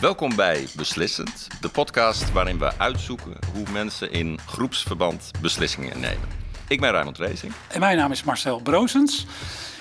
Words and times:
Welkom 0.00 0.36
bij 0.36 0.66
Beslissend, 0.76 1.48
de 1.60 1.68
podcast 1.68 2.32
waarin 2.32 2.58
we 2.58 2.78
uitzoeken 2.78 3.36
hoe 3.54 3.70
mensen 3.72 4.12
in 4.12 4.38
groepsverband 4.46 5.30
beslissingen 5.42 6.00
nemen. 6.00 6.28
Ik 6.68 6.80
ben 6.80 6.90
Raymond 6.90 7.18
Racing. 7.18 7.52
En 7.68 7.80
mijn 7.80 7.96
naam 7.96 8.12
is 8.12 8.24
Marcel 8.24 8.60
Broosens. 8.60 9.26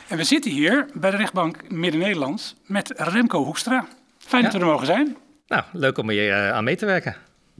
En 0.07 0.17
we 0.17 0.23
zitten 0.23 0.51
hier 0.51 0.89
bij 0.93 1.11
de 1.11 1.17
rechtbank 1.17 1.71
Midden-Nederland 1.71 2.55
met 2.65 2.93
Remco 2.95 3.43
Hoekstra. 3.43 3.87
Fijn 4.17 4.43
dat 4.43 4.53
we 4.53 4.59
er 4.59 4.65
mogen 4.65 4.85
zijn. 4.85 5.17
Nou, 5.47 5.63
leuk 5.71 5.97
om 5.97 6.09
hier 6.09 6.27
uh, 6.27 6.51
aan 6.51 6.63
mee 6.63 6.75
te 6.75 6.85
werken. 6.85 7.15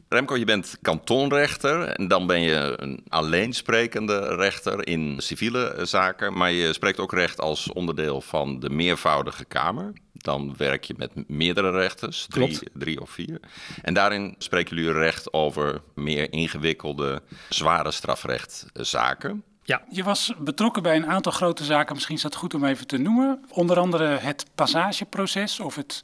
Remco, 0.09 0.37
je 0.37 0.45
bent 0.45 0.77
kantonrechter 0.81 1.81
en 1.81 2.07
dan 2.07 2.27
ben 2.27 2.41
je 2.41 2.73
een 2.75 3.03
alleensprekende 3.07 4.35
rechter 4.35 4.87
in 4.87 5.15
civiele 5.17 5.75
zaken, 5.83 6.37
maar 6.37 6.51
je 6.51 6.73
spreekt 6.73 6.99
ook 6.99 7.13
recht 7.13 7.39
als 7.39 7.73
onderdeel 7.73 8.21
van 8.21 8.59
de 8.59 8.69
meervoudige 8.69 9.45
kamer. 9.45 9.93
Dan 10.23 10.53
werk 10.57 10.83
je 10.83 10.93
met 10.97 11.29
meerdere 11.29 11.71
rechters, 11.71 12.25
drie, 12.29 12.59
drie 12.73 13.01
of 13.01 13.09
vier. 13.09 13.39
En 13.81 13.93
daarin 13.93 14.35
spreken 14.37 14.75
jullie 14.75 14.91
recht 14.91 15.33
over 15.33 15.81
meer 15.95 16.31
ingewikkelde, 16.31 17.21
zware 17.49 17.91
strafrechtzaken. 17.91 19.43
Ja. 19.63 19.81
Je 19.89 20.03
was 20.03 20.33
betrokken 20.39 20.83
bij 20.83 20.95
een 20.95 21.07
aantal 21.07 21.31
grote 21.31 21.63
zaken, 21.63 21.93
misschien 21.93 22.15
is 22.15 22.21
dat 22.21 22.35
goed 22.35 22.53
om 22.53 22.65
even 22.65 22.87
te 22.87 22.97
noemen. 22.97 23.45
Onder 23.49 23.79
andere 23.79 24.05
het 24.05 24.45
passageproces 24.55 25.59
of 25.59 25.75
het 25.75 26.03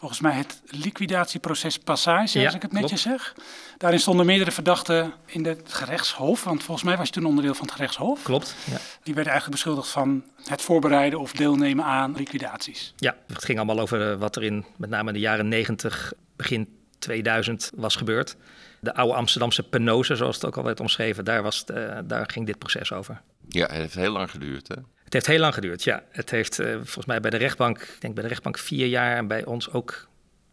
volgens 0.00 0.20
mij 0.20 0.32
het 0.32 0.60
liquidatieproces 0.64 1.78
Passage, 1.78 2.44
als 2.44 2.54
ik 2.54 2.62
het 2.62 2.72
netjes 2.72 3.02
zeg. 3.02 3.34
Daarin 3.78 4.00
stonden 4.00 4.26
meerdere 4.26 4.50
verdachten 4.50 5.12
in 5.26 5.46
het 5.46 5.72
gerechtshof, 5.72 6.44
want 6.44 6.62
volgens 6.62 6.86
mij 6.86 6.96
was 6.96 7.06
je 7.06 7.12
toen 7.12 7.24
onderdeel 7.24 7.54
van 7.54 7.64
het 7.66 7.74
gerechtshof. 7.74 8.22
Klopt, 8.22 8.54
ja. 8.70 8.76
Die 9.02 9.14
werden 9.14 9.32
eigenlijk 9.32 9.62
beschuldigd 9.62 9.88
van 9.88 10.24
het 10.44 10.62
voorbereiden 10.62 11.20
of 11.20 11.32
deelnemen 11.32 11.84
aan 11.84 12.14
liquidaties. 12.16 12.94
Ja, 12.96 13.16
het 13.26 13.44
ging 13.44 13.58
allemaal 13.58 13.80
over 13.80 14.18
wat 14.18 14.36
er 14.36 14.42
in 14.42 14.64
met 14.76 14.90
name 14.90 15.08
in 15.08 15.14
de 15.14 15.20
jaren 15.20 15.48
90, 15.48 16.12
begin 16.36 16.68
2000 16.98 17.70
was 17.74 17.96
gebeurd. 17.96 18.36
De 18.80 18.94
oude 18.94 19.14
Amsterdamse 19.14 19.62
penose, 19.62 20.16
zoals 20.16 20.34
het 20.34 20.44
ook 20.44 20.56
al 20.56 20.64
werd 20.64 20.80
omschreven, 20.80 21.24
daar, 21.24 21.42
was 21.42 21.64
eh, 21.64 21.98
daar 22.04 22.30
ging 22.30 22.46
dit 22.46 22.58
proces 22.58 22.92
over. 22.92 23.20
Ja, 23.48 23.66
het 23.66 23.76
heeft 23.76 23.94
heel 23.94 24.12
lang 24.12 24.30
geduurd, 24.30 24.68
hè? 24.68 24.74
Het 25.10 25.18
heeft 25.18 25.26
heel 25.26 25.40
lang 25.40 25.54
geduurd, 25.54 25.82
ja. 25.82 26.02
Het 26.10 26.30
heeft 26.30 26.60
uh, 26.60 26.74
volgens 26.74 27.06
mij 27.06 27.20
bij 27.20 27.30
de 27.30 27.36
rechtbank, 27.36 27.78
ik 27.78 28.00
denk 28.00 28.14
bij 28.14 28.22
de 28.22 28.28
rechtbank 28.28 28.58
vier 28.58 28.86
jaar 28.86 29.16
en 29.16 29.26
bij 29.26 29.44
ons 29.44 29.72
ook 29.72 30.08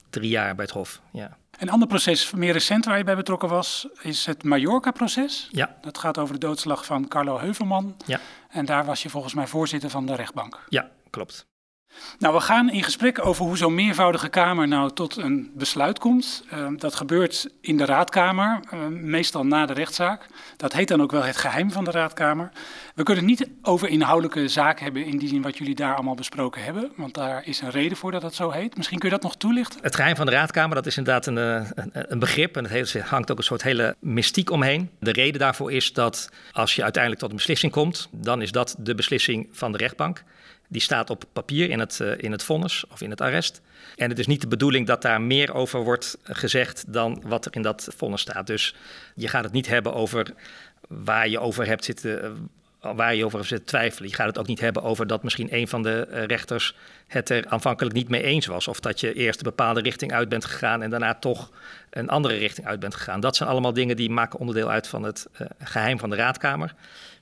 drie 0.09 0.29
jaar 0.29 0.55
bij 0.55 0.65
het 0.65 0.73
Hof. 0.73 1.01
Ja. 1.11 1.37
Een 1.59 1.69
ander 1.69 1.87
proces, 1.87 2.31
meer 2.31 2.53
recent 2.53 2.85
waar 2.85 2.97
je 2.97 3.03
bij 3.03 3.15
betrokken 3.15 3.49
was, 3.49 3.87
is 4.01 4.25
het 4.25 4.43
Mallorca-proces. 4.43 5.47
Ja. 5.51 5.77
Dat 5.81 5.97
gaat 5.97 6.17
over 6.17 6.33
de 6.33 6.39
doodslag 6.39 6.85
van 6.85 7.07
Carlo 7.07 7.39
Heuvelman. 7.39 7.97
Ja. 8.05 8.19
En 8.49 8.65
daar 8.65 8.85
was 8.85 9.03
je 9.03 9.09
volgens 9.09 9.33
mij 9.33 9.47
voorzitter 9.47 9.89
van 9.89 10.05
de 10.05 10.15
rechtbank. 10.15 10.63
Ja, 10.69 10.89
klopt. 11.09 11.47
Nou, 12.19 12.33
we 12.33 12.39
gaan 12.39 12.69
in 12.69 12.83
gesprek 12.83 13.25
over 13.25 13.45
hoe 13.45 13.57
zo'n 13.57 13.75
meervoudige 13.75 14.29
Kamer 14.29 14.67
nou 14.67 14.91
tot 14.93 15.17
een 15.17 15.51
besluit 15.55 15.99
komt. 15.99 16.45
Uh, 16.53 16.67
dat 16.77 16.95
gebeurt 16.95 17.49
in 17.61 17.77
de 17.77 17.85
Raadkamer, 17.85 18.59
uh, 18.73 18.79
meestal 18.87 19.45
na 19.45 19.65
de 19.65 19.73
rechtszaak. 19.73 20.25
Dat 20.57 20.73
heet 20.73 20.87
dan 20.87 21.01
ook 21.01 21.11
wel 21.11 21.23
het 21.23 21.37
geheim 21.37 21.71
van 21.71 21.83
de 21.83 21.91
Raadkamer. 21.91 22.51
We 22.95 23.03
kunnen 23.03 23.27
het 23.27 23.39
niet 23.39 23.49
over 23.61 23.89
inhoudelijke 23.89 24.47
zaken 24.47 24.83
hebben 24.83 25.05
in 25.05 25.17
die 25.17 25.29
zin 25.29 25.41
wat 25.41 25.57
jullie 25.57 25.75
daar 25.75 25.93
allemaal 25.93 26.15
besproken 26.15 26.63
hebben. 26.63 26.91
Want 26.95 27.13
daar 27.13 27.45
is 27.45 27.61
een 27.61 27.71
reden 27.71 27.97
voor 27.97 28.11
dat 28.11 28.21
dat 28.21 28.35
zo 28.35 28.51
heet. 28.51 28.77
Misschien 28.77 28.99
kun 28.99 29.09
je 29.09 29.15
dat 29.15 29.23
nog 29.23 29.35
toelichten? 29.35 29.79
Het 29.81 29.95
geheim 29.95 30.15
van 30.15 30.25
de 30.25 30.31
Raadkamer, 30.31 30.75
dat 30.75 30.85
is 30.85 30.97
inderdaad 30.97 31.25
een, 31.25 31.35
een, 31.35 31.91
een 31.91 32.19
begrip. 32.19 32.57
En 32.57 32.69
het 32.69 32.99
hangt 33.01 33.31
ook 33.31 33.37
een 33.37 33.43
soort 33.43 33.63
hele 33.63 33.95
mystiek 33.99 34.51
omheen. 34.51 34.89
De 34.99 35.11
reden 35.11 35.39
daarvoor 35.39 35.71
is 35.71 35.93
dat 35.93 36.29
als 36.51 36.75
je 36.75 36.83
uiteindelijk 36.83 37.21
tot 37.21 37.31
een 37.31 37.37
beslissing 37.37 37.71
komt, 37.71 38.09
dan 38.11 38.41
is 38.41 38.51
dat 38.51 38.75
de 38.79 38.95
beslissing 38.95 39.47
van 39.51 39.71
de 39.71 39.77
rechtbank. 39.77 40.23
Die 40.67 40.81
staat 40.81 41.09
op 41.09 41.23
papier 41.33 41.69
in 41.69 41.79
het, 41.79 41.99
uh, 42.01 42.11
in 42.17 42.31
het 42.31 42.43
vonnis 42.43 42.85
of 42.91 43.01
in 43.01 43.09
het 43.09 43.21
arrest. 43.21 43.61
En 43.95 44.09
het 44.09 44.19
is 44.19 44.27
niet 44.27 44.41
de 44.41 44.47
bedoeling 44.47 44.87
dat 44.87 45.01
daar 45.01 45.21
meer 45.21 45.53
over 45.53 45.83
wordt 45.83 46.17
gezegd 46.23 46.83
dan 46.87 47.21
wat 47.25 47.45
er 47.45 47.55
in 47.55 47.61
dat 47.61 47.87
vonnis 47.95 48.21
staat. 48.21 48.47
Dus 48.47 48.75
je 49.15 49.27
gaat 49.27 49.43
het 49.43 49.53
niet 49.53 49.67
hebben 49.67 49.93
over 49.93 50.33
waar 50.87 51.29
je 51.29 51.39
over 51.39 51.65
hebt 51.65 51.85
zitten, 51.85 52.49
waar 52.79 53.15
je 53.15 53.25
over 53.25 53.45
zit 53.45 53.67
twijfelen. 53.67 54.09
Je 54.09 54.15
gaat 54.15 54.27
het 54.27 54.37
ook 54.37 54.47
niet 54.47 54.59
hebben 54.59 54.83
over 54.83 55.07
dat 55.07 55.23
misschien 55.23 55.53
een 55.55 55.67
van 55.67 55.83
de 55.83 56.01
rechters 56.25 56.75
het 57.07 57.29
er 57.29 57.47
aanvankelijk 57.47 57.95
niet 57.95 58.09
mee 58.09 58.23
eens 58.23 58.45
was. 58.45 58.67
Of 58.67 58.79
dat 58.79 58.99
je 58.99 59.13
eerst 59.13 59.37
een 59.37 59.43
bepaalde 59.43 59.81
richting 59.81 60.13
uit 60.13 60.29
bent 60.29 60.45
gegaan 60.45 60.81
en 60.81 60.89
daarna 60.89 61.13
toch 61.13 61.51
een 61.89 62.09
andere 62.09 62.35
richting 62.35 62.67
uit 62.67 62.79
bent 62.79 62.95
gegaan. 62.95 63.19
Dat 63.19 63.35
zijn 63.35 63.49
allemaal 63.49 63.73
dingen 63.73 63.95
die 63.95 64.09
maken 64.09 64.39
onderdeel 64.39 64.69
uit 64.69 64.87
van 64.87 65.03
het 65.03 65.27
geheim 65.59 65.99
van 65.99 66.09
de 66.09 66.15
raadkamer. 66.15 66.73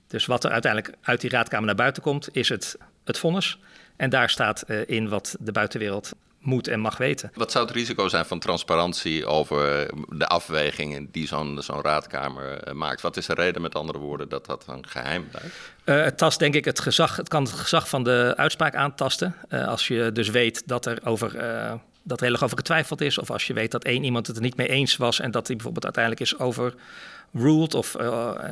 Dus 0.08 0.26
wat 0.26 0.44
er 0.44 0.52
uiteindelijk 0.52 0.96
uit 1.02 1.22
die 1.22 1.30
raadkamer 1.30 1.66
naar 1.66 1.76
buiten 1.76 2.04
komt, 2.04 2.30
is 2.32 2.50
het, 2.50 2.78
het 3.06 3.18
vonnis. 3.18 3.60
En 3.96 4.10
daar 4.10 4.30
staat 4.30 4.64
uh, 4.68 4.82
in 4.86 5.10
wat 5.10 5.36
de 5.40 5.52
buitenwereld 5.52 6.12
moet 6.40 6.68
en 6.68 6.80
mag 6.80 6.98
weten. 6.98 7.32
Wat 7.34 7.52
zou 7.52 7.66
het 7.66 7.76
risico 7.76 8.08
zijn 8.08 8.26
van 8.26 8.40
transparantie 8.40 9.26
over 9.26 9.90
de 10.10 10.28
afwegingen 10.28 11.08
die 11.12 11.28
zo'n 11.28 11.58
zo'n 11.62 11.82
raadkamer 11.82 12.76
maakt? 12.76 13.02
Wat 13.02 13.18
is 13.18 13.26
de 13.26 13.34
reden, 13.34 13.62
met 13.62 13.76
andere 13.76 14.00
woorden, 14.00 14.30
dat 14.30 14.46
dat 14.46 14.66
een 14.68 14.88
geheim 14.88 15.28
blijft? 15.30 15.56
Uh, 15.86 16.04
het 16.04 16.18
tast 16.18 16.40
denk 16.40 16.56
ik 16.56 16.66
het 16.66 16.80
gezag, 16.80 17.16
het 17.16 17.28
kan 17.28 17.44
het 17.44 17.52
gezag 17.52 17.90
van 17.90 18.04
de 18.04 18.34
uitspraak 18.38 18.76
aantasten. 18.76 19.36
Uh, 19.50 19.68
als 19.68 19.88
je 19.88 20.12
dus 20.12 20.30
weet 20.30 20.68
dat 20.68 20.86
er 20.86 21.00
over. 21.04 21.36
Uh, 21.36 21.74
dat 22.08 22.20
heel 22.20 22.32
erg 22.32 22.44
over 22.44 22.58
getwijfeld 22.58 23.02
is, 23.02 23.18
of 23.18 23.32
als 23.32 23.48
je 23.48 23.54
weet 23.54 23.72
dat 23.72 23.84
één 23.84 24.04
iemand 24.04 24.28
het 24.28 24.36
er 24.36 24.42
niet 24.42 24.56
mee 24.58 24.68
eens 24.68 24.98
was 24.98 25.20
en 25.20 25.32
dat 25.32 25.48
hij 25.48 25.56
bijvoorbeeld 25.56 25.84
uiteindelijk 25.84 26.24
is 26.24 26.40
overruled, 26.40 27.74
of 27.74 27.96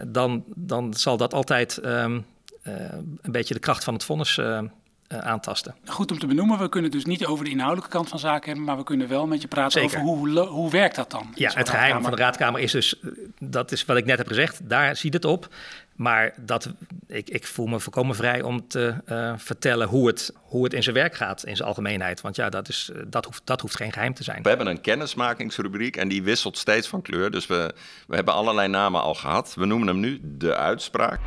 dan, 0.07 0.43
dan 0.55 0.93
zal 0.93 1.17
dat 1.17 1.33
altijd 1.33 1.85
um, 1.85 2.25
een 2.63 3.31
beetje 3.31 3.53
de 3.53 3.59
kracht 3.59 3.83
van 3.83 3.93
het 3.93 4.03
vonnis 4.03 4.37
uh, 4.37 4.59
aantasten. 5.07 5.75
Goed 5.85 6.11
om 6.11 6.19
te 6.19 6.27
benoemen, 6.27 6.59
we 6.59 6.69
kunnen 6.69 6.91
dus 6.91 7.05
niet 7.05 7.25
over 7.25 7.45
de 7.45 7.51
inhoudelijke 7.51 7.89
kant 7.89 8.09
van 8.09 8.19
zaken 8.19 8.47
hebben, 8.47 8.63
maar 8.63 8.77
we 8.77 8.83
kunnen 8.83 9.07
wel 9.07 9.27
met 9.27 9.41
je 9.41 9.47
praten 9.47 9.81
Zeker. 9.81 9.99
over 9.99 10.09
hoe, 10.09 10.39
hoe 10.39 10.71
werkt 10.71 10.95
dat 10.95 11.11
dan? 11.11 11.31
Ja, 11.35 11.51
het 11.53 11.69
geheim 11.69 12.01
van 12.01 12.11
de 12.11 12.17
raadkamer 12.17 12.59
is 12.59 12.71
dus, 12.71 12.95
dat 13.39 13.71
is 13.71 13.85
wat 13.85 13.97
ik 13.97 14.05
net 14.05 14.17
heb 14.17 14.27
gezegd, 14.27 14.69
daar 14.69 14.95
ziet 14.95 15.13
het 15.13 15.25
op. 15.25 15.49
Maar 15.95 16.33
dat, 16.37 16.69
ik, 17.07 17.29
ik 17.29 17.47
voel 17.47 17.65
me 17.65 17.79
volkomen 17.79 18.15
vrij 18.15 18.41
om 18.41 18.67
te 18.67 18.95
uh, 19.09 19.33
vertellen 19.37 19.87
hoe 19.87 20.07
het, 20.07 20.33
hoe 20.43 20.63
het 20.63 20.73
in 20.73 20.83
zijn 20.83 20.95
werk 20.95 21.15
gaat, 21.15 21.45
in 21.45 21.55
zijn 21.55 21.67
algemeenheid. 21.67 22.21
Want 22.21 22.35
ja, 22.35 22.49
dat, 22.49 22.67
is, 22.67 22.91
dat, 23.07 23.25
hoeft, 23.25 23.41
dat 23.43 23.61
hoeft 23.61 23.75
geen 23.75 23.91
geheim 23.91 24.13
te 24.13 24.23
zijn. 24.23 24.43
We 24.43 24.49
hebben 24.49 24.67
een 24.67 24.81
kennismakingsrubriek 24.81 25.95
en 25.95 26.07
die 26.07 26.23
wisselt 26.23 26.57
steeds 26.57 26.87
van 26.87 27.01
kleur. 27.01 27.31
Dus 27.31 27.47
we, 27.47 27.73
we 28.07 28.15
hebben 28.15 28.33
allerlei 28.33 28.67
namen 28.67 29.01
al 29.01 29.13
gehad. 29.13 29.53
We 29.55 29.65
noemen 29.65 29.87
hem 29.87 29.99
nu 29.99 30.19
de 30.23 30.55
uitspraak. 30.55 31.19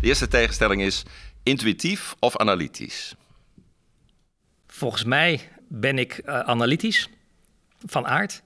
De 0.00 0.06
eerste 0.06 0.28
tegenstelling 0.28 0.82
is 0.82 1.02
intuïtief 1.42 2.14
of 2.18 2.36
analytisch? 2.36 3.14
Volgens 4.66 5.04
mij 5.04 5.48
ben 5.68 5.98
ik 5.98 6.22
uh, 6.24 6.38
analytisch 6.38 7.08
van 7.86 8.06
aard, 8.06 8.42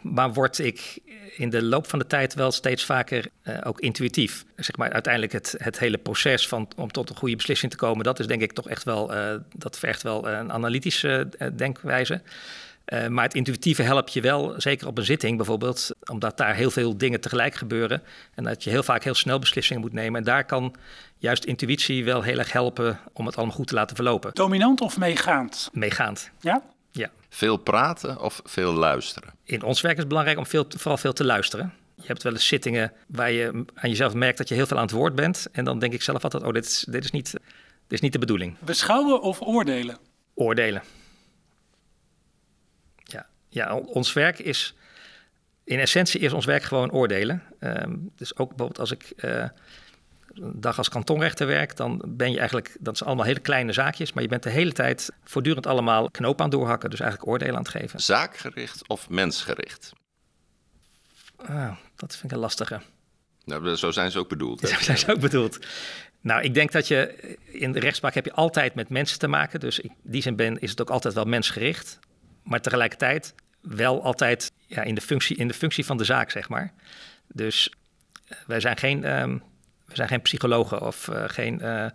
maar 0.00 0.32
word 0.32 0.58
ik 0.58 0.98
in 1.36 1.50
de 1.50 1.62
loop 1.62 1.88
van 1.88 1.98
de 1.98 2.06
tijd 2.06 2.34
wel 2.34 2.52
steeds 2.52 2.84
vaker 2.84 3.26
uh, 3.44 3.58
ook 3.62 3.80
intuïtief. 3.80 4.44
Zeg 4.56 4.76
maar 4.76 4.92
uiteindelijk 4.92 5.32
het, 5.32 5.54
het 5.58 5.78
hele 5.78 5.98
proces 5.98 6.48
van, 6.48 6.68
om 6.76 6.90
tot 6.90 7.10
een 7.10 7.16
goede 7.16 7.36
beslissing 7.36 7.70
te 7.70 7.76
komen, 7.78 8.04
dat 8.04 8.18
is 8.18 8.26
denk 8.26 8.42
ik 8.42 8.52
toch 8.52 8.68
echt 8.68 8.84
wel, 8.84 9.14
uh, 9.14 9.34
dat 9.56 9.78
vergt 9.78 10.02
wel 10.02 10.28
een 10.28 10.52
analytische 10.52 11.28
denkwijze. 11.56 12.22
Uh, 12.92 13.06
maar 13.06 13.24
het 13.24 13.34
intuïtieve 13.34 13.82
helpt 13.82 14.12
je 14.12 14.20
wel, 14.20 14.54
zeker 14.56 14.86
op 14.86 14.98
een 14.98 15.04
zitting 15.04 15.36
bijvoorbeeld, 15.36 15.90
omdat 16.10 16.36
daar 16.36 16.54
heel 16.54 16.70
veel 16.70 16.96
dingen 16.96 17.20
tegelijk 17.20 17.54
gebeuren. 17.54 18.02
En 18.34 18.44
dat 18.44 18.64
je 18.64 18.70
heel 18.70 18.82
vaak 18.82 19.04
heel 19.04 19.14
snel 19.14 19.38
beslissingen 19.38 19.82
moet 19.82 19.92
nemen. 19.92 20.18
En 20.18 20.24
daar 20.24 20.44
kan 20.44 20.74
juist 21.16 21.44
intuïtie 21.44 22.04
wel 22.04 22.22
heel 22.22 22.38
erg 22.38 22.52
helpen 22.52 22.98
om 23.12 23.26
het 23.26 23.36
allemaal 23.36 23.54
goed 23.54 23.66
te 23.66 23.74
laten 23.74 23.96
verlopen. 23.96 24.30
Dominant 24.34 24.80
of 24.80 24.98
meegaand? 24.98 25.70
Meegaand. 25.72 26.30
Ja? 26.40 26.62
Ja. 26.90 27.10
Veel 27.28 27.56
praten 27.56 28.20
of 28.20 28.40
veel 28.44 28.72
luisteren? 28.72 29.34
In 29.44 29.62
ons 29.62 29.80
werk 29.80 29.94
is 29.94 30.00
het 30.00 30.08
belangrijk 30.08 30.38
om 30.38 30.46
veel, 30.46 30.64
vooral 30.68 30.96
veel 30.96 31.12
te 31.12 31.24
luisteren. 31.24 31.72
Je 31.94 32.06
hebt 32.06 32.22
wel 32.22 32.32
eens 32.32 32.46
zittingen 32.46 32.92
waar 33.06 33.30
je 33.30 33.64
aan 33.74 33.88
jezelf 33.88 34.14
merkt 34.14 34.38
dat 34.38 34.48
je 34.48 34.54
heel 34.54 34.66
veel 34.66 34.76
aan 34.76 34.82
het 34.82 34.92
woord 34.92 35.14
bent. 35.14 35.46
En 35.52 35.64
dan 35.64 35.78
denk 35.78 35.92
ik 35.92 36.02
zelf 36.02 36.22
altijd, 36.22 36.42
oh, 36.42 36.52
dit 36.52 36.64
is, 36.64 36.86
dit 36.88 37.04
is, 37.04 37.10
niet, 37.10 37.30
dit 37.32 37.40
is 37.88 38.00
niet 38.00 38.12
de 38.12 38.18
bedoeling. 38.18 38.56
Beschouwen 38.58 39.22
of 39.22 39.40
oordelen? 39.40 39.98
Oordelen. 40.34 40.82
Ja, 43.58 43.74
ons 43.74 44.12
werk 44.12 44.38
is, 44.38 44.74
in 45.64 45.78
essentie 45.78 46.20
is 46.20 46.32
ons 46.32 46.44
werk 46.44 46.62
gewoon 46.62 46.90
oordelen. 46.90 47.42
Um, 47.60 48.10
dus 48.16 48.36
ook 48.36 48.48
bijvoorbeeld 48.48 48.78
als 48.78 48.90
ik 48.90 49.12
uh, 49.16 49.44
een 50.34 50.60
dag 50.60 50.78
als 50.78 50.88
kantonrechter 50.88 51.46
werk, 51.46 51.76
dan 51.76 52.02
ben 52.06 52.30
je 52.30 52.38
eigenlijk, 52.38 52.76
dat 52.80 52.96
zijn 52.96 53.08
allemaal 53.08 53.26
hele 53.26 53.40
kleine 53.40 53.72
zaakjes, 53.72 54.12
maar 54.12 54.22
je 54.22 54.28
bent 54.28 54.42
de 54.42 54.50
hele 54.50 54.72
tijd 54.72 55.10
voortdurend 55.24 55.66
allemaal 55.66 56.10
knoop 56.10 56.40
aan 56.40 56.50
doorhakken, 56.50 56.90
dus 56.90 57.00
eigenlijk 57.00 57.30
oordelen 57.30 57.54
aan 57.54 57.62
het 57.62 57.70
geven. 57.70 58.00
Zaakgericht 58.00 58.88
of 58.88 59.08
mensgericht? 59.08 59.92
Ah, 61.36 61.76
dat 61.96 62.12
vind 62.12 62.24
ik 62.24 62.30
een 62.30 62.38
lastige. 62.38 62.80
Nou, 63.44 63.76
zo 63.76 63.90
zijn 63.90 64.10
ze 64.10 64.18
ook 64.18 64.28
bedoeld. 64.28 64.60
Zo 64.68 64.80
zijn 64.80 64.98
ze 64.98 65.12
ook 65.12 65.20
bedoeld. 65.20 65.58
Nou, 66.20 66.42
ik 66.42 66.54
denk 66.54 66.72
dat 66.72 66.88
je 66.88 67.36
in 67.44 67.72
de 67.72 67.80
rechtspraak 67.80 68.14
heb 68.14 68.24
je 68.24 68.32
altijd 68.32 68.74
met 68.74 68.88
mensen 68.88 69.18
te 69.18 69.28
maken. 69.28 69.60
Dus 69.60 69.80
in 69.80 69.92
die 70.02 70.22
zin 70.22 70.36
ben, 70.36 70.60
is 70.60 70.70
het 70.70 70.80
ook 70.80 70.90
altijd 70.90 71.14
wel 71.14 71.24
mensgericht 71.24 71.98
maar 72.48 72.60
tegelijkertijd 72.60 73.34
wel 73.60 74.02
altijd 74.02 74.52
ja, 74.66 74.82
in, 74.82 74.94
de 74.94 75.00
functie, 75.00 75.36
in 75.36 75.48
de 75.48 75.54
functie 75.54 75.84
van 75.84 75.96
de 75.96 76.04
zaak, 76.04 76.30
zeg 76.30 76.48
maar. 76.48 76.72
Dus 77.26 77.72
uh, 78.28 78.38
wij 78.46 78.60
zijn 78.60 78.76
geen, 78.76 79.20
um, 79.20 79.42
wij 79.86 79.96
zijn 79.96 80.08
geen 80.08 80.22
psychologen 80.22 80.82
of 80.82 81.08
uh, 81.08 81.24
geen. 81.26 81.60
Uh, 81.62 81.86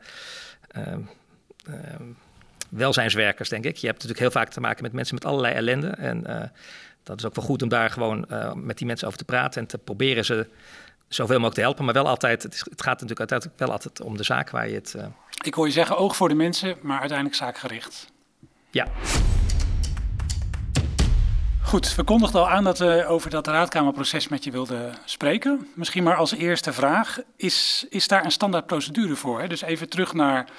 welzijnswerkers, 2.70 3.50
denk 3.50 3.66
ik. 3.66 3.76
Je 3.76 3.88
hebt 3.88 4.04
natuurlijk 4.04 4.20
heel 4.20 4.42
vaak 4.42 4.50
te 4.54 4.60
maken 4.60 4.84
met 4.84 4.94
mensen 4.94 5.16
met 5.16 5.26
allerlei 5.26 5.54
ellende. 5.54 5.88
En 5.88 6.52
dat 7.04 7.20
is 7.20 7.26
ook 7.26 7.36
wel 7.36 7.46
goed 7.46 7.62
om 7.62 7.70
daar 7.70 7.90
gewoon 7.90 8.26
met 8.56 8.78
die 8.78 8.88
mensen 8.88 9.08
over 9.08 9.20
te 9.20 9.26
praten 9.26 9.62
en 9.62 9.68
te 9.68 9.78
proberen 9.78 10.26
ze 10.26 10.48
zoveel 11.08 11.36
mogelijk 11.36 11.56
te 11.56 11.62
helpen. 11.62 11.86
Maar 11.86 11.94
wel 11.94 12.08
altijd, 12.08 12.44
het, 12.44 12.54
is, 12.54 12.60
het 12.60 12.82
gaat 12.82 13.02
natuurlijk 13.02 13.20
uiteindelijk 13.20 13.60
wel 13.60 13.72
altijd 13.72 14.02
om 14.02 14.18
de 14.18 14.24
zaak 14.24 14.50
waar 14.50 14.70
je 14.70 14.76
het... 14.76 14.96
Ik 15.44 15.54
hoor 15.54 15.66
je 15.66 15.72
zeggen 15.72 15.98
oog 15.98 16.16
voor 16.16 16.30
de 16.30 16.36
mensen, 16.36 16.78
maar 16.82 17.00
uiteindelijk 17.00 17.38
zaakgericht. 17.38 18.12
Ja. 18.72 18.88
Goed, 21.64 21.96
we 21.96 22.04
kondigden 22.04 22.42
al 22.42 22.50
aan 22.50 22.64
dat 22.64 22.80
we 22.80 23.06
over 23.06 23.30
dat 23.30 23.48
raadkamerproces 23.48 24.28
met 24.28 24.44
je 24.44 24.52
wilden 24.52 24.94
spreken. 25.06 25.68
Misschien 25.76 26.04
maar 26.04 26.16
als 26.16 26.34
eerste 26.34 26.74
vraag, 26.74 27.20
is, 27.36 27.86
is 27.90 28.08
daar 28.08 28.26
een 28.26 28.32
standaard 28.32 28.66
procedure 28.66 29.16
voor? 29.16 29.42
Hè? 29.42 29.48
Dus 29.48 29.62
even 29.62 29.90
terug 29.90 30.14
naar 30.14 30.50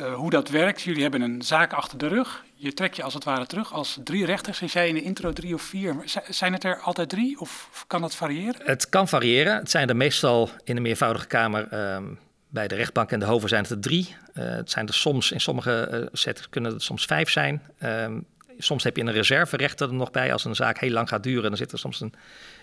uh, 0.00 0.14
hoe 0.14 0.30
dat 0.30 0.48
werkt. 0.48 0.82
Jullie 0.82 1.02
hebben 1.02 1.20
een 1.20 1.42
zaak 1.42 1.72
achter 1.72 1.98
de 1.98 2.08
rug. 2.08 2.44
Je 2.54 2.72
trekt 2.72 2.96
je 2.96 3.02
als 3.02 3.14
het 3.14 3.24
ware 3.24 3.46
terug 3.46 3.72
als 3.72 3.98
drie 4.04 4.24
rechters. 4.24 4.58
Zei 4.58 4.70
jij 4.72 4.88
in 4.88 4.94
de 4.94 5.02
intro 5.02 5.32
drie 5.32 5.54
of 5.54 5.62
vier? 5.62 5.96
Zijn 6.28 6.52
het 6.52 6.64
er 6.64 6.80
altijd 6.80 7.08
drie 7.08 7.40
of 7.40 7.84
kan 7.86 8.00
dat 8.00 8.14
variëren? 8.14 8.60
Het 8.64 8.88
kan 8.88 9.08
variëren. 9.08 9.54
Het 9.54 9.70
zijn 9.70 9.88
er 9.88 9.96
meestal 9.96 10.50
in 10.64 10.74
de 10.74 10.80
meervoudige 10.80 11.26
kamer... 11.26 11.94
Um, 11.94 12.18
bij 12.48 12.68
de 12.68 12.74
rechtbank 12.74 13.10
en 13.10 13.18
de 13.18 13.24
hoven 13.26 13.48
zijn 13.48 13.62
het 13.62 13.70
er 13.70 13.80
drie. 13.80 14.16
Uh, 14.34 14.44
het 14.44 14.70
zijn 14.70 14.86
er 14.86 14.94
soms, 14.94 15.32
in 15.32 15.40
sommige 15.40 15.88
uh, 15.92 16.06
sets 16.12 16.48
kunnen 16.48 16.72
het 16.72 16.82
soms 16.82 17.04
vijf 17.04 17.30
zijn. 17.30 17.62
Um, 17.82 18.26
soms 18.58 18.84
heb 18.84 18.96
je 18.96 19.02
een 19.02 19.12
reserverechter 19.12 19.88
er 19.88 19.94
nog 19.94 20.10
bij 20.10 20.32
als 20.32 20.44
een 20.44 20.54
zaak 20.54 20.78
heel 20.78 20.90
lang 20.90 21.08
gaat 21.08 21.22
duren. 21.22 21.42
Dan 21.42 21.56
zit 21.56 21.72
er 21.72 21.78
soms 21.78 22.00
een 22.00 22.14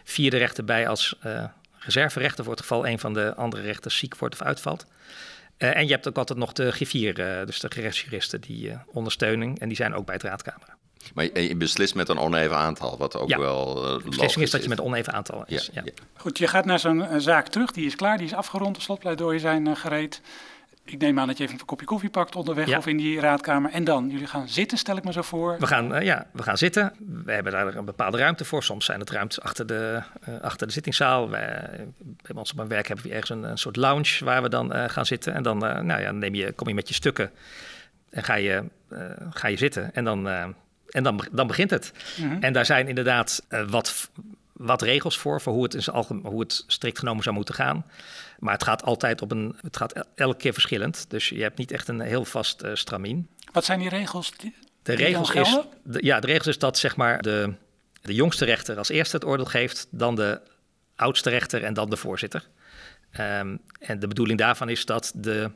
vierde 0.03 0.37
rechter 0.37 0.65
bij 0.65 0.87
als 0.87 1.15
uh, 1.25 1.43
reserverechter 1.79 2.43
voor 2.43 2.53
het 2.53 2.61
geval 2.61 2.87
een 2.87 2.99
van 2.99 3.13
de 3.13 3.35
andere 3.35 3.61
rechters 3.61 3.97
ziek 3.97 4.15
wordt 4.15 4.35
of 4.35 4.41
uitvalt. 4.41 4.85
Uh, 5.57 5.75
en 5.75 5.85
je 5.85 5.91
hebt 5.91 6.07
ook 6.07 6.17
altijd 6.17 6.39
nog 6.39 6.53
de 6.53 6.71
griffier, 6.71 7.19
uh, 7.19 7.45
dus 7.45 7.59
de 7.59 7.71
gerechtsjuristen, 7.71 8.41
die 8.41 8.71
ondersteuning. 8.87 9.59
En 9.59 9.67
die 9.67 9.77
zijn 9.77 9.93
ook 9.93 10.05
bij 10.05 10.15
het 10.15 10.23
raadkamer. 10.23 10.77
Maar 11.13 11.39
je 11.39 11.55
beslist 11.55 11.95
met 11.95 12.09
een 12.09 12.19
oneven 12.19 12.55
aantal, 12.55 12.97
wat 12.97 13.17
ook 13.17 13.29
ja. 13.29 13.39
wel. 13.39 13.73
de 13.73 14.01
beslissing 14.05 14.43
is 14.43 14.51
dat 14.51 14.63
je 14.63 14.69
met 14.69 14.77
een 14.77 14.83
oneven 14.83 15.13
aantal 15.13 15.43
is. 15.45 15.69
Ja, 15.73 15.81
ja. 15.85 15.91
Goed, 16.13 16.37
je 16.37 16.47
gaat 16.47 16.65
naar 16.65 16.79
zo'n 16.79 17.05
zaak 17.17 17.47
terug, 17.47 17.71
die 17.71 17.85
is 17.85 17.95
klaar, 17.95 18.17
die 18.17 18.25
is 18.25 18.33
afgerond, 18.33 18.75
de 18.75 18.81
slotpleidooien 18.81 19.39
zijn 19.39 19.77
gereed. 19.77 20.21
Ik 20.91 20.99
neem 20.99 21.19
aan 21.19 21.27
dat 21.27 21.37
je 21.37 21.43
even 21.43 21.59
een 21.59 21.65
kopje 21.65 21.85
koffie 21.85 22.09
pakt 22.09 22.35
onderweg 22.35 22.67
ja. 22.67 22.77
of 22.77 22.87
in 22.87 22.97
die 22.97 23.19
raadkamer. 23.19 23.71
En 23.71 23.83
dan, 23.83 24.09
jullie 24.09 24.27
gaan 24.27 24.49
zitten, 24.49 24.77
stel 24.77 24.97
ik 24.97 25.03
me 25.03 25.11
zo 25.11 25.21
voor. 25.21 25.55
We 25.59 25.67
gaan, 25.67 25.95
uh, 25.95 26.01
ja, 26.01 26.27
we 26.31 26.43
gaan 26.43 26.57
zitten. 26.57 26.93
We 27.23 27.31
hebben 27.31 27.51
daar 27.51 27.75
een 27.75 27.85
bepaalde 27.85 28.17
ruimte 28.17 28.45
voor. 28.45 28.63
Soms 28.63 28.85
zijn 28.85 28.99
het 28.99 29.09
ruimtes 29.09 29.41
achter 29.41 29.67
de, 29.67 30.01
uh, 30.29 30.41
achter 30.41 30.67
de 30.67 30.73
zittingszaal. 30.73 31.29
Wij, 31.29 31.69
bij 31.97 32.35
ons 32.35 32.51
op 32.51 32.55
mijn 32.55 32.67
werk 32.67 32.87
hebben 32.87 33.05
we 33.05 33.11
ergens 33.11 33.29
een, 33.29 33.43
een 33.43 33.57
soort 33.57 33.75
lounge 33.75 34.25
waar 34.25 34.41
we 34.41 34.49
dan 34.49 34.75
uh, 34.75 34.83
gaan 34.87 35.05
zitten. 35.05 35.33
En 35.33 35.43
dan 35.43 35.57
nou 35.57 36.01
ja, 36.01 36.11
neem 36.11 36.35
je, 36.35 36.51
kom 36.51 36.67
je 36.67 36.73
met 36.73 36.87
je 36.87 36.93
stukken 36.93 37.31
en 38.09 38.23
ga 38.23 38.33
je, 38.33 38.63
ga 39.29 39.47
je 39.47 39.57
zitten. 39.57 39.93
En 39.93 40.03
dan, 40.03 40.27
en 40.89 41.03
dan, 41.03 41.25
dan 41.31 41.47
begint 41.47 41.69
het. 41.69 41.91
Mm 42.17 42.29
-hmm. 42.29 42.41
En 42.41 42.53
daar 42.53 42.65
zijn 42.65 42.87
inderdaad 42.87 43.45
wat 43.67 44.09
wat 44.59 44.81
regels 44.81 45.17
voor, 45.17 45.41
voor 45.41 45.53
hoe 45.53 45.63
het, 45.63 45.73
in 45.73 45.83
zijn 45.83 45.95
algemeen, 45.95 46.25
hoe 46.25 46.39
het 46.39 46.63
strikt 46.67 46.99
genomen 46.99 47.23
zou 47.23 47.35
moeten 47.35 47.55
gaan. 47.55 47.85
Maar 48.39 48.53
het 48.53 48.63
gaat 48.63 48.83
altijd 48.83 49.21
op 49.21 49.31
een, 49.31 49.55
het 49.61 49.77
gaat 49.77 50.05
elke 50.15 50.37
keer 50.37 50.53
verschillend. 50.53 51.09
Dus 51.09 51.29
je 51.29 51.41
hebt 51.41 51.57
niet 51.57 51.71
echt 51.71 51.87
een 51.87 51.99
heel 51.99 52.25
vast 52.25 52.63
uh, 52.63 52.71
stramien. 52.73 53.29
Wat 53.51 53.65
zijn 53.65 53.79
die 53.79 53.89
regels? 53.89 54.31
Die, 54.37 54.55
de 54.83 54.93
regels 54.93 55.31
is, 55.31 55.57
de, 55.83 56.05
ja, 56.05 56.19
de 56.19 56.27
regels 56.27 56.47
is 56.47 56.57
dat 56.57 56.77
zeg 56.77 56.95
maar 56.95 57.21
de, 57.21 57.53
de 58.01 58.13
jongste 58.13 58.45
rechter 58.45 58.77
als 58.77 58.89
eerste 58.89 59.15
het 59.15 59.25
oordeel 59.25 59.45
geeft, 59.45 59.87
dan 59.89 60.15
de 60.15 60.41
oudste 60.95 61.29
rechter 61.29 61.63
en 61.63 61.73
dan 61.73 61.89
de 61.89 61.97
voorzitter. 61.97 62.47
Um, 63.19 63.61
en 63.79 63.99
de 63.99 64.07
bedoeling 64.07 64.39
daarvan 64.39 64.69
is 64.69 64.85
dat 64.85 65.11
de 65.15 65.51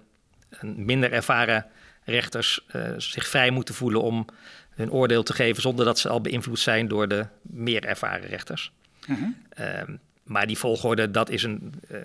minder 0.62 1.12
ervaren 1.12 1.66
rechters 2.04 2.66
uh, 2.76 2.94
zich 2.98 3.28
vrij 3.28 3.50
moeten 3.50 3.76
voelen 3.76 4.02
om 4.02 4.26
hun 4.70 4.92
oordeel 4.92 5.24
te 5.24 5.34
geven 5.34 5.62
zonder 5.62 5.86
dat 5.86 6.00
ze 6.00 6.10
al 6.10 6.22
beïnvloed 6.22 6.60
zijn 6.60 6.88
door 6.88 7.08
de 7.08 7.26
meer 7.42 7.86
ervaren 7.86 8.28
rechters. 8.28 8.72
-huh. 9.08 9.80
um, 9.80 10.00
maar 10.24 10.48
die 10.48 10.58
volgorde, 10.58 11.12
dat 11.12 11.30
is 11.30 11.44
een. 11.44 11.74
Uh, 11.92 12.00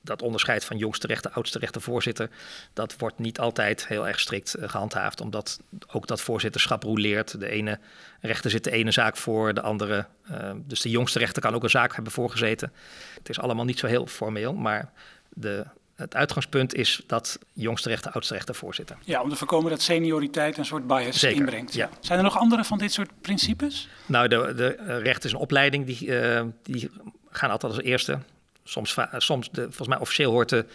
dat 0.00 0.22
onderscheid 0.22 0.64
van 0.64 0.76
jongste 0.76 1.06
rechter, 1.06 1.30
oudste 1.30 1.58
rechter, 1.58 1.80
voorzitter, 1.80 2.30
dat 2.72 2.96
wordt 2.98 3.18
niet 3.18 3.38
altijd 3.38 3.86
heel 3.86 4.08
erg 4.08 4.20
strikt 4.20 4.56
uh, 4.58 4.68
gehandhaafd, 4.68 5.20
omdat 5.20 5.60
ook 5.92 6.06
dat 6.06 6.20
voorzitterschap 6.20 6.82
roleert. 6.82 7.40
De 7.40 7.48
ene 7.48 7.78
rechter 8.20 8.50
zit 8.50 8.64
de 8.64 8.70
ene 8.70 8.90
zaak 8.90 9.16
voor, 9.16 9.54
de 9.54 9.60
andere. 9.60 10.06
Uh, 10.30 10.50
dus 10.56 10.80
de 10.80 10.90
jongste 10.90 11.18
rechter 11.18 11.42
kan 11.42 11.54
ook 11.54 11.62
een 11.62 11.70
zaak 11.70 11.94
hebben 11.94 12.12
voorgezeten. 12.12 12.72
Het 13.18 13.28
is 13.28 13.38
allemaal 13.38 13.64
niet 13.64 13.78
zo 13.78 13.86
heel 13.86 14.06
formeel, 14.06 14.54
maar 14.54 14.92
de, 15.28 15.66
het 15.96 16.14
uitgangspunt 16.14 16.74
is 16.74 17.00
dat 17.06 17.38
jongste 17.52 17.88
rechter, 17.88 18.12
oudste 18.12 18.34
rechter 18.34 18.54
voorzitter. 18.54 18.96
Ja, 19.04 19.22
om 19.22 19.28
te 19.28 19.36
voorkomen 19.36 19.70
dat 19.70 19.82
senioriteit 19.82 20.58
een 20.58 20.64
soort 20.64 20.86
bias 20.86 21.18
Zeker, 21.18 21.38
inbrengt. 21.38 21.74
Ja. 21.74 21.90
Zijn 22.00 22.18
er 22.18 22.24
nog 22.24 22.38
andere 22.38 22.64
van 22.64 22.78
dit 22.78 22.92
soort 22.92 23.10
principes? 23.20 23.88
Nou, 24.06 24.28
de, 24.28 24.52
de 24.56 24.98
rechter 24.98 25.24
is 25.24 25.32
een 25.32 25.38
opleiding, 25.38 25.86
die, 25.86 26.06
uh, 26.06 26.42
die 26.62 26.90
gaan 27.30 27.50
altijd 27.50 27.72
als 27.72 27.82
eerste. 27.82 28.18
Soms, 28.64 28.96
soms 29.16 29.50
de, 29.50 29.62
volgens 29.62 29.88
mij 29.88 29.98
officieel 29.98 30.30
hoort 30.30 30.48
de 30.48 30.66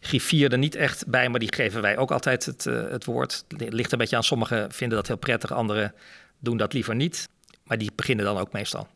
griffier 0.00 0.52
er 0.52 0.58
niet 0.58 0.74
echt 0.74 1.06
bij, 1.06 1.28
maar 1.28 1.40
die 1.40 1.54
geven 1.54 1.82
wij 1.82 1.96
ook 1.96 2.10
altijd 2.10 2.44
het, 2.44 2.64
uh, 2.64 2.82
het 2.90 3.04
woord. 3.04 3.44
Het 3.48 3.72
ligt 3.72 3.92
een 3.92 3.98
beetje 3.98 4.16
aan, 4.16 4.24
sommigen 4.24 4.72
vinden 4.72 4.96
dat 4.96 5.06
heel 5.06 5.16
prettig, 5.16 5.52
anderen 5.52 5.94
doen 6.38 6.56
dat 6.56 6.72
liever 6.72 6.94
niet. 6.94 7.28
Maar 7.64 7.78
die 7.78 7.90
beginnen 7.94 8.24
dan 8.24 8.38
ook 8.38 8.52
meestal. 8.52 8.88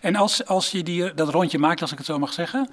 En 0.00 0.16
als, 0.16 0.46
als 0.46 0.70
je 0.70 0.82
die, 0.82 1.14
dat 1.14 1.28
rondje 1.28 1.58
maakt, 1.58 1.80
als 1.80 1.92
ik 1.92 1.98
het 1.98 2.06
zo 2.06 2.18
mag 2.18 2.32
zeggen, 2.32 2.68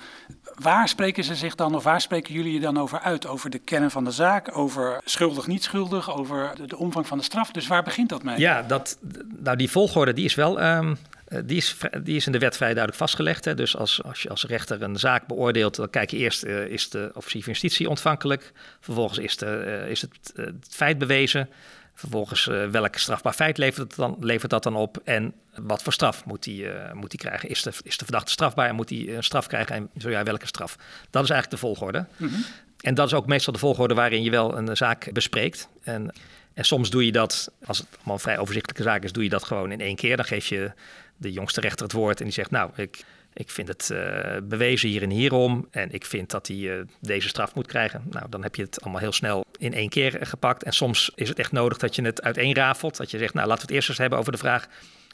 waar 0.56 0.88
spreken 0.88 1.24
ze 1.24 1.36
zich 1.36 1.56
dan, 1.56 1.76
of 1.76 1.84
waar 1.84 2.02
spreken 2.02 2.34
jullie 2.34 2.54
je 2.54 2.60
dan 2.60 2.80
over 2.80 3.00
uit? 3.00 3.28
Over 3.28 3.50
de 3.50 3.60
kern 3.60 3.92
van 3.92 4.04
de 4.04 4.12
zaak, 4.12 4.58
over 4.58 5.02
schuldig, 5.06 5.48
niet 5.48 5.64
schuldig, 5.64 6.18
over 6.18 6.54
de, 6.68 6.78
omvang 6.78 7.08
van 7.08 7.18
de 7.18 7.24
straf. 7.24 7.52
Dus 7.52 7.68
waar 7.68 7.84
begint 7.84 8.10
dat 8.10 8.24
mee? 8.24 8.40
Ja, 8.40 8.62
dat, 8.62 8.98
nou 9.44 9.58
die 9.58 9.72
volgorde 9.72 10.14
die 10.14 10.26
is 10.26 10.36
wel 10.36 10.62
um, 10.62 10.98
die 11.44 11.58
is, 11.58 11.76
die 12.04 12.16
is 12.16 12.26
in 12.26 12.32
de 12.32 12.40
wet 12.40 12.56
vrij 12.56 12.70
duidelijk 12.70 12.98
vastgelegd. 12.98 13.46
Hè. 13.46 13.56
Dus 13.56 13.78
als, 13.78 14.04
als 14.04 14.22
je 14.22 14.30
als 14.30 14.46
rechter 14.46 14.82
een 14.82 14.96
zaak 14.96 15.28
beoordeelt, 15.28 15.76
dan 15.76 15.90
kijk 15.90 16.12
je 16.12 16.18
eerst, 16.18 16.46
uh, 16.46 16.66
is 16.66 16.90
de 16.90 17.12
officier 17.14 17.44
van 17.44 17.52
justitie 17.52 17.90
ontvankelijk? 17.90 18.52
Vervolgens 18.80 19.20
is, 19.20 19.38
de, 19.38 19.64
uh, 19.66 19.90
is 19.90 20.04
uh, 20.04 20.46
het, 20.46 20.68
feit 20.70 20.98
bewezen. 20.98 21.50
Vervolgens 21.96 22.46
welk 22.72 22.96
strafbaar 22.96 23.34
feit 23.34 23.58
levert, 23.58 23.88
het 23.88 23.96
dan, 23.96 24.18
levert 24.20 24.52
dat 24.52 24.64
dan 24.64 24.76
op? 24.76 25.02
En 25.04 25.34
wat 25.56 25.84
voor 25.84 25.94
straf 25.94 26.26
moet 26.26 26.46
hij 26.46 26.92
moet 26.94 27.10
die 27.10 27.20
krijgen? 27.20 27.50
Is 27.50 27.62
de, 27.62 27.72
is 27.84 27.98
de 27.98 28.04
verdachte 28.04 28.32
strafbaar 28.32 28.68
en 28.68 28.76
moet 28.76 28.90
hij 28.90 29.16
een 29.16 29.24
straf 29.24 29.48
krijgen? 29.48 29.76
En 29.76 29.90
zo 29.98 30.10
ja, 30.10 30.24
welke 30.24 30.48
straf? 30.48 30.76
Dat 31.10 31.24
is 31.24 31.30
eigenlijk 31.30 31.62
de 31.62 31.68
volgorde. 31.68 32.06
Mm 32.18 32.28
-hmm. 32.28 32.46
En 32.86 32.94
dat 32.94 33.08
is 33.08 33.14
ook 33.14 33.28
meestal 33.28 33.54
de 33.54 33.60
volgorde 33.60 33.94
waarin 33.94 34.24
je 34.24 34.30
wel 34.30 34.58
een 34.58 34.78
zaak 34.78 35.12
bespreekt. 35.12 35.70
En, 35.84 36.14
en 36.54 36.66
soms 36.66 36.90
doe 36.90 37.06
je 37.06 37.12
dat, 37.12 37.52
als 37.66 37.78
het 37.78 37.88
allemaal 37.96 38.14
een 38.14 38.20
vrij 38.20 38.38
overzichtelijke 38.38 38.84
zaak 38.84 39.04
is, 39.04 39.12
doe 39.12 39.24
je 39.24 39.30
dat 39.30 39.44
gewoon 39.44 39.72
in 39.72 39.82
één 39.82 39.96
keer. 39.96 40.16
Dan 40.16 40.26
geef 40.26 40.48
je 40.48 40.72
de 41.18 41.32
jongste 41.32 41.62
rechter 41.62 41.84
het 41.84 41.94
woord 41.94 42.20
en 42.20 42.26
die 42.26 42.34
zegt, 42.34 42.52
nou, 42.52 42.72
ik, 42.76 43.04
ik 43.38 43.50
vind 43.50 43.68
het 43.68 43.90
uh, 43.92 44.38
bewezen 44.44 44.90
hier 44.90 45.02
en 45.02 45.10
hierom 45.10 45.68
en 45.72 45.92
ik 45.92 46.06
vind 46.06 46.30
dat 46.30 46.48
hij 46.48 46.58
uh, 46.58 46.82
deze 47.02 47.28
straf 47.28 47.56
moet 47.56 47.68
krijgen. 47.68 48.04
Nou, 48.10 48.30
dan 48.30 48.44
heb 48.44 48.56
je 48.56 48.62
het 48.62 48.82
allemaal 48.82 49.02
heel 49.02 49.12
snel 49.12 49.46
in 49.58 49.74
één 49.74 49.90
keer 49.90 50.18
gepakt. 50.22 50.64
En 50.64 50.74
soms 50.74 51.12
is 51.16 51.30
het 51.30 51.40
echt 51.40 51.52
nodig 51.52 51.78
dat 51.78 51.96
je 51.96 52.02
het 52.02 52.22
uiteenrafelt. 52.22 52.98
Dat 52.98 53.12
je 53.12 53.18
zegt, 53.18 53.34
nou, 53.34 53.48
laten 53.48 53.62
we 53.62 53.68
het 53.68 53.76
eerst 53.76 53.90
eens 53.90 53.98
hebben 53.98 54.20
over 54.20 54.32
de 54.32 54.38
vraag... 54.38 54.68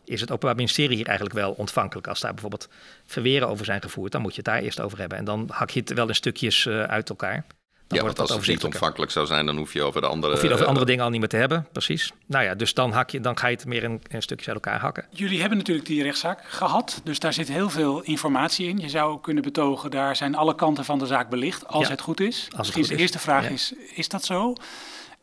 is 0.06 0.22
het 0.22 0.32
Openbaar 0.32 0.56
Ministerie 0.56 0.96
hier 0.96 1.08
eigenlijk 1.08 1.38
wel 1.38 1.52
ontvankelijk? 1.52 2.08
Als 2.08 2.20
daar 2.20 2.32
bijvoorbeeld 2.32 2.70
verweren 3.06 3.48
over 3.48 3.66
zijn 3.66 3.82
gevoerd, 3.82 4.12
dan 4.12 4.22
moet 4.22 4.36
je 4.36 4.42
het 4.42 4.46
daar 4.46 4.62
eerst 4.62 4.80
over 4.80 5.00
hebben. 5.00 5.18
En 5.18 5.26
dan 5.26 5.50
hak 5.52 5.70
je 5.70 5.80
het 5.80 5.94
wel 5.94 6.08
in 6.08 6.16
stukjes 6.16 6.68
uit 6.68 7.10
elkaar. 7.10 7.46
Dan 7.92 8.00
ja, 8.00 8.06
want 8.06 8.20
als 8.20 8.32
het 8.32 8.48
niet 8.48 8.64
ontvankelijk 8.64 9.12
zou 9.12 9.26
zijn, 9.26 9.46
dan 9.46 9.58
hoef 9.58 9.74
je 9.74 9.82
over 9.82 10.02
de 10.02 10.08
andere... 10.08 10.34
Hoef 10.34 10.42
je 10.42 10.54
over 10.54 10.66
andere 10.66 10.86
dingen 10.86 11.04
al 11.04 11.10
niet 11.10 11.20
meer 11.20 11.30
te 11.30 11.38
hebben, 11.38 11.68
precies. 11.72 12.12
Nou 12.26 12.44
ja, 12.44 12.56
dus 12.56 12.74
dan, 12.74 12.92
hak 12.92 13.10
je, 13.10 13.20
dan 13.20 13.38
ga 13.38 13.48
je 13.48 13.56
het 13.56 13.66
meer 13.66 13.84
in, 13.84 14.02
in 14.10 14.22
stukjes 14.22 14.48
uit 14.48 14.56
elkaar 14.56 14.80
hakken. 14.80 15.06
Jullie 15.10 15.40
hebben 15.40 15.58
natuurlijk 15.58 15.88
die 15.88 16.04
rechtszaak 16.04 16.44
gehad, 16.46 17.02
dus 17.04 17.20
daar 17.20 17.34
zit 17.34 17.48
heel 17.48 17.70
veel 17.70 18.02
informatie 18.02 18.68
in. 18.68 18.78
Je 18.78 18.90
zou 18.90 19.22
kunnen 19.22 19.44
betogen, 19.44 19.92
daar 19.92 20.16
zijn 20.16 20.36
alle 20.36 20.56
kanten 20.56 20.86
van 20.86 21.00
de 21.00 21.06
zaak 21.06 21.30
belicht, 21.30 21.68
als 21.68 21.86
ja, 21.86 21.92
het 21.92 22.02
goed 22.02 22.20
is. 22.20 22.48
Als 22.50 22.58
Misschien 22.58 22.82
is 22.82 22.88
de 22.88 22.96
eerste 22.96 23.20
vraag 23.20 23.44
ja. 23.44 23.50
is, 23.50 23.74
is 23.94 24.10
dat 24.10 24.26
zo? 24.26 24.56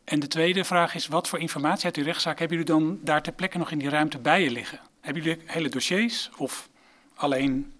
En 0.03 0.19
de 0.19 0.27
tweede 0.27 0.63
vraag 0.63 0.95
is, 0.95 1.07
wat 1.07 1.27
voor 1.27 1.39
informatie 1.39 1.85
uit 1.85 1.95
die 1.95 2.03
rechtszaak 2.03 2.39
hebben 2.39 2.57
jullie 2.57 2.73
dan 2.73 2.99
daar 3.03 3.21
ter 3.21 3.33
plekke 3.33 3.57
nog 3.57 3.71
in 3.71 3.77
die 3.77 3.89
ruimte 3.89 4.17
bij 4.17 4.43
je 4.43 4.51
liggen? 4.51 4.79
Hebben 5.01 5.23
jullie 5.23 5.41
hele 5.45 5.69
dossiers 5.69 6.29
of 6.37 6.69
alleen 7.15 7.73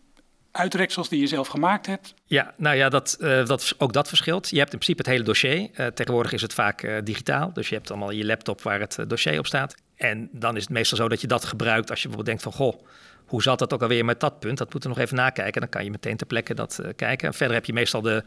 uitreksels 0.52 1.10
die 1.10 1.20
je 1.20 1.28
zelf 1.28 1.48
gemaakt 1.48 1.86
hebt? 1.86 2.14
Ja, 2.26 2.54
nou 2.58 2.76
ja, 2.76 2.90
dat, 2.90 3.18
uh, 3.20 3.46
dat, 3.46 3.76
ook 3.78 3.94
dat 3.94 4.08
verschilt. 4.08 4.50
Je 4.50 4.58
hebt 4.58 4.74
in 4.74 4.78
principe 4.78 5.02
het 5.02 5.12
hele 5.12 5.24
dossier. 5.24 5.60
Uh, 5.60 5.88
tegenwoordig 5.88 6.32
is 6.32 6.42
het 6.42 6.54
vaak 6.54 6.84
uh, 6.84 6.98
digitaal. 7.04 7.54
Dus 7.54 7.70
je 7.70 7.76
hebt 7.76 7.90
allemaal 7.90 8.12
je 8.12 8.26
laptop 8.26 8.62
waar 8.62 8.80
het 8.80 8.98
dossier 9.08 9.40
op 9.40 9.46
staat. 9.46 9.76
En 9.96 10.30
dan 10.32 10.56
is 10.56 10.62
het 10.62 10.72
meestal 10.72 10.98
zo 10.98 11.08
dat 11.08 11.22
je 11.22 11.28
dat 11.28 11.46
gebruikt 11.46 11.90
als 11.90 12.02
je 12.02 12.08
bijvoorbeeld 12.08 12.40
denkt 12.40 12.56
van... 12.56 12.66
goh, 12.66 12.82
hoe 13.26 13.42
zat 13.42 13.60
dat 13.60 13.74
ook 13.74 13.82
alweer 13.82 14.06
met 14.06 14.20
dat 14.20 14.40
punt? 14.40 14.58
Dat 14.58 14.72
moeten 14.72 14.90
we 14.90 14.96
nog 14.96 15.06
even 15.06 15.18
nakijken. 15.18 15.62
Dan 15.62 15.70
kan 15.70 15.84
je 15.84 15.92
meteen 15.92 16.18
ter 16.18 16.28
plekke 16.28 16.54
dat 16.54 16.82
kijken. 16.96 17.34
Verder 17.34 17.56
heb 17.56 17.66
je 17.66 17.74
meestal 17.74 18.02
de 18.02 18.24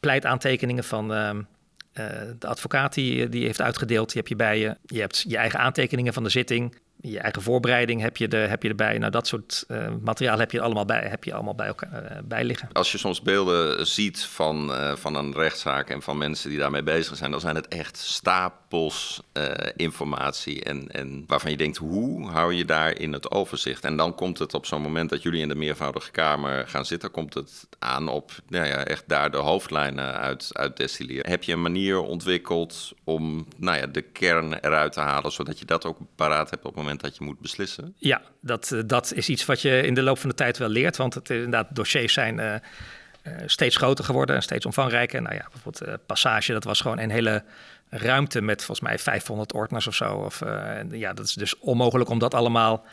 pleitaantekeningen 0.00 0.84
van... 0.84 1.14
ehm, 1.14 1.42
de 2.38 2.46
advocaat 2.46 2.94
die, 2.94 3.28
die 3.28 3.44
heeft 3.44 3.60
uitgedeeld, 3.60 4.12
die 4.12 4.18
heb 4.18 4.28
je 4.28 4.36
bij 4.36 4.58
je. 4.58 4.76
Je 4.86 5.00
hebt 5.00 5.24
je 5.28 5.36
eigen 5.36 5.58
aantekeningen 5.58 6.12
van 6.12 6.22
de 6.22 6.28
zitting 6.28 6.74
je 7.10 7.18
eigen 7.18 7.42
voorbereiding 7.42 8.00
heb 8.00 8.16
je, 8.16 8.28
de, 8.28 8.36
heb 8.36 8.62
je 8.62 8.68
erbij. 8.68 8.98
Nou, 8.98 9.10
dat 9.10 9.26
soort 9.26 9.64
uh, 9.68 9.86
materiaal 10.02 10.38
heb 10.38 10.50
je 10.50 10.60
allemaal 10.60 10.84
bij, 10.84 11.06
heb 11.08 11.24
je 11.24 11.34
allemaal 11.34 11.54
bij 11.54 11.66
elkaar 11.66 12.02
uh, 12.02 12.18
bij 12.24 12.44
liggen. 12.44 12.68
Als 12.72 12.92
je 12.92 12.98
soms 12.98 13.22
beelden 13.22 13.86
ziet 13.86 14.24
van, 14.24 14.70
uh, 14.70 14.96
van 14.96 15.14
een 15.14 15.32
rechtszaak 15.32 15.90
en 15.90 16.02
van 16.02 16.18
mensen 16.18 16.50
die 16.50 16.58
daarmee 16.58 16.82
bezig 16.82 17.16
zijn, 17.16 17.30
dan 17.30 17.40
zijn 17.40 17.54
het 17.54 17.68
echt 17.68 17.96
stapels 17.96 19.22
informatie. 19.76 20.64
En, 20.64 20.88
en 20.88 21.24
waarvan 21.26 21.50
je 21.50 21.56
denkt, 21.56 21.76
hoe 21.76 22.30
hou 22.30 22.54
je 22.54 22.64
daar 22.64 22.98
in 22.98 23.12
het 23.12 23.30
overzicht? 23.30 23.84
En 23.84 23.96
dan 23.96 24.14
komt 24.14 24.38
het 24.38 24.54
op 24.54 24.66
zo'n 24.66 24.82
moment 24.82 25.10
dat 25.10 25.22
jullie 25.22 25.40
in 25.40 25.48
de 25.48 25.54
meervoudige 25.54 26.10
kamer 26.10 26.68
gaan 26.68 26.86
zitten, 26.86 27.10
komt 27.10 27.34
het 27.34 27.66
aan 27.78 28.08
op 28.08 28.32
nou 28.48 28.66
ja, 28.66 28.84
echt 28.84 29.04
daar 29.06 29.30
de 29.30 29.36
hoofdlijnen 29.36 30.14
uit, 30.14 30.50
uit 30.52 30.76
destilleren. 30.76 31.30
Heb 31.30 31.42
je 31.42 31.52
een 31.52 31.62
manier 31.62 32.00
ontwikkeld 32.00 32.92
om 33.04 33.46
nou 33.56 33.78
ja, 33.78 33.86
de 33.86 34.02
kern 34.02 34.54
eruit 34.54 34.92
te 34.92 35.00
halen, 35.00 35.32
zodat 35.32 35.58
je 35.58 35.64
dat 35.64 35.84
ook 35.84 35.98
paraat 36.16 36.50
hebt 36.50 36.64
op 36.64 36.74
het 36.74 36.82
moment 36.82 36.93
dat 37.00 37.16
je 37.16 37.24
moet 37.24 37.40
beslissen? 37.40 37.94
Ja, 37.98 38.22
dat, 38.40 38.72
eh, 38.72 38.80
dat 38.86 39.12
is 39.12 39.28
iets 39.28 39.44
wat 39.44 39.62
je 39.62 39.80
in 39.80 39.94
de 39.94 40.02
loop 40.02 40.18
van 40.18 40.28
de 40.28 40.34
tijd 40.34 40.58
wel 40.58 40.68
leert. 40.68 40.96
Want 40.96 41.14
het, 41.14 41.30
inderdaad, 41.30 41.66
dossiers 41.70 42.12
zijn 42.12 42.38
uh, 42.38 42.54
uh, 42.54 43.32
steeds 43.46 43.76
groter 43.76 44.04
geworden 44.04 44.36
en 44.36 44.42
steeds 44.42 44.66
omvangrijker. 44.66 45.22
Nou 45.22 45.34
ja, 45.34 45.46
bijvoorbeeld 45.52 45.88
uh, 45.88 45.94
Passage, 46.06 46.52
dat 46.52 46.64
was 46.64 46.80
gewoon 46.80 46.98
een 46.98 47.10
hele 47.10 47.44
ruimte 47.88 48.40
met 48.40 48.64
volgens 48.64 48.88
mij 48.88 48.98
500 48.98 49.52
ordners 49.52 49.86
of 49.86 49.94
zo. 49.94 50.14
Of, 50.14 50.42
ja, 50.90 51.12
dat 51.12 51.26
is 51.26 51.34
dus 51.34 51.58
onmogelijk 51.58 52.10
om 52.10 52.18
dat 52.18 52.34
allemaal 52.34 52.84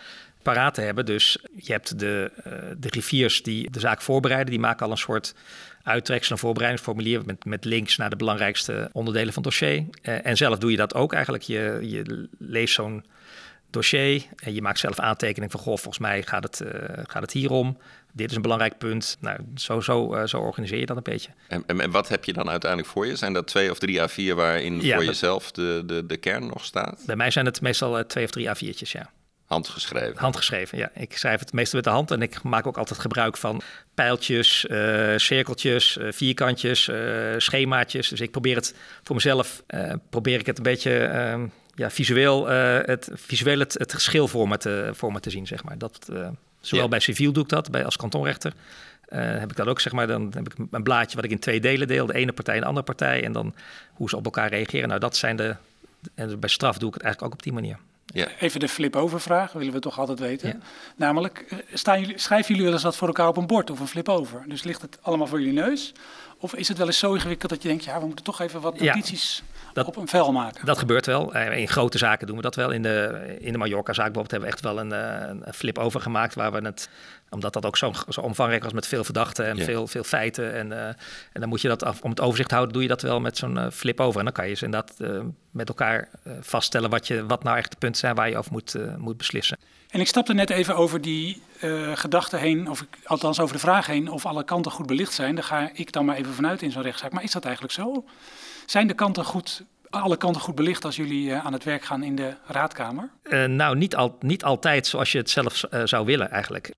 paraat 0.41 0.73
te 0.73 0.81
hebben. 0.81 1.05
Dus 1.05 1.37
je 1.55 1.71
hebt 1.71 1.99
de, 1.99 2.31
de 2.77 2.89
riviers 2.89 3.43
die 3.43 3.71
de 3.71 3.79
zaak 3.79 4.01
voorbereiden. 4.01 4.51
Die 4.51 4.59
maken 4.59 4.85
al 4.85 4.91
een 4.91 4.97
soort 4.97 5.35
uittreksel, 5.83 6.31
een 6.31 6.41
voorbereidingsformulier 6.41 7.25
met, 7.25 7.45
met 7.45 7.65
links 7.65 7.97
naar 7.97 8.09
de 8.09 8.15
belangrijkste 8.15 8.89
onderdelen 8.91 9.33
van 9.33 9.43
het 9.43 9.51
dossier. 9.51 9.85
en 10.01 10.37
zelf 10.37 10.57
doe 10.57 10.71
je 10.71 10.77
dat 10.77 10.93
ook 10.93 11.13
eigenlijk. 11.13 11.43
Je, 11.43 11.79
je 11.81 12.27
leest 12.37 12.73
zo'n 12.73 13.03
dossier 13.71 14.23
en 14.35 14.53
je 14.53 14.61
maakt 14.61 14.79
zelf 14.79 14.99
aantekening 14.99 15.51
van, 15.51 15.59
goh, 15.59 15.77
volgens 15.77 15.97
mij 15.97 16.23
gaat 16.23 16.43
het, 16.43 16.61
uh, 16.61 16.71
gaat 17.03 17.21
het 17.21 17.31
hierom. 17.31 17.77
Dit 18.13 18.29
is 18.29 18.35
een 18.35 18.41
belangrijk 18.41 18.77
punt. 18.77 19.17
Nou, 19.19 19.37
zo, 19.55 19.79
zo, 19.79 20.15
uh, 20.15 20.25
zo 20.25 20.39
organiseer 20.39 20.79
je 20.79 20.85
dat 20.85 20.97
een 20.97 21.03
beetje. 21.03 21.29
En, 21.47 21.63
en, 21.67 21.81
en, 21.81 21.91
wat 21.91 22.07
heb 22.07 22.25
je 22.25 22.33
dan 22.33 22.49
uiteindelijk 22.49 22.91
voor 22.91 23.07
je? 23.07 23.15
Zijn 23.15 23.33
dat 23.33 23.47
twee 23.47 23.71
of 23.71 23.79
drie 23.79 23.99
A4 23.99 24.35
waarin 24.35 24.81
ja, 24.81 24.95
voor 24.95 25.05
dat, 25.05 25.13
jezelf 25.13 25.51
de, 25.51 25.83
de, 25.85 26.05
de 26.05 26.17
kern 26.17 26.47
nog 26.47 26.65
staat? 26.65 27.03
Bij 27.05 27.15
mij 27.15 27.31
zijn 27.31 27.45
het 27.45 27.61
meestal 27.61 27.97
uh, 27.97 28.03
twee 28.03 28.23
of 28.23 28.29
drie 28.29 28.47
A4'tjes, 28.47 28.91
ja. 28.91 29.11
Handgeschreven? 29.45 30.17
Handgeschreven, 30.17 30.77
ja. 30.77 30.91
Ik 30.93 31.17
schrijf 31.17 31.39
het 31.39 31.53
meestal 31.53 31.75
met 31.75 31.83
de 31.87 31.93
hand 31.93 32.11
en 32.11 32.21
ik 32.21 32.43
maak 32.43 32.67
ook 32.67 32.77
altijd 32.77 32.99
gebruik 32.99 33.37
van 33.37 33.61
pijltjes, 33.93 34.65
uh, 34.69 35.13
cirkeltjes, 35.17 35.97
uh, 35.97 36.11
vierkantjes, 36.11 36.87
uh, 36.87 37.33
schemaatjes. 37.37 38.07
Dus 38.07 38.19
ik 38.19 38.31
probeer 38.31 38.55
het 38.55 38.75
voor 39.03 39.15
mezelf, 39.15 39.63
probeer 40.09 40.39
ik 40.39 40.45
het 40.45 40.57
een 40.57 40.63
beetje 40.63 41.03
ehm, 41.03 41.47
ja, 41.75 41.89
visueel, 41.89 42.47
het, 42.47 43.09
visueel 43.13 43.59
het, 43.59 43.73
het 43.73 43.93
geschil 43.93 44.27
voor 44.27 44.47
me, 44.47 44.57
te, 44.57 44.89
voor 44.93 45.11
me 45.11 45.19
te 45.19 45.29
zien, 45.29 45.47
zeg 45.47 45.63
maar. 45.63 45.77
Dat, 45.77 46.09
zowel 46.59 46.83
ja. 46.83 46.89
bij 46.89 46.99
civiel 46.99 47.31
doe 47.31 47.43
ik 47.43 47.49
dat, 47.49 47.71
bij 47.71 47.85
als 47.85 47.97
kantonrechter. 47.97 48.53
heb 49.07 49.49
ik 49.51 49.55
dat 49.55 49.67
ook, 49.67 49.79
zeg 49.79 49.93
maar, 49.93 50.07
dan 50.07 50.31
heb 50.33 50.53
ik 50.53 50.53
een 50.71 50.83
blaadje 50.83 51.15
wat 51.15 51.25
ik 51.25 51.31
in 51.31 51.39
twee 51.39 51.59
delen 51.59 51.87
deel. 51.87 52.05
De 52.05 52.13
ene 52.13 52.33
partij 52.33 52.55
en 52.55 52.61
de 52.61 52.67
andere 52.67 52.85
partij. 52.85 53.23
En 53.23 53.31
dan 53.31 53.53
hoe 53.93 54.09
ze 54.09 54.15
op 54.15 54.25
elkaar 54.25 54.49
reageren. 54.49 54.87
Nou, 54.87 54.99
dat 54.99 55.17
zijn 55.17 55.35
de... 55.35 55.55
En 56.15 56.39
bij 56.39 56.49
straf 56.49 56.77
doe 56.77 56.87
ik 56.87 56.93
het 56.93 57.03
eigenlijk 57.03 57.33
ook 57.33 57.39
op 57.39 57.43
die 57.43 57.53
manier. 57.53 57.77
Ja. 58.05 58.27
Even 58.39 58.59
de 58.59 58.67
flip-over 58.67 59.21
vraag, 59.21 59.51
willen 59.51 59.73
we 59.73 59.79
toch 59.79 59.99
altijd 59.99 60.19
weten. 60.19 60.47
Ja. 60.47 60.57
Namelijk, 60.95 61.45
staan 61.73 61.99
jullie, 61.99 62.17
schrijven 62.17 62.47
jullie 62.47 62.63
wel 62.63 62.73
eens 62.73 62.83
wat 62.83 62.95
voor 62.95 63.07
elkaar 63.07 63.27
op 63.27 63.37
een 63.37 63.47
bord 63.47 63.69
of 63.69 63.79
een 63.79 63.87
flip-over? 63.87 64.43
Dus 64.47 64.63
ligt 64.63 64.81
het 64.81 64.97
allemaal 65.01 65.27
voor 65.27 65.39
jullie 65.39 65.53
neus? 65.53 65.93
Of 66.41 66.55
is 66.55 66.67
het 66.67 66.77
wel 66.77 66.87
eens 66.87 66.99
zo 66.99 67.13
ingewikkeld 67.13 67.51
dat 67.51 67.61
je 67.61 67.67
denkt, 67.67 67.83
ja, 67.83 67.99
we 67.99 68.05
moeten 68.05 68.25
toch 68.25 68.39
even 68.39 68.61
wat 68.61 68.79
notities 68.79 69.43
dat, 69.73 69.87
op 69.87 69.95
een 69.95 70.07
vel 70.07 70.31
maken? 70.31 70.65
Dat 70.65 70.77
gebeurt 70.77 71.05
wel. 71.05 71.35
In 71.35 71.67
grote 71.67 71.97
zaken 71.97 72.27
doen 72.27 72.35
we 72.35 72.41
dat 72.41 72.55
wel. 72.55 72.71
In 72.71 72.81
de, 72.81 73.25
in 73.39 73.51
de 73.51 73.57
Mallorca-zaak 73.57 74.13
bijvoorbeeld 74.13 74.31
hebben 74.31 74.49
we 74.49 74.55
echt 74.55 74.63
wel 74.63 74.79
een, 74.79 74.91
een 75.47 75.53
flip-over 75.53 76.01
gemaakt 76.01 76.35
waar 76.35 76.51
we 76.51 76.59
het 76.65 76.89
omdat 77.31 77.53
dat 77.53 77.65
ook 77.65 77.77
zo, 77.77 77.93
zo 78.09 78.21
omvangrijk 78.21 78.63
was 78.63 78.73
met 78.73 78.87
veel 78.87 79.03
verdachten 79.03 79.45
en 79.45 79.57
veel, 79.57 79.87
veel 79.87 80.03
feiten. 80.03 80.53
En, 80.53 80.71
uh, 80.71 80.87
en 80.87 80.97
dan 81.33 81.49
moet 81.49 81.61
je 81.61 81.67
dat 81.67 81.83
af, 81.83 82.01
om 82.01 82.09
het 82.09 82.19
overzicht 82.19 82.49
te 82.49 82.55
houden, 82.55 82.73
doe 82.73 82.83
je 82.83 82.89
dat 82.89 83.01
wel 83.01 83.19
met 83.19 83.37
zo'n 83.37 83.57
uh, 83.57 83.69
flip 83.71 83.99
over. 83.99 84.19
En 84.19 84.25
dan 84.25 84.33
kan 84.33 84.49
je 84.49 84.53
ze 84.53 84.65
inderdaad 84.65 84.95
uh, 84.99 85.21
met 85.51 85.67
elkaar 85.67 86.09
vaststellen 86.41 86.89
wat, 86.89 87.07
je, 87.07 87.25
wat 87.25 87.43
nou 87.43 87.57
echt 87.57 87.71
de 87.71 87.77
punten 87.77 87.99
zijn 87.99 88.15
waar 88.15 88.29
je 88.29 88.37
over 88.37 88.51
moet, 88.51 88.75
moet 88.97 89.17
beslissen. 89.17 89.57
En 89.89 89.99
ik 89.99 90.07
stapte 90.07 90.33
net 90.33 90.49
even 90.49 90.75
over 90.75 91.01
die 91.01 91.41
gedachten 91.93 92.39
heen, 92.39 92.69
of 92.69 92.81
ik, 92.81 92.87
althans 93.03 93.39
over 93.39 93.55
de 93.55 93.61
vraag 93.61 93.87
heen, 93.87 94.09
of 94.09 94.25
alle 94.25 94.43
kanten 94.43 94.71
goed 94.71 94.85
belicht 94.85 95.13
zijn. 95.13 95.35
Daar 95.35 95.43
ga 95.43 95.69
ik 95.73 95.91
dan 95.91 96.05
maar 96.05 96.15
even 96.15 96.33
vanuit 96.33 96.61
in 96.61 96.71
zo'n 96.71 96.81
rechtszaak. 96.81 97.11
Maar 97.11 97.23
is 97.23 97.31
dat 97.31 97.43
eigenlijk 97.45 97.73
zo? 97.73 98.05
Zijn 98.65 98.87
de 98.87 98.93
kanten 98.93 99.25
goed 99.25 99.63
alle 99.91 100.17
kanten 100.17 100.41
goed 100.41 100.55
belicht 100.55 100.85
als 100.85 100.95
jullie 100.95 101.29
uh, 101.29 101.45
aan 101.45 101.53
het 101.53 101.63
werk 101.63 101.83
gaan 101.83 102.03
in 102.03 102.15
de 102.15 102.33
raadkamer? 102.45 103.09
Uh, 103.23 103.45
nou, 103.45 103.77
niet, 103.77 103.95
al, 103.95 104.17
niet 104.19 104.43
altijd 104.43 104.87
zoals 104.87 105.11
je 105.11 105.17
het 105.17 105.29
zelf 105.29 105.63
uh, 105.71 105.81
zou 105.85 106.05
willen 106.05 106.31
eigenlijk. 106.31 106.71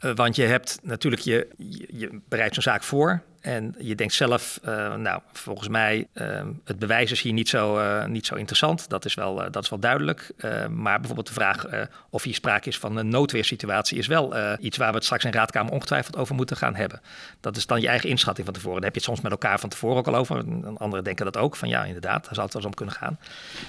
Uh, 0.00 0.14
want 0.14 0.36
je 0.36 0.42
hebt 0.42 0.78
natuurlijk, 0.82 1.22
je, 1.22 1.48
je, 1.56 1.86
je 1.92 2.20
bereidt 2.28 2.54
zo'n 2.54 2.62
zaak 2.62 2.82
voor. 2.82 3.22
En 3.40 3.74
je 3.78 3.94
denkt 3.94 4.14
zelf, 4.14 4.60
uh, 4.64 4.94
nou, 4.94 5.20
volgens 5.32 5.68
mij, 5.68 6.06
uh, 6.14 6.40
het 6.64 6.78
bewijs 6.78 7.10
is 7.10 7.22
hier 7.22 7.32
niet 7.32 7.48
zo, 7.48 7.78
uh, 7.78 8.04
niet 8.04 8.26
zo 8.26 8.34
interessant. 8.34 8.88
Dat 8.88 9.04
is 9.04 9.14
wel, 9.14 9.50
dat 9.50 9.62
is 9.62 9.70
wel 9.70 9.78
duidelijk. 9.78 10.32
maar 10.70 10.98
bijvoorbeeld 10.98 11.26
de 11.26 11.32
vraag 11.32 11.66
of 12.10 12.22
hier 12.22 12.34
sprake 12.34 12.68
is 12.68 12.78
van 12.78 12.96
een 12.96 13.08
noodweersituatie... 13.08 13.98
is 13.98 14.06
wel 14.06 14.34
iets 14.58 14.76
waar 14.76 14.88
we 14.88 14.94
het 14.94 15.04
straks 15.04 15.24
in 15.24 15.32
Raadkamer 15.32 15.72
ongetwijfeld 15.72 16.16
over 16.16 16.34
moeten 16.34 16.56
gaan 16.56 16.74
hebben. 16.74 17.00
Dat 17.40 17.56
is 17.56 17.66
dan 17.66 17.80
je 17.80 17.88
eigen 17.88 18.08
inschatting 18.08 18.46
van 18.46 18.54
tevoren. 18.54 18.76
Daar 18.80 18.90
heb 18.90 18.94
je 18.94 19.00
het 19.00 19.08
soms 19.08 19.20
met 19.20 19.32
elkaar 19.32 19.60
van 19.60 19.68
tevoren 19.68 19.96
ook 19.96 20.06
al 20.06 20.14
over. 20.14 20.44
Anderen 20.76 21.04
denken 21.04 21.24
dat 21.24 21.36
ook, 21.36 21.56
van 21.56 21.68
ja, 21.68 21.84
inderdaad, 21.84 22.24
daar 22.24 22.34
zou 22.34 22.44
het 22.44 22.52
wel 22.54 22.62
eens 22.62 22.70
om 22.70 22.74
kunnen 22.74 22.94
gaan. 22.94 23.18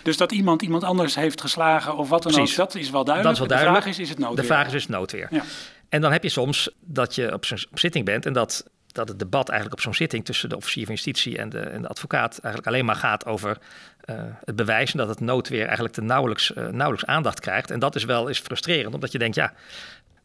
Dus 0.03 0.17
dat 0.17 0.31
iemand 0.31 0.61
iemand 0.61 0.83
anders 0.83 1.15
heeft 1.15 1.41
geslagen 1.41 1.97
of 1.97 2.09
wat 2.09 2.23
dan 2.23 2.39
ook, 2.39 2.55
dat 2.55 2.75
is 2.75 2.89
wel 2.89 3.03
duidelijk. 3.03 3.23
Dat 3.23 3.33
is 3.33 3.39
wel 3.39 3.47
duidelijk. 3.47 3.77
De 3.77 3.81
vraag 3.81 3.93
is, 3.93 3.99
is 3.99 4.09
het 4.09 4.19
noodweer? 4.19 4.41
De 4.41 4.53
vraag 4.53 4.67
is, 4.67 4.73
is 4.73 4.81
het 4.81 4.91
noodweer. 4.91 5.27
Ja. 5.29 5.43
En 5.91 6.01
dan 6.01 6.11
heb 6.11 6.23
je 6.23 6.29
soms 6.29 6.69
dat 6.79 7.15
je 7.15 7.33
op, 7.33 7.45
op 7.71 7.79
zitting 7.79 8.05
bent 8.05 8.25
en 8.25 8.33
dat 8.33 8.65
dat 8.91 9.07
het 9.07 9.19
debat 9.19 9.49
eigenlijk 9.49 9.79
op 9.79 9.85
zo'n 9.85 9.93
zitting 9.93 10.25
tussen 10.25 10.49
de 10.49 10.55
officier 10.55 10.85
van 10.85 10.93
justitie 10.93 11.37
en 11.37 11.49
de, 11.49 11.59
en 11.59 11.81
de 11.81 11.87
advocaat 11.87 12.39
eigenlijk 12.39 12.67
alleen 12.67 12.85
maar 12.85 12.95
gaat 12.95 13.25
over 13.25 13.57
uh, 14.05 14.15
het 14.45 14.55
bewijzen 14.55 14.97
dat 14.97 15.07
het 15.07 15.19
noodweer 15.19 15.65
eigenlijk 15.65 15.93
te 15.93 16.01
nauwelijks, 16.01 16.51
uh, 16.51 16.67
nauwelijks 16.67 17.05
aandacht 17.05 17.39
krijgt. 17.39 17.71
En 17.71 17.79
dat 17.79 17.95
is 17.95 18.03
wel 18.03 18.27
eens 18.27 18.39
frustrerend, 18.39 18.93
omdat 18.93 19.11
je 19.11 19.17
denkt, 19.17 19.35
ja, 19.35 19.53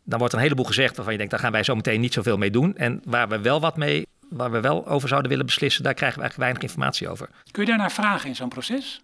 dan 0.05 0.19
wordt 0.19 0.35
een 0.35 0.41
heleboel 0.41 0.65
gezegd 0.65 0.95
waarvan 0.95 1.13
je 1.13 1.19
denkt, 1.19 1.33
daar 1.33 1.43
gaan 1.43 1.53
wij 1.53 1.63
zo 1.63 1.75
meteen 1.75 2.01
niet 2.01 2.13
zoveel 2.13 2.37
mee 2.37 2.51
doen. 2.51 2.77
En 2.77 3.01
waar 3.05 3.29
we 3.29 3.41
wel 3.41 3.61
wat 3.61 3.77
mee, 3.77 4.07
waar 4.29 4.51
we 4.51 4.61
wel 4.61 4.87
over 4.87 5.09
zouden 5.09 5.31
willen 5.31 5.47
beslissen, 5.47 5.83
daar 5.83 5.95
krijgen 5.95 6.19
we 6.19 6.25
eigenlijk 6.25 6.51
weinig 6.51 6.71
informatie 6.71 7.09
over. 7.09 7.29
Kun 7.51 7.63
je 7.63 7.69
daarnaar 7.69 7.93
vragen 7.93 8.29
in 8.29 8.35
zo'n 8.35 8.49
proces? 8.49 9.03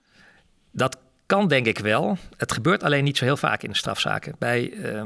Dat 0.71 0.99
kan 1.27 1.49
denk 1.49 1.67
ik 1.67 1.79
wel. 1.79 2.19
Het 2.37 2.53
gebeurt 2.53 2.83
alleen 2.83 3.05
niet 3.05 3.17
zo 3.17 3.25
heel 3.25 3.37
vaak 3.37 3.63
in 3.63 3.71
de 3.71 3.77
strafzaken. 3.77 4.35
Bij, 4.39 4.71
uh, 4.71 5.03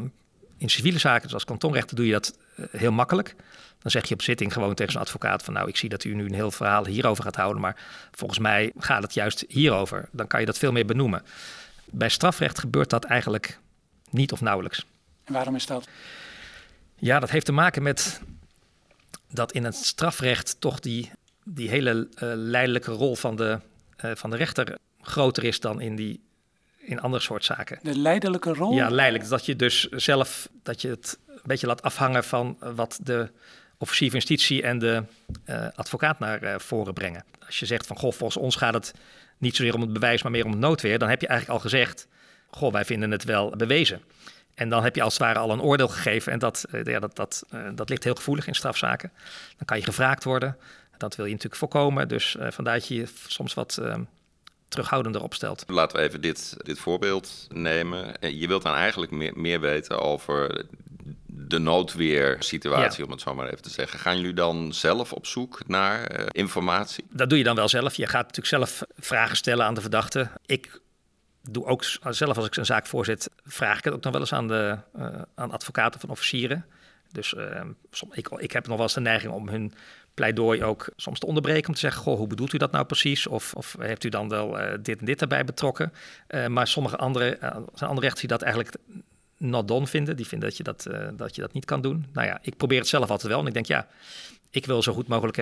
in 0.58 0.68
civiele 0.68 0.98
zaken, 0.98 1.28
zoals 1.28 1.44
kantonrechten, 1.44 1.96
doe 1.96 2.06
je 2.06 2.12
dat 2.12 2.38
heel 2.70 2.92
makkelijk. 2.92 3.34
Dan 3.78 3.90
zeg 3.90 4.08
je 4.08 4.14
op 4.14 4.22
zitting 4.22 4.52
gewoon 4.52 4.74
tegen 4.74 4.92
zo'n 4.92 5.00
advocaat 5.00 5.42
van 5.42 5.54
nou, 5.54 5.68
ik 5.68 5.76
zie 5.76 5.88
dat 5.88 6.04
u 6.04 6.14
nu 6.14 6.24
een 6.24 6.34
heel 6.34 6.50
verhaal 6.50 6.86
hierover 6.86 7.24
gaat 7.24 7.36
houden, 7.36 7.60
maar 7.60 7.76
volgens 8.10 8.38
mij 8.38 8.72
gaat 8.78 9.02
het 9.02 9.14
juist 9.14 9.44
hierover. 9.48 10.08
Dan 10.12 10.26
kan 10.26 10.40
je 10.40 10.46
dat 10.46 10.58
veel 10.58 10.72
meer 10.72 10.86
benoemen. 10.86 11.22
Bij 11.84 12.08
strafrecht 12.08 12.58
gebeurt 12.58 12.90
dat 12.90 13.04
eigenlijk 13.04 13.58
niet 14.10 14.32
of 14.32 14.40
nauwelijks. 14.40 14.86
En 15.24 15.32
waarom 15.32 15.54
is 15.54 15.66
dat? 15.66 15.88
Ja, 16.94 17.20
dat 17.20 17.30
heeft 17.30 17.46
te 17.46 17.52
maken 17.52 17.82
met 17.82 18.20
dat 19.30 19.52
in 19.52 19.64
het 19.64 19.74
strafrecht 19.74 20.60
toch 20.60 20.80
die, 20.80 21.10
die 21.44 21.68
hele 21.68 21.92
uh, 21.92 22.32
leidelijke 22.34 22.92
rol 22.92 23.16
van 23.16 23.36
de, 23.36 23.58
uh, 24.04 24.10
van 24.14 24.30
de 24.30 24.36
rechter 24.36 24.78
groter 25.00 25.44
is 25.44 25.60
dan 25.60 25.80
in 25.80 25.96
die 25.96 26.25
in 26.86 27.00
andere 27.00 27.22
soort 27.22 27.44
zaken. 27.44 27.78
De 27.82 27.98
leidelijke 27.98 28.52
rol? 28.52 28.72
Ja, 28.72 28.88
leidelijk. 28.88 29.28
Dat 29.28 29.46
je 29.46 29.56
dus 29.56 29.88
zelf 29.88 30.48
dat 30.62 30.82
je 30.82 30.88
het 30.88 31.18
een 31.28 31.40
beetje 31.42 31.66
laat 31.66 31.82
afhangen 31.82 32.24
van 32.24 32.56
wat 32.60 32.98
de 33.02 33.30
officier 33.78 34.10
van 34.10 34.18
justitie 34.18 34.62
en 34.62 34.78
de 34.78 35.02
uh, 35.46 35.66
advocaat 35.74 36.18
naar 36.18 36.42
uh, 36.42 36.54
voren 36.58 36.94
brengen. 36.94 37.24
Als 37.46 37.58
je 37.58 37.66
zegt 37.66 37.86
van, 37.86 37.96
goh, 37.98 38.12
volgens 38.12 38.36
ons 38.36 38.56
gaat 38.56 38.74
het 38.74 38.94
niet 39.38 39.56
zozeer 39.56 39.74
om 39.74 39.80
het 39.80 39.92
bewijs, 39.92 40.22
maar 40.22 40.32
meer 40.32 40.44
om 40.44 40.50
het 40.50 40.60
noodweer, 40.60 40.98
dan 40.98 41.08
heb 41.08 41.20
je 41.20 41.26
eigenlijk 41.26 41.58
al 41.58 41.64
gezegd, 41.70 42.08
goh, 42.50 42.72
wij 42.72 42.84
vinden 42.84 43.10
het 43.10 43.24
wel 43.24 43.50
bewezen. 43.56 44.00
En 44.54 44.68
dan 44.68 44.82
heb 44.82 44.94
je 44.94 45.02
als 45.02 45.12
het 45.12 45.22
ware 45.22 45.38
al 45.38 45.50
een 45.50 45.60
oordeel 45.60 45.88
gegeven 45.88 46.32
en 46.32 46.38
dat, 46.38 46.64
uh, 46.72 46.84
ja, 46.84 47.00
dat, 47.00 47.16
dat, 47.16 47.46
dat 47.74 47.88
ligt 47.88 48.04
heel 48.04 48.14
gevoelig 48.14 48.46
in 48.46 48.54
strafzaken. 48.54 49.12
Dan 49.56 49.64
kan 49.64 49.76
je 49.76 49.84
gevraagd 49.84 50.24
worden. 50.24 50.56
Dat 50.96 51.16
wil 51.16 51.24
je 51.24 51.32
natuurlijk 51.32 51.60
voorkomen, 51.60 52.08
dus 52.08 52.36
vandaar 52.38 52.74
dat 52.74 52.88
je 52.88 52.94
je 52.94 53.08
soms 53.26 53.54
wat 53.54 53.76
ehm, 53.76 54.02
terughoudender 54.68 55.22
opstelt. 55.22 55.64
Laten 55.66 55.96
we 55.96 56.02
even 56.02 56.20
dit, 56.20 56.56
dit 56.62 56.78
voorbeeld 56.78 57.46
nemen. 57.48 58.16
Je 58.38 58.46
wilt 58.46 58.62
dan 58.62 58.74
eigenlijk 58.74 59.12
meer, 59.12 59.32
meer 59.34 59.60
weten 59.60 60.00
over 60.00 60.66
de 61.26 61.58
noodweersituatie, 61.58 62.98
ja. 62.98 63.04
om 63.04 63.10
het 63.10 63.20
zo 63.20 63.34
maar 63.34 63.46
even 63.46 63.62
te 63.62 63.70
zeggen. 63.70 63.98
Gaan 63.98 64.16
jullie 64.16 64.34
dan 64.34 64.74
zelf 64.74 65.12
op 65.12 65.26
zoek 65.26 65.62
naar 65.66 66.20
uh, 66.20 66.26
informatie? 66.30 67.04
Dat 67.10 67.28
doe 67.28 67.38
je 67.38 67.44
dan 67.44 67.56
wel 67.56 67.68
zelf. 67.68 67.94
Je 67.94 68.06
gaat 68.06 68.36
natuurlijk 68.36 68.46
zelf 68.46 68.82
vragen 68.98 69.36
stellen 69.36 69.66
aan 69.66 69.74
de 69.74 69.80
verdachte. 69.80 70.30
Ik 70.46 70.80
doe 71.42 71.66
ook 71.66 71.84
zelf, 72.10 72.36
als 72.36 72.46
ik 72.46 72.56
een 72.56 72.66
zaak 72.66 72.86
voorzit, 72.86 73.30
vraag 73.44 73.78
ik 73.78 73.84
het 73.84 73.94
ook 73.94 74.02
nog 74.02 74.12
wel 74.12 74.20
eens 74.20 74.32
aan, 74.32 74.48
de, 74.48 74.78
uh, 74.96 75.08
aan 75.34 75.50
advocaten 75.50 76.00
van 76.00 76.08
officieren. 76.10 76.66
Dus 77.12 77.32
uh, 77.32 77.60
ik, 78.10 78.28
ik 78.28 78.52
heb 78.52 78.66
nog 78.66 78.76
wel 78.76 78.84
eens 78.84 78.94
de 78.94 79.00
neiging 79.00 79.32
om 79.32 79.48
hun 79.48 79.74
pleidooi 80.16 80.64
ook 80.64 80.88
soms 80.96 81.18
te 81.18 81.26
onderbreken 81.26 81.68
om 81.68 81.74
te 81.74 81.80
zeggen: 81.80 82.02
Goh, 82.02 82.16
hoe 82.16 82.26
bedoelt 82.26 82.52
u 82.52 82.58
dat 82.58 82.72
nou 82.72 82.84
precies? 82.84 83.26
Of, 83.26 83.54
of 83.54 83.76
heeft 83.78 84.04
u 84.04 84.08
dan 84.08 84.28
wel 84.28 84.58
dit 84.82 84.98
en 84.98 85.04
dit 85.06 85.20
erbij 85.20 85.44
betrokken? 85.44 85.92
maar 86.48 86.66
sommige 86.66 86.96
andere, 86.96 87.36
zijn 87.74 87.90
andere 87.90 88.00
rechters 88.00 88.20
die 88.20 88.28
dat 88.28 88.42
eigenlijk 88.42 88.76
not 89.36 89.68
done 89.68 89.86
vinden. 89.86 90.16
Die 90.16 90.26
vinden 90.26 90.48
dat 90.48 90.56
je 90.56 90.62
dat, 90.62 90.86
dat 91.16 91.34
je 91.34 91.40
dat 91.40 91.52
niet 91.52 91.64
kan 91.64 91.80
doen. 91.80 92.06
Nou 92.12 92.26
ja, 92.26 92.38
ik 92.42 92.56
probeer 92.56 92.78
het 92.78 92.88
zelf 92.88 93.10
altijd 93.10 93.32
wel. 93.32 93.40
En 93.40 93.46
ik 93.46 93.54
denk, 93.54 93.66
ja, 93.66 93.86
ik 94.50 94.66
wil 94.66 94.82
zo 94.82 94.92
goed 94.92 95.08
mogelijk 95.08 95.38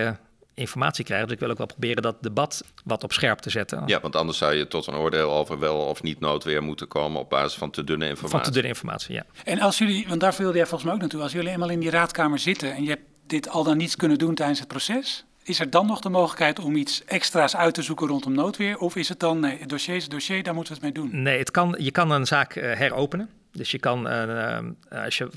informatie 0.55 1.05
krijgen. 1.05 1.27
Dus 1.27 1.37
ik 1.37 1.43
wil 1.43 1.51
ook 1.51 1.59
wel 1.59 1.67
proberen 1.67 2.03
dat 2.03 2.23
debat 2.23 2.65
wat 2.85 3.05
op 3.05 3.13
scherp 3.13 3.39
te 3.39 3.51
zetten. 3.51 3.83
Ja, 3.87 4.01
want 4.01 4.17
anders 4.17 4.39
zou 4.39 4.55
je 4.55 4.69
tot 4.69 4.87
een 4.87 4.95
oordeel 4.95 5.33
over 5.33 5.59
wel 5.59 5.77
of 5.77 6.03
niet 6.03 6.21
noodweer 6.21 6.63
moeten 6.63 6.89
komen 6.89 7.21
op 7.21 7.31
basis 7.31 7.55
van 7.55 7.71
te 7.71 7.85
dunne 7.85 8.09
informatie. 8.09 8.39
Van 8.39 8.47
te 8.47 8.53
dunne 8.53 8.69
informatie, 8.69 9.15
ja. 9.15 9.25
En 9.45 9.61
als 9.61 9.79
jullie, 9.79 10.09
want 10.09 10.21
daar 10.21 10.35
wilde 10.39 10.57
jij 10.57 10.67
volgens 10.67 10.85
mij 10.85 10.93
ook 10.93 11.01
naartoe, 11.01 11.23
als 11.23 11.33
jullie 11.33 11.51
eenmaal 11.51 11.71
in 11.71 11.81
die 11.81 11.91
raadkamer 11.91 12.39
zitten 12.39 12.75
en 12.75 12.83
je 12.83 12.89
hebt 12.89 13.03
dit 13.27 13.49
al 13.49 13.65
dan 13.65 13.77
niets 13.77 13.97
kunnen 13.97 14.19
doen 14.19 14.35
tijdens 14.35 14.59
het 14.59 14.69
proces, 14.69 15.25
is 15.43 15.61
er 15.61 15.71
dan 15.71 15.87
nog 15.87 16.01
de 16.01 16.09
mogelijkheid 16.09 16.59
om 16.59 16.77
iets 16.77 17.05
extra's 17.05 17.57
uit 17.57 17.75
te 17.75 17.83
zoeken 17.83 18.07
rondom 18.07 18.33
noodweer? 18.33 18.79
Of 18.79 18.97
is 18.97 19.09
het 19.09 19.21
dan, 19.21 19.41
nee, 19.41 19.59
het 19.59 19.69
dossier 19.69 19.97
is 19.97 20.03
het 20.03 20.13
dossier, 20.13 20.43
daar 20.43 20.55
moeten 20.55 20.75
we 20.75 20.87
het 20.87 20.95
mee 20.95 21.05
doen? 21.05 21.23
Nee, 21.23 21.39
het 21.39 21.51
kan, 21.51 21.75
je 21.79 21.91
kan 21.91 22.11
een 22.11 22.27
zaak 22.27 22.57
uh, 22.57 22.63
heropenen. 22.63 23.31
Dus 23.53 23.71
je 23.71 23.79
kan, 23.79 24.07
uh, 24.07 24.59
als 24.89 25.19
je 25.19 25.31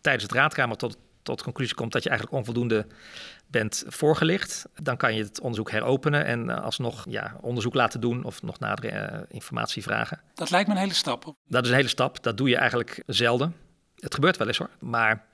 tijdens 0.00 0.24
het 0.24 0.32
raadkamer 0.32 0.76
tot, 0.76 0.96
tot 1.22 1.38
de 1.38 1.44
conclusie 1.44 1.74
komt 1.74 1.92
dat 1.92 2.02
je 2.02 2.08
eigenlijk 2.08 2.38
onvoldoende 2.38 2.86
bent 3.46 3.84
voorgelicht, 3.86 4.66
dan 4.82 4.96
kan 4.96 5.14
je 5.14 5.22
het 5.22 5.40
onderzoek 5.40 5.70
heropenen 5.70 6.24
en 6.24 6.50
eh, 6.50 6.64
alsnog 6.64 7.04
ja, 7.08 7.36
onderzoek 7.40 7.74
laten 7.74 8.00
doen 8.00 8.24
of 8.24 8.42
nog 8.42 8.58
nadere 8.58 9.10
uh, 9.12 9.18
informatie 9.28 9.82
vragen. 9.82 10.20
Dat 10.34 10.50
lijkt 10.50 10.68
me 10.68 10.74
een 10.74 10.80
hele 10.80 10.94
stap. 10.94 11.34
Dat 11.46 11.64
is 11.64 11.70
een 11.70 11.76
hele 11.76 11.88
stap. 11.88 12.22
Dat 12.22 12.36
doe 12.36 12.48
je 12.48 12.56
eigenlijk 12.56 13.02
zelden. 13.06 13.54
Het 13.98 14.14
gebeurt 14.14 14.36
wel 14.36 14.46
eens 14.46 14.58
hoor. 14.58 14.70
Maar 14.78 15.24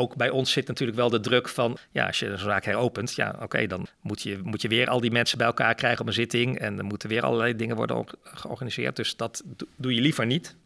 ook 0.00 0.16
bij 0.16 0.30
ons 0.30 0.52
zit 0.52 0.66
natuurlijk 0.66 0.98
wel 0.98 1.10
de 1.10 1.20
druk 1.20 1.48
van, 1.48 1.76
ja, 1.90 2.06
als 2.06 2.18
je 2.18 2.26
een 2.26 2.38
zaak 2.38 2.64
heropent, 2.64 3.14
ja, 3.14 3.34
oké, 3.40 3.66
dan 3.66 3.86
moet 4.00 4.22
je, 4.22 4.40
moet 4.44 4.62
je 4.62 4.68
weer 4.68 4.88
al 4.88 5.00
die 5.00 5.10
mensen 5.10 5.38
bij 5.38 5.46
elkaar 5.46 5.74
krijgen 5.74 6.00
op 6.00 6.06
een 6.06 6.12
zitting 6.12 6.58
en 6.58 6.76
dan 6.76 6.84
moeten 6.84 7.08
weer 7.08 7.22
allerlei 7.22 7.56
dingen 7.56 7.76
worden 7.76 8.06
georganiseerd. 8.22 8.96
Dus 8.96 9.16
dat 9.16 9.42
doe 9.76 9.94
je 9.94 10.00
liever 10.00 10.26
niet. 10.26 10.56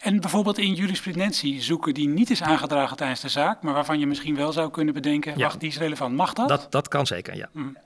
En 0.00 0.20
bijvoorbeeld 0.20 0.58
in 0.58 0.74
jurisprudentie 0.74 1.62
zoeken 1.62 1.94
die 1.94 2.08
niet 2.08 2.30
is 2.30 2.42
aangedragen 2.42 2.96
tijdens 2.96 3.20
de 3.20 3.28
zaak, 3.28 3.62
maar 3.62 3.74
waarvan 3.74 3.98
je 3.98 4.06
misschien 4.06 4.36
wel 4.36 4.52
zou 4.52 4.70
kunnen 4.70 4.94
bedenken, 4.94 5.32
ja. 5.36 5.44
wacht, 5.44 5.60
die 5.60 5.68
is 5.68 5.78
relevant. 5.78 6.16
Mag 6.16 6.32
dat? 6.32 6.48
Dat, 6.48 6.66
dat 6.70 6.88
kan 6.88 7.06
zeker, 7.06 7.36
ja. 7.36 7.48
Mm. 7.52 7.76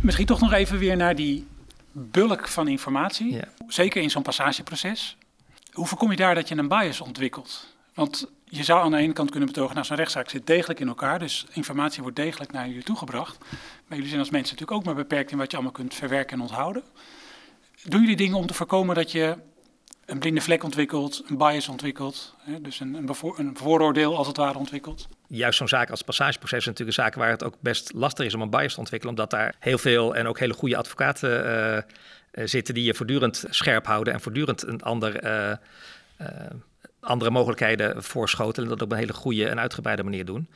Misschien 0.00 0.26
toch 0.26 0.40
nog 0.40 0.52
even 0.52 0.78
weer 0.78 0.96
naar 0.96 1.14
die 1.14 1.46
bulk 1.92 2.48
van 2.48 2.68
informatie. 2.68 3.32
Ja. 3.32 3.44
Zeker 3.66 4.02
in 4.02 4.10
zo'n 4.10 4.22
passageproces. 4.22 5.16
Hoe 5.72 5.86
voorkom 5.86 6.10
je 6.10 6.16
daar 6.16 6.34
dat 6.34 6.48
je 6.48 6.56
een 6.56 6.68
bias 6.68 7.00
ontwikkelt? 7.00 7.77
Want 7.98 8.30
je 8.44 8.64
zou 8.64 8.82
aan 8.82 8.90
de 8.90 8.96
ene 8.96 9.12
kant 9.12 9.30
kunnen 9.30 9.48
betogen, 9.48 9.74
nou 9.74 9.86
zo'n 9.86 9.96
rechtszaak 9.96 10.30
zit 10.30 10.46
degelijk 10.46 10.80
in 10.80 10.88
elkaar, 10.88 11.18
dus 11.18 11.46
informatie 11.52 12.02
wordt 12.02 12.16
degelijk 12.16 12.52
naar 12.52 12.66
jullie 12.66 12.82
toegebracht. 12.82 13.38
Maar 13.86 13.96
jullie 13.96 14.08
zijn 14.08 14.20
als 14.20 14.30
mensen 14.30 14.54
natuurlijk 14.54 14.78
ook 14.78 14.84
maar 14.84 15.04
beperkt 15.04 15.30
in 15.30 15.38
wat 15.38 15.50
je 15.50 15.56
allemaal 15.56 15.74
kunt 15.74 15.94
verwerken 15.94 16.36
en 16.36 16.42
onthouden. 16.42 16.82
Doen 17.82 18.00
jullie 18.00 18.16
dingen 18.16 18.36
om 18.36 18.46
te 18.46 18.54
voorkomen 18.54 18.94
dat 18.94 19.12
je 19.12 19.36
een 20.06 20.18
blinde 20.18 20.40
vlek 20.40 20.64
ontwikkelt, 20.64 21.24
een 21.26 21.36
bias 21.36 21.68
ontwikkelt, 21.68 22.34
hè, 22.38 22.60
dus 22.60 22.80
een, 22.80 22.94
een, 23.36 23.56
vooroordeel 23.56 24.16
als 24.16 24.26
het 24.26 24.36
ware 24.36 24.58
ontwikkelt? 24.58 25.08
Juist 25.28 25.58
zo'n 25.58 25.68
zaak 25.68 25.90
als 25.90 25.98
het 25.98 26.06
passageproces 26.06 26.58
is 26.58 26.66
natuurlijk 26.66 26.96
een 26.96 27.04
zaak 27.04 27.14
waar 27.14 27.30
het 27.30 27.44
ook 27.44 27.54
best 27.60 27.92
lastig 27.92 28.26
is 28.26 28.34
om 28.34 28.40
een 28.40 28.50
bias 28.50 28.72
te 28.72 28.80
ontwikkelen, 28.80 29.14
omdat 29.14 29.30
daar 29.30 29.54
heel 29.58 29.78
veel 29.78 30.14
en 30.14 30.26
ook 30.26 30.38
hele 30.38 30.54
goede 30.54 30.76
advocaten 30.76 31.46
uh, 32.34 32.46
zitten 32.46 32.74
die 32.74 32.84
je 32.84 32.94
voortdurend 32.94 33.44
scherp 33.48 33.86
houden 33.86 34.12
en 34.12 34.20
voortdurend 34.20 34.66
een 34.66 34.82
ander, 34.82 35.24
uh, 35.24 35.56
andere 37.00 37.30
mogelijkheden 37.30 38.02
voorschotelen 38.02 38.70
en 38.70 38.76
dat 38.76 38.86
op 38.86 38.92
een 38.92 38.98
hele 38.98 39.12
goede 39.12 39.48
en 39.48 39.60
uitgebreide 39.60 40.02
manier 40.02 40.24
doen. 40.24 40.48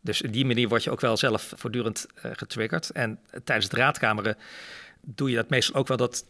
Dus 0.00 0.22
op 0.22 0.32
die 0.32 0.46
manier 0.46 0.68
word 0.68 0.84
je 0.84 0.90
ook 0.90 1.00
wel 1.00 1.16
zelf 1.16 1.52
voortdurend 1.56 2.06
getriggerd. 2.14 2.90
En 2.90 3.18
tijdens 3.44 3.66
het 3.66 3.78
raadkameren 3.78 4.36
doe 5.00 5.30
je 5.30 5.36
dat 5.36 5.50
meestal 5.50 5.74
ook 5.74 5.88
wel 5.88 5.96
dat 5.96 6.24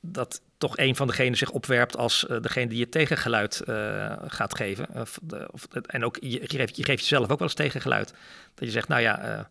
dat 0.00 0.40
toch 0.58 0.76
een 0.76 0.96
van 0.96 1.06
degenen 1.06 1.38
zich 1.38 1.50
opwerpt 1.50 1.96
als 1.96 2.26
uh, 2.30 2.40
degene 2.40 2.66
die 2.66 2.78
je 2.78 2.88
tegengeluid 2.88 3.62
uh, 3.66 4.12
gaat 4.26 4.56
geven. 4.56 4.86
Of, 4.94 5.18
of, 5.50 5.66
en 5.86 6.04
ook, 6.04 6.16
je, 6.20 6.40
geeft, 6.42 6.76
je 6.76 6.84
geeft 6.84 7.00
jezelf 7.00 7.22
ook 7.30 7.38
wel 7.38 7.48
eens 7.48 7.54
tegengeluid. 7.56 8.14
Dat 8.54 8.64
je 8.64 8.70
zegt, 8.70 8.88
nou 8.88 9.02
ja, 9.02 9.38
uh, 9.38 9.44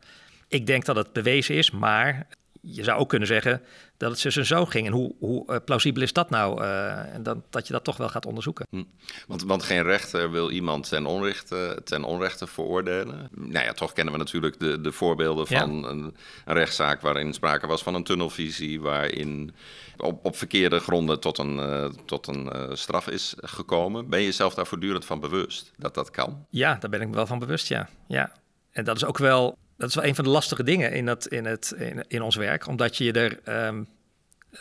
ik 0.48 0.66
denk 0.66 0.86
dat 0.86 0.96
het 0.96 1.14
bewezen 1.14 1.56
is, 1.56 1.72
maar 1.72 2.28
je 2.70 2.84
zou 2.84 3.00
ook 3.00 3.10
kunnen 3.10 3.28
zeggen 3.28 3.62
dat 3.98 4.12
het 4.12 4.20
zus 4.20 4.38
en 4.38 4.46
zo 4.46 4.66
ging. 4.66 4.88
En 4.88 4.94
hoe, 4.94 5.16
hoe 5.20 5.44
uh, 5.48 5.56
plausibel 5.66 6.01
is 6.01 6.14
dat 6.14 6.30
nou? 6.30 6.62
Uh, 6.62 7.14
en 7.14 7.24
dan, 7.24 7.44
dat 7.50 7.68
je 7.68 7.74
dat 7.74 7.84
toch 7.84 7.98
wel 7.98 8.10
gaat 8.10 8.25
onderzoeken. 8.25 8.66
Hm. 8.70 8.84
Want, 9.27 9.44
want 9.44 9.64
geen 9.64 9.84
rechter 9.84 10.32
wil 10.32 10.51
iemand 10.51 10.90
ten 10.90 11.06
onrechte, 11.06 11.82
ten 11.84 12.03
onrechte 12.03 12.48
veroordelen. 12.48 13.30
Nou 13.32 13.66
ja, 13.66 13.74
toch 13.74 13.94
kennen 13.94 14.14
we 14.14 14.20
natuurlijk 14.20 14.60
de, 14.60 14.82
de 14.82 14.92
voorbeelden 14.92 15.48
van 15.48 15.56
ja. 15.56 15.64
een, 15.64 15.84
een, 15.84 16.16
rechtszaak 16.46 17.01
waarin 17.01 17.34
sprake 17.34 17.68
was 17.68 17.84
van 17.84 17.96
een 17.96 18.03
tunnelvisie, 18.03 18.82
waarin 18.82 19.56
op, 19.98 20.25
op 20.25 20.36
verkeerde 20.36 20.80
gronden 20.80 21.20
tot 21.20 21.38
een, 21.38 21.56
uh, 21.56 21.86
tot 22.06 22.27
een 22.27 22.51
straf 22.77 23.08
is 23.10 23.34
gekomen. 23.38 24.10
Ben 24.10 24.22
je 24.22 24.32
zelf 24.32 24.53
daar 24.53 24.68
voortdurend 24.68 25.06
van 25.06 25.20
bewust 25.20 25.72
dat 25.77 25.94
dat 25.94 26.12
kan? 26.12 26.46
Ja, 26.50 26.75
daar 26.75 26.90
ben 26.90 27.01
ik 27.01 27.08
me 27.08 27.16
wel 27.16 27.27
van 27.27 27.40
bewust, 27.40 27.68
ja. 27.68 27.90
ja. 28.08 28.32
En 28.72 28.84
dat 28.84 28.96
is 28.96 29.06
ook 29.06 29.18
wel 29.18 29.58
dat 29.77 29.90
is 29.90 29.96
wel 29.96 30.03
een 30.03 30.16
van 30.16 30.24
de 30.24 30.29
lastige 30.29 30.63
dingen 30.63 30.92
in, 30.92 31.07
het, 31.07 31.25
in, 31.25 31.46
het, 31.46 31.74
in, 31.77 32.05
in 32.07 32.22
ons 32.22 32.35
werk, 32.35 32.68
omdat 32.68 32.98
je 32.98 33.11
er 33.11 33.66
um, 33.68 33.87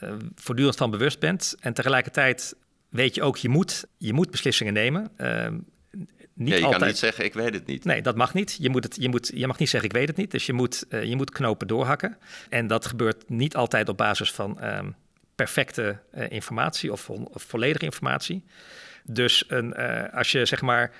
uh, 0.02 0.12
voortdurend 0.34 0.76
van 0.76 0.90
bewust 0.90 1.18
bent. 1.18 1.54
En 1.60 1.72
tegelijkertijd 1.72 2.56
weet 2.88 3.14
je 3.14 3.22
ook, 3.22 3.36
je 3.36 3.48
moet, 3.48 3.86
je 3.98 4.12
moet 4.12 4.30
beslissingen 4.30 4.72
nemen. 4.72 5.10
Uh, 5.18 5.48
niet 6.32 6.48
ja, 6.48 6.56
je 6.56 6.62
altijd. 6.62 6.80
kan 6.80 6.86
niet 6.86 6.98
zeggen, 6.98 7.24
ik 7.24 7.34
weet 7.34 7.54
het 7.54 7.66
niet. 7.66 7.84
Nee, 7.84 8.02
dat 8.02 8.16
mag 8.16 8.34
niet. 8.34 8.56
Je, 8.60 8.68
moet 8.68 8.84
het, 8.84 8.96
je, 9.00 9.08
moet, 9.08 9.30
je 9.34 9.46
mag 9.46 9.58
niet 9.58 9.68
zeggen, 9.68 9.90
ik 9.90 9.96
weet 9.96 10.08
het 10.08 10.16
niet. 10.16 10.30
Dus 10.30 10.46
je 10.46 10.52
moet, 10.52 10.84
uh, 10.88 11.04
je 11.04 11.16
moet 11.16 11.30
knopen 11.30 11.66
doorhakken. 11.66 12.18
En 12.48 12.66
dat 12.66 12.86
gebeurt 12.86 13.28
niet 13.28 13.56
altijd 13.56 13.88
op 13.88 13.96
basis 13.96 14.32
van 14.32 14.64
um, 14.64 14.94
perfecte 15.34 15.98
uh, 16.14 16.30
informatie 16.30 16.92
of, 16.92 17.00
vo 17.00 17.14
of, 17.14 17.42
volledige 17.42 17.84
informatie. 17.84 18.44
Dus 19.04 19.44
een, 19.48 19.74
als 20.12 20.32
je 20.32 20.46
zeg 20.46 20.62
maar, 20.62 20.92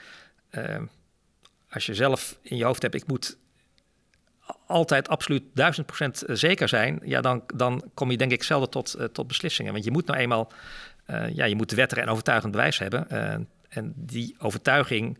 ehm, 0.50 0.84
als 1.70 1.86
je 1.86 1.94
zelf 1.94 2.38
in 2.42 2.56
je 2.56 2.64
hoofd 2.64 2.82
hebt, 2.82 2.94
ik 2.94 3.06
moet 3.06 3.38
altijd 4.66 5.08
absoluut 5.08 5.42
duizend 5.54 5.86
procent 5.86 6.22
zeker 6.26 6.68
zijn, 6.68 7.00
ja, 7.02 7.20
dan, 7.20 7.42
dan 7.54 7.90
kom 7.94 8.10
je 8.10 8.16
denk 8.16 8.32
ik 8.32 8.42
zelden 8.42 8.70
tot, 8.70 8.96
uh, 8.98 9.04
tot 9.04 9.26
beslissingen. 9.26 9.72
Want 9.72 9.84
je 9.84 9.90
moet 9.90 10.06
nou 10.06 10.18
eenmaal, 10.18 10.52
uh, 11.10 11.34
ja, 11.34 11.44
je 11.44 11.56
moet 11.56 11.72
wetteren 11.72 12.04
en 12.04 12.10
overtuigend 12.10 12.52
bewijs 12.52 12.78
hebben. 12.78 13.06
Uh, 13.12 13.34
en 13.68 13.92
die 13.96 14.34
overtuiging, 14.38 15.18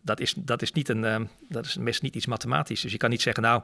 dat 0.00 0.20
is, 0.20 0.34
dat 0.36 0.62
is, 0.62 0.72
niet, 0.72 0.88
een, 0.88 1.28
dat 1.48 1.64
is 1.64 1.76
meest 1.76 2.02
niet 2.02 2.16
iets 2.16 2.26
mathematisch. 2.26 2.80
Dus 2.80 2.92
je 2.92 2.98
kan 2.98 3.10
niet 3.10 3.22
zeggen, 3.22 3.42
nou, 3.42 3.62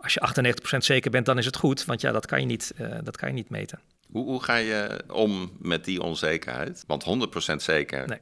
als 0.00 0.14
je 0.14 0.52
98% 0.74 0.76
zeker 0.78 1.10
bent, 1.10 1.26
dan 1.26 1.38
is 1.38 1.46
het 1.46 1.56
goed. 1.56 1.84
Want 1.84 2.00
ja, 2.00 2.12
dat 2.12 2.26
kan 2.26 2.40
je 2.40 2.46
niet, 2.46 2.74
dat 3.02 3.16
kan 3.16 3.28
je 3.28 3.34
niet 3.34 3.50
meten. 3.50 3.80
Hoe, 4.10 4.24
hoe 4.24 4.42
ga 4.42 4.56
je 4.56 5.00
om 5.08 5.52
met 5.58 5.84
die 5.84 6.02
onzekerheid? 6.02 6.84
Want 6.86 7.04
100% 7.52 7.54
zeker, 7.56 8.08
nee. 8.08 8.18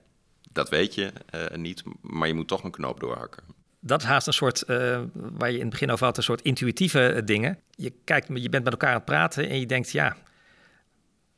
dat 0.53 0.69
weet 0.69 0.95
je 0.95 1.13
niet, 1.55 1.83
maar 2.01 2.29
je 2.29 2.35
moet 2.35 2.49
toch 2.49 2.65
een 2.65 2.71
knoop 2.71 3.01
doorhakken 3.01 3.43
dat 3.81 4.01
is 4.01 4.07
haast 4.07 4.27
een 4.27 4.33
soort, 4.33 4.65
uh, 4.67 5.01
waar 5.13 5.51
je 5.51 5.57
in 5.57 5.61
het 5.61 5.71
begin 5.71 5.91
over 5.91 6.07
had, 6.07 6.17
een 6.17 6.23
soort 6.23 6.43
intuïtieve 6.43 7.09
eh, 7.09 7.23
dingen. 7.25 7.59
Je, 7.71 7.93
kijkt, 8.05 8.29
je 8.35 8.49
bent 8.49 8.65
met 8.65 8.73
elkaar 8.73 8.89
aan 8.89 8.95
het 8.95 9.05
praten 9.05 9.49
en 9.49 9.61
je 9.61 9.67
denkt, 9.67 9.91
ja, 9.91 10.17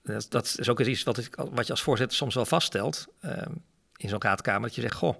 dat, 0.03 0.27
dat 0.29 0.57
is 0.59 0.69
ook 0.69 0.81
iets 0.81 1.03
wat, 1.03 1.19
ik, 1.19 1.35
wat 1.51 1.67
je 1.67 1.73
als 1.73 1.83
voorzitter 1.83 2.17
soms 2.17 2.35
wel 2.35 2.45
vaststelt 2.45 3.07
uh, 3.25 3.33
in 3.97 4.09
zo'n 4.09 4.23
raadkamer. 4.23 4.63
Dat 4.63 4.75
je 4.75 4.81
zegt, 4.81 4.95
goh, 4.95 5.17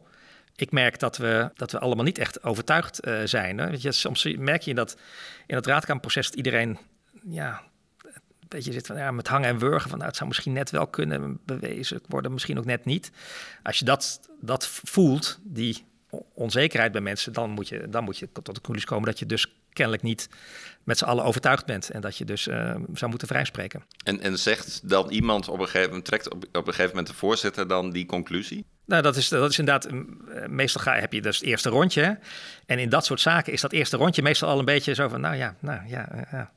ik 0.57 0.73
merk 0.73 0.99
dat 0.99 1.17
we, 1.17 1.51
dat 1.55 1.73
we 1.73 1.79
allemaal 1.79 2.05
niet 2.05 2.19
echt 2.19 2.45
overtuigd 2.45 3.07
uh, 3.07 3.21
zijn. 3.25 3.59
Hè? 3.59 3.67
Je, 3.79 3.93
soms 3.93 4.25
merk 4.39 4.63
je 4.63 4.75
dat, 4.75 4.97
in 5.47 5.55
dat 5.55 5.67
raadkamerproces 5.67 6.27
dat 6.27 6.37
iedereen, 6.37 6.79
ja, 7.29 7.63
een 8.05 8.49
beetje 8.49 8.73
zit 8.73 8.87
van, 8.87 8.97
ja, 8.97 9.11
met 9.11 9.29
hangen 9.29 9.49
en 9.49 9.59
wurgen. 9.59 9.89
Van, 9.89 9.99
nou, 9.99 10.09
het 10.09 10.17
zou 10.17 10.29
misschien 10.29 10.53
net 10.53 10.71
wel 10.71 10.87
kunnen 10.87 11.41
bewezen 11.45 12.01
worden, 12.09 12.33
misschien 12.33 12.59
ook 12.59 12.65
net 12.65 12.85
niet. 12.85 13.11
Als 13.63 13.79
je 13.79 13.85
dat, 13.85 14.21
dat 14.41 14.67
voelt, 14.67 15.39
die 15.43 15.85
onzekerheid 16.35 16.93
bij 16.93 17.01
mensen, 17.01 17.33
dan 17.33 17.51
moet 17.51 17.69
je, 17.69 17.89
dan 17.89 18.05
moet 18.05 18.19
je 18.19 18.29
tot 18.33 18.55
de 18.55 18.61
conclusie 18.61 18.89
komen 18.89 19.07
dat 19.07 19.19
je 19.19 19.27
dus 19.27 19.47
kennelijk 19.73 20.03
niet 20.03 20.29
met 20.85 20.99
z'n 20.99 21.05
allen 21.05 21.25
overtuigd 21.25 21.67
bent 21.67 21.91
en 21.91 22.01
dat 22.01 22.17
je 22.17 22.25
dus 22.25 22.47
uh, 22.47 22.75
zou 22.95 23.11
moeten 23.11 23.29
vrijspreken. 23.29 23.83
En, 24.05 24.21
en 24.21 24.39
zegt 24.39 24.89
dan 24.89 25.11
iemand 25.11 25.49
op 25.49 25.59
een 25.59 25.65
gegeven 25.65 25.89
moment, 25.89 26.05
trekt 26.05 26.31
op, 26.31 26.45
op 26.45 26.55
een 26.55 26.65
gegeven 26.65 26.89
moment 26.89 27.07
de 27.07 27.15
voorzitter 27.15 27.69
dan 27.69 27.91
die 27.91 28.07
conclusie? 28.07 28.65
Nou, 28.85 29.03
dat 29.03 29.17
is, 29.17 29.29
dat 29.29 29.51
is 29.51 29.59
inderdaad, 29.59 29.87
eh, 29.87 30.47
meestal 30.47 30.81
ga, 30.81 30.95
heb 30.95 31.13
je 31.13 31.23
dus 31.23 31.39
het 31.39 31.47
eerste 31.47 31.69
rondje. 31.69 32.19
En 32.67 32.79
in 32.79 32.89
dat 32.89 33.05
soort 33.05 33.21
zaken 33.21 33.53
is 33.53 33.61
dat 33.61 33.73
eerste 33.73 33.97
rondje 33.97 34.23
meestal 34.23 34.49
al 34.49 34.59
een 34.59 34.65
beetje 34.65 34.95
zo 34.95 35.09
van, 35.09 35.21
nou 35.21 35.37
ja, 35.37 35.57
nou 35.61 35.89
ja, 35.89 36.11
eh, 36.11 36.33
ja. 36.33 36.53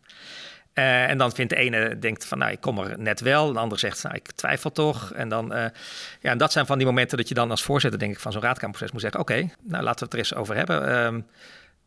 Uh, 0.76 1.10
en 1.10 1.18
dan 1.18 1.32
vindt 1.32 1.54
de 1.54 1.60
ene, 1.60 2.00
denkt 2.00 2.26
van, 2.26 2.38
nou, 2.38 2.52
ik 2.52 2.62
kom 2.62 2.80
er 2.80 3.00
net 3.00 3.20
wel. 3.20 3.54
De 3.54 3.60
ander 3.60 3.80
zegt, 3.80 4.04
nou, 4.04 4.16
ik 4.16 4.32
twijfel 4.32 4.72
toch. 4.72 5.12
En 5.14 5.30
dan, 5.30 5.54
uh, 5.54 5.66
ja, 6.20 6.32
en 6.32 6.38
dat 6.38 6.52
zijn 6.52 6.66
van 6.66 6.78
die 6.78 6.88
momenten 6.88 7.18
dat 7.18 7.28
je 7.28 7.34
dan 7.34 7.50
als 7.50 7.64
voorzitter, 7.64 8.00
denk 8.00 8.14
ik, 8.14 8.20
van 8.20 8.32
zo'n 8.32 8.42
raadkamerproces 8.42 8.92
moet 8.92 9.02
zeggen, 9.02 9.20
oké, 9.20 9.50
nou, 9.64 9.84
laten 9.84 10.00
we 10.00 10.06
het 10.06 10.14
er 10.14 10.20
eens 10.20 10.34
over 10.34 10.56
hebben. 10.56 10.98
Um, 11.06 11.26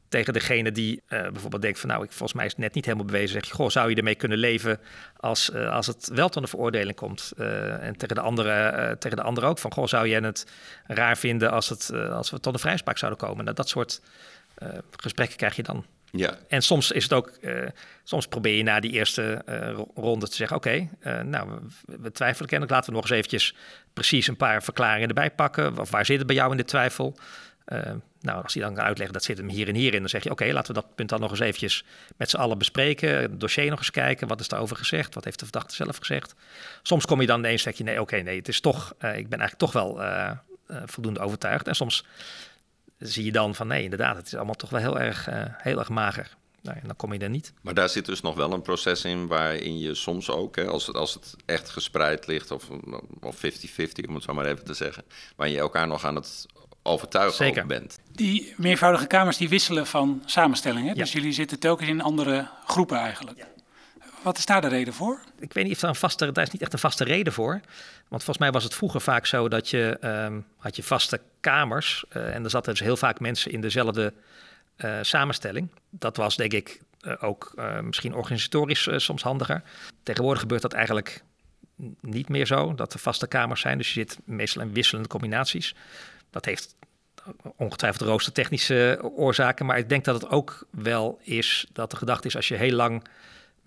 tegen 0.08 0.32
degene 0.32 0.72
die 0.72 1.02
uh, 1.08 1.20
bijvoorbeeld 1.20 1.62
denkt 1.62 1.80
van, 1.80 1.88
nou, 1.88 2.04
ik, 2.04 2.10
volgens 2.10 2.32
mij 2.32 2.44
is 2.44 2.50
het 2.50 2.60
net 2.60 2.74
niet 2.74 2.84
helemaal 2.84 3.06
bewezen. 3.06 3.28
Zeg 3.28 3.44
je, 3.44 3.54
goh, 3.54 3.68
zou 3.68 3.90
je 3.90 3.96
ermee 3.96 4.14
kunnen 4.14 4.38
leven 4.38 4.80
als, 5.16 5.54
als 5.54 5.86
het 5.86 6.10
wel 6.14 6.28
tot 6.28 6.42
een 6.42 6.48
veroordeling 6.48 6.96
komt? 6.96 7.32
en 7.80 7.96
tegen 7.96 8.14
de, 8.14 8.20
andere, 8.20 8.96
tegen 8.98 9.16
de 9.16 9.22
andere 9.22 9.46
ook 9.46 9.58
van, 9.58 9.72
goh, 9.72 9.86
zou 9.86 10.08
jij 10.08 10.20
het 10.20 10.46
raar 10.86 11.18
vinden 11.18 11.50
als, 11.50 11.68
het, 11.68 11.92
als 11.92 12.30
we 12.30 12.40
tot 12.40 12.54
een 12.54 12.60
vrijspraak 12.60 12.98
zouden 12.98 13.20
komen? 13.20 13.44
Nou, 13.44 13.56
dat 13.56 13.68
soort 13.68 14.00
gesprekken 14.96 15.36
krijg 15.36 15.56
je 15.56 15.62
dan. 15.62 15.84
Ja. 16.10 16.38
En 16.48 16.62
soms 16.62 16.90
is 16.90 17.02
het 17.02 17.12
ook, 17.12 17.32
soms 18.04 18.26
probeer 18.26 18.56
je 18.56 18.62
na 18.62 18.80
die 18.80 18.90
eerste 18.90 19.42
ronde 19.94 20.28
te 20.28 20.36
zeggen: 20.36 20.56
Oké, 20.56 20.88
nou, 21.22 21.60
we, 21.84 22.12
twijfelen 22.12 22.48
kennelijk, 22.48 22.76
laten 22.76 22.90
we 22.90 22.96
nog 22.96 23.04
eens 23.04 23.16
eventjes 23.16 23.54
precies 23.92 24.26
een 24.26 24.36
paar 24.36 24.62
verklaringen 24.62 25.08
erbij 25.08 25.30
pakken. 25.30 25.78
Of 25.78 25.90
waar 25.90 26.06
zit 26.06 26.18
het 26.18 26.26
bij 26.26 26.36
jou 26.36 26.50
in 26.50 26.56
de 26.56 26.64
twijfel? 26.64 27.18
Nou, 28.20 28.42
als 28.42 28.54
hij 28.54 28.62
dan 28.62 28.74
kan 28.74 28.84
uitleggen 28.84 29.14
dat 29.14 29.24
zit 29.24 29.38
hem 29.38 29.48
hier 29.48 29.68
en 29.68 29.74
hierin, 29.74 30.00
dan 30.00 30.08
zeg 30.08 30.22
je: 30.22 30.30
Oké, 30.30 30.52
laten 30.52 30.74
we 30.74 30.80
dat 30.80 30.94
punt 30.94 31.08
dan 31.08 31.20
nog 31.20 31.30
eens 31.30 31.40
eventjes 31.40 31.84
met 32.16 32.30
z'n 32.30 32.36
allen 32.36 32.58
bespreken. 32.58 33.16
Het 33.16 33.40
dossier 33.40 33.70
nog 33.70 33.78
eens 33.78 33.90
kijken. 33.90 34.28
Wat 34.28 34.40
is 34.40 34.48
daarover 34.48 34.76
gezegd? 34.76 35.14
Wat 35.14 35.24
heeft 35.24 35.38
de 35.38 35.44
verdachte 35.44 35.74
zelf 35.74 35.96
gezegd? 35.96 36.34
Soms 36.82 37.06
kom 37.06 37.20
je 37.20 37.26
dan 37.26 37.38
ineens 37.38 37.62
zeg 37.62 37.78
je: 37.78 37.84
Nee, 37.84 38.00
oké, 38.00 38.16
nee, 38.16 38.36
het 38.36 38.48
is 38.48 38.60
toch, 38.60 38.92
ik 38.92 39.28
ben 39.28 39.38
eigenlijk 39.40 39.58
toch 39.58 39.72
wel 39.72 40.00
voldoende 40.86 41.20
overtuigd. 41.20 41.66
En 41.66 41.74
soms 41.74 42.04
zie 42.98 43.24
je 43.24 43.32
dan 43.32 43.54
van: 43.54 43.66
Nee, 43.66 43.82
inderdaad, 43.82 44.16
het 44.16 44.26
is 44.26 44.34
allemaal 44.34 44.54
toch 44.54 44.70
wel 44.70 44.80
heel 44.80 44.98
erg, 44.98 45.28
heel 45.62 45.78
erg 45.78 45.88
mager. 45.88 46.36
Nou, 46.62 46.76
en 46.80 46.86
dan 46.86 46.96
kom 46.96 47.12
je 47.12 47.18
er 47.18 47.30
niet. 47.30 47.52
Maar 47.62 47.74
daar 47.74 47.88
zit 47.88 48.06
dus 48.06 48.20
nog 48.20 48.34
wel 48.34 48.52
een 48.52 48.62
proces 48.62 49.04
in 49.04 49.26
waarin 49.26 49.78
je 49.78 49.94
soms 49.94 50.30
ook, 50.30 50.56
hè, 50.56 50.66
als, 50.66 50.86
het, 50.86 50.96
als 50.96 51.14
het 51.14 51.36
echt 51.44 51.68
gespreid 51.68 52.26
ligt, 52.26 52.50
of 52.50 52.64
50-50 52.64 52.68
om 54.08 54.14
het 54.14 54.22
zo 54.22 54.34
maar 54.34 54.46
even 54.46 54.64
te 54.64 54.74
zeggen, 54.74 55.04
waar 55.36 55.48
je 55.48 55.58
elkaar 55.58 55.86
nog 55.86 56.04
aan 56.04 56.14
het 56.14 56.46
overtuigen 56.82 57.36
Zeker. 57.36 57.66
bent. 57.66 57.98
Die 58.12 58.54
meervoudige 58.56 59.06
kamers 59.06 59.36
die 59.36 59.48
wisselen 59.48 59.86
van 59.86 60.22
samenstelling. 60.24 60.88
Hè? 60.88 60.94
Dus 60.94 61.12
jullie 61.12 61.32
zitten 61.32 61.58
telkens 61.58 61.88
in 61.88 62.02
andere 62.02 62.48
groepen 62.66 62.98
eigenlijk. 62.98 63.38
Ja. 63.38 63.46
Wat 64.22 64.38
is 64.38 64.46
daar 64.46 64.60
de 64.60 64.68
reden 64.68 64.94
voor? 64.94 65.20
Ik 65.38 65.52
weet 65.52 65.64
niet 65.64 65.74
of 65.74 65.82
er 65.82 65.88
een 65.88 65.94
vaste, 65.94 66.32
daar 66.32 66.44
is 66.44 66.50
niet 66.50 66.62
echt 66.62 66.72
een 66.72 66.78
vaste 66.78 67.04
reden 67.04 67.32
voor. 67.32 67.60
Want 68.08 68.24
volgens 68.24 68.38
mij 68.38 68.50
was 68.50 68.64
het 68.64 68.74
vroeger 68.74 69.00
vaak 69.00 69.26
zo 69.26 69.48
dat 69.48 69.70
je 69.70 69.98
um, 70.00 70.46
had 70.56 70.76
je 70.76 70.82
vaste 70.82 71.20
kamers 71.40 72.04
uh, 72.16 72.34
en 72.34 72.44
er 72.44 72.50
zaten 72.50 72.72
dus 72.72 72.80
heel 72.80 72.96
vaak 72.96 73.20
mensen 73.20 73.52
in 73.52 73.60
dezelfde 73.60 74.12
uh, 74.76 74.98
samenstelling. 75.02 75.70
Dat 75.90 76.16
was 76.16 76.36
denk 76.36 76.52
ik 76.52 76.80
uh, 77.02 77.12
ook 77.20 77.52
misschien 77.82 78.14
organisatorisch 78.14 78.88
soms 78.96 79.22
handiger. 79.22 79.62
Tegenwoordig 80.02 80.40
gebeurt 80.40 80.62
dat 80.62 80.72
eigenlijk 80.72 81.22
niet 82.00 82.28
meer 82.28 82.46
zo, 82.46 82.74
dat 82.74 82.92
er 82.92 82.98
vaste 82.98 83.26
kamers 83.26 83.60
zijn. 83.60 83.78
Dus 83.78 83.94
je 83.94 84.00
zit 84.00 84.18
meestal 84.24 84.62
in 84.62 84.72
wisselende 84.72 85.08
combinaties. 85.08 85.74
Dat 86.30 86.44
heeft 86.44 86.76
ongetwijfeld 87.56 88.08
roostertechnische 88.08 89.00
oorzaken, 89.02 89.66
maar 89.66 89.78
ik 89.78 89.88
denk 89.88 90.04
dat 90.04 90.22
het 90.22 90.30
ook 90.30 90.66
wel 90.70 91.18
is 91.22 91.66
dat 91.72 91.90
de 91.90 91.96
gedachte 91.96 92.26
is 92.26 92.36
als 92.36 92.48
je 92.48 92.54
heel 92.54 92.72
lang 92.74 93.04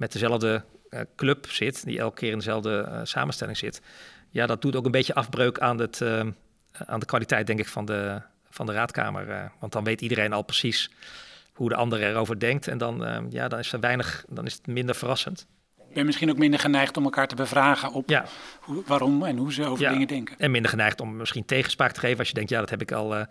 met 0.02 0.12
dezelfde 0.12 0.64
uh, 0.90 1.00
club 1.16 1.48
zit, 1.50 1.86
die 1.86 2.00
elke 2.00 2.16
keer 2.16 2.32
in 2.32 2.38
dezelfde 2.38 2.86
uh, 2.88 3.00
samenstelling 3.04 3.58
zit, 3.58 3.82
ja, 4.30 4.46
dat 4.46 4.62
doet 4.62 4.76
ook 4.76 4.86
een 4.86 4.92
beetje 4.92 5.14
afbreuk 5.14 5.60
aan, 5.60 5.80
het, 5.80 6.00
uh, 6.00 6.20
aan 6.86 7.00
de 7.00 7.06
kwaliteit, 7.06 7.48
denk 7.48 7.60
ik, 7.60 7.68
van 7.68 7.86
de, 7.86 8.22
van 8.50 8.66
de 8.66 8.72
raadkamer. 8.72 9.52
want 9.60 9.72
dan 9.72 9.84
weet 9.84 10.02
iedereen 10.02 10.34
al 10.34 10.42
precies 10.42 10.92
hoe 11.54 11.70
de 11.70 11.76
ander 11.76 12.02
erover 12.04 12.40
denkt 12.40 12.68
en 12.68 12.78
dan, 12.78 13.28
ja, 13.30 13.48
dan 13.48 13.60
is 13.60 13.74
er 13.74 13.80
weinig, 13.80 14.26
dan 14.30 14.46
is 14.46 14.54
het 14.54 14.68
minder 14.68 14.96
verrassend 14.96 15.48
ben 15.94 16.06
misschien 16.06 16.30
ook 16.30 16.38
minder 16.38 16.60
geneigd 16.60 16.98
om 16.98 17.04
elkaar 17.04 17.28
te 17.28 17.36
bevragen 17.36 17.92
op 17.92 18.10
ja. 18.10 18.26
hoe, 18.60 18.84
waarom 18.86 19.26
en 19.26 19.38
hoe 19.38 19.54
ze 19.54 19.66
over 19.66 19.84
ja. 19.84 19.92
dingen 19.92 20.08
denken. 20.08 20.36
En 20.38 20.52
minder 20.52 20.72
geneigd 20.72 21.02
om 21.02 21.16
misschien 21.16 21.46
tegenspraak 21.46 21.92
te 21.92 22.00
geven 22.00 22.18
als 22.18 22.28
je 22.28 22.34
denkt, 22.34 22.50
ja, 22.50 22.60
dat 22.60 22.70
heb 22.70 22.82
ik 22.82 22.92
al. 22.92 23.18
Uh, 23.18 23.24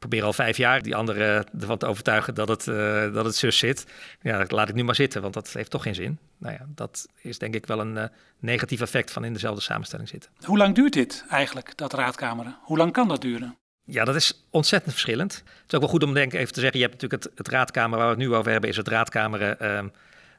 probeer 0.00 0.22
al 0.22 0.32
vijf 0.32 0.56
jaar 0.56 0.82
die 0.82 0.96
anderen 0.96 1.46
ervan 1.60 1.78
te 1.78 1.86
overtuigen 1.86 2.34
dat 2.34 2.48
het, 2.48 2.66
uh, 2.66 3.14
dat 3.14 3.24
het 3.24 3.36
zus 3.36 3.58
zit. 3.58 3.86
Ja, 4.20 4.38
dat 4.38 4.50
laat 4.50 4.68
ik 4.68 4.74
nu 4.74 4.84
maar 4.84 4.94
zitten, 4.94 5.22
want 5.22 5.34
dat 5.34 5.52
heeft 5.52 5.70
toch 5.70 5.82
geen 5.82 5.94
zin. 5.94 6.18
Nou 6.38 6.54
ja, 6.54 6.66
dat 6.74 7.06
is 7.22 7.38
denk 7.38 7.54
ik 7.54 7.66
wel 7.66 7.80
een 7.80 7.96
uh, 7.96 8.04
negatief 8.38 8.80
effect 8.80 9.10
van 9.10 9.24
in 9.24 9.32
dezelfde 9.32 9.62
samenstelling 9.62 10.08
zitten. 10.08 10.30
Hoe 10.44 10.58
lang 10.58 10.74
duurt 10.74 10.92
dit 10.92 11.24
eigenlijk, 11.28 11.76
dat 11.76 11.92
raadkameren? 11.92 12.56
Hoe 12.62 12.76
lang 12.76 12.92
kan 12.92 13.08
dat 13.08 13.20
duren? 13.20 13.56
Ja, 13.84 14.04
dat 14.04 14.14
is 14.14 14.46
ontzettend 14.50 14.92
verschillend. 14.92 15.34
Het 15.34 15.64
is 15.66 15.74
ook 15.74 15.80
wel 15.80 15.90
goed 15.90 16.02
om 16.02 16.14
denk 16.14 16.32
even 16.32 16.52
te 16.52 16.60
zeggen, 16.60 16.78
je 16.78 16.86
hebt 16.86 17.00
natuurlijk 17.00 17.24
het, 17.24 17.38
het 17.38 17.48
raadkamer 17.48 17.98
waar 17.98 18.06
we 18.06 18.14
het 18.14 18.28
nu 18.28 18.34
over 18.34 18.52
hebben, 18.52 18.70
is 18.70 18.76
het 18.76 18.88
raadkameren 18.88 19.56
uh, 19.62 19.90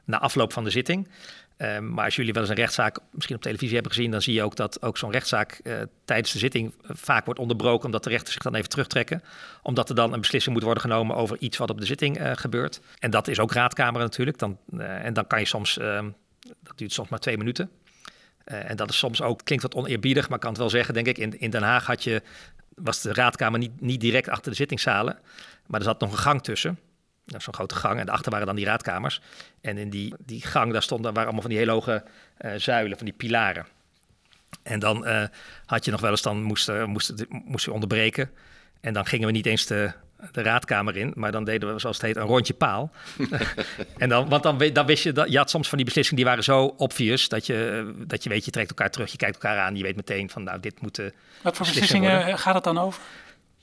na 0.04 0.20
afloop 0.20 0.52
van 0.52 0.64
de 0.64 0.70
zitting. 0.70 1.08
Uh, 1.62 1.78
maar 1.78 2.04
als 2.04 2.16
jullie 2.16 2.32
wel 2.32 2.42
eens 2.42 2.50
een 2.50 2.56
rechtszaak 2.56 2.98
misschien 3.10 3.36
op 3.36 3.42
televisie 3.42 3.74
hebben 3.74 3.92
gezien, 3.92 4.10
dan 4.10 4.22
zie 4.22 4.34
je 4.34 4.42
ook 4.42 4.56
dat 4.56 4.82
ook 4.82 4.98
zo'n 4.98 5.10
rechtszaak 5.10 5.60
uh, 5.62 5.74
tijdens 6.04 6.32
de 6.32 6.38
zitting 6.38 6.74
vaak 6.82 7.24
wordt 7.24 7.40
onderbroken, 7.40 7.84
omdat 7.84 8.04
de 8.04 8.10
rechters 8.10 8.32
zich 8.32 8.42
dan 8.42 8.54
even 8.54 8.68
terugtrekken. 8.68 9.22
Omdat 9.62 9.88
er 9.88 9.94
dan 9.94 10.12
een 10.12 10.20
beslissing 10.20 10.54
moet 10.54 10.64
worden 10.64 10.82
genomen 10.82 11.16
over 11.16 11.36
iets 11.38 11.56
wat 11.56 11.70
op 11.70 11.80
de 11.80 11.86
zitting 11.86 12.20
uh, 12.20 12.30
gebeurt. 12.34 12.80
En 12.98 13.10
dat 13.10 13.28
is 13.28 13.38
ook 13.38 13.52
raadkamer 13.52 14.00
natuurlijk. 14.00 14.38
Dan, 14.38 14.58
en 14.78 15.12
dan 15.12 15.26
kan 15.26 15.38
je 15.38 15.46
soms, 15.46 15.78
ehm, 15.78 16.08
dat 16.62 16.78
duurt 16.78 16.92
soms 16.92 17.08
maar 17.08 17.18
twee 17.18 17.38
minuten. 17.38 17.70
en 18.44 18.76
dat 18.76 18.90
is 18.90 18.98
soms 18.98 19.22
ook, 19.22 19.40
klinkt 19.44 19.64
wat 19.64 19.74
oneerbiedig, 19.74 20.26
maar 20.28 20.34
ik 20.34 20.42
kan 20.42 20.50
het 20.50 20.60
wel 20.60 20.70
zeggen, 20.70 20.94
denk 20.94 21.06
ik. 21.06 21.18
In, 21.18 21.40
in 21.40 21.50
Den 21.50 21.62
Haag 21.62 21.86
had 21.86 22.04
je, 22.04 22.22
was 22.74 23.00
de 23.00 23.12
raadkamer 23.12 23.58
niet, 23.58 23.80
niet 23.80 24.00
direct 24.00 24.28
achter 24.28 24.50
de 24.50 24.56
zittingszalen, 24.56 25.18
maar 25.66 25.80
er 25.80 25.86
zat 25.86 26.00
nog 26.00 26.12
een 26.12 26.18
gang 26.18 26.42
tussen. 26.42 26.78
Nou, 27.32 27.44
zo'n 27.44 27.54
grote 27.54 27.74
gang. 27.74 27.98
En 27.98 28.04
daarachter 28.04 28.32
waren 28.32 28.46
dan 28.46 28.56
die 28.56 28.64
raadkamers. 28.64 29.20
En 29.60 29.78
in 29.78 29.90
die, 29.90 30.14
die 30.18 30.42
gang, 30.46 30.72
daar 30.72 30.82
stonden, 30.82 31.06
waren 31.06 31.22
allemaal 31.22 31.42
van 31.42 31.50
die 31.50 31.58
hele 31.58 31.72
hoge 31.72 32.04
uh, 32.40 32.52
zuilen, 32.56 32.96
van 32.96 33.06
die 33.06 33.14
pilaren. 33.14 33.66
En 34.62 34.78
dan 34.78 35.08
uh, 35.08 35.24
had 35.66 35.84
je 35.84 35.90
nog 35.90 36.00
wel 36.00 36.10
eens, 36.10 36.22
dan 36.22 36.42
moesten 36.42 36.90
moest, 36.90 37.12
moest 37.28 37.64
je 37.64 37.72
onderbreken. 37.72 38.30
En 38.80 38.92
dan 38.92 39.06
gingen 39.06 39.26
we 39.26 39.32
niet 39.32 39.46
eens 39.46 39.66
de, 39.66 39.92
de 40.32 40.42
raadkamer 40.42 40.96
in, 40.96 41.12
maar 41.14 41.32
dan 41.32 41.44
deden 41.44 41.72
we, 41.72 41.80
zoals 41.80 41.96
het 41.96 42.06
heet, 42.06 42.16
een 42.16 42.22
rondje 42.22 42.54
paal. 42.54 42.90
en 43.98 44.08
dan, 44.08 44.28
want 44.28 44.42
dan, 44.42 44.58
dan 44.72 44.86
wist 44.86 45.02
je, 45.02 45.12
dat, 45.12 45.30
je 45.30 45.36
had 45.36 45.50
soms 45.50 45.68
van 45.68 45.76
die 45.76 45.86
beslissingen 45.86 46.22
die 46.22 46.30
waren 46.30 46.44
zo 46.44 46.74
obvious, 46.76 47.28
dat 47.28 47.46
je, 47.46 47.92
dat 48.06 48.22
je 48.22 48.28
weet, 48.28 48.44
je 48.44 48.50
trekt 48.50 48.68
elkaar 48.68 48.90
terug, 48.90 49.10
je 49.10 49.16
kijkt 49.16 49.34
elkaar 49.34 49.58
aan, 49.58 49.76
je 49.76 49.82
weet 49.82 49.96
meteen 49.96 50.30
van, 50.30 50.42
nou, 50.42 50.60
dit 50.60 50.80
moet 50.80 51.00
Wat 51.42 51.56
voor 51.56 51.66
beslissingen 51.66 52.16
worden. 52.16 52.38
gaat 52.38 52.54
het 52.54 52.64
dan 52.64 52.78
over? 52.78 53.02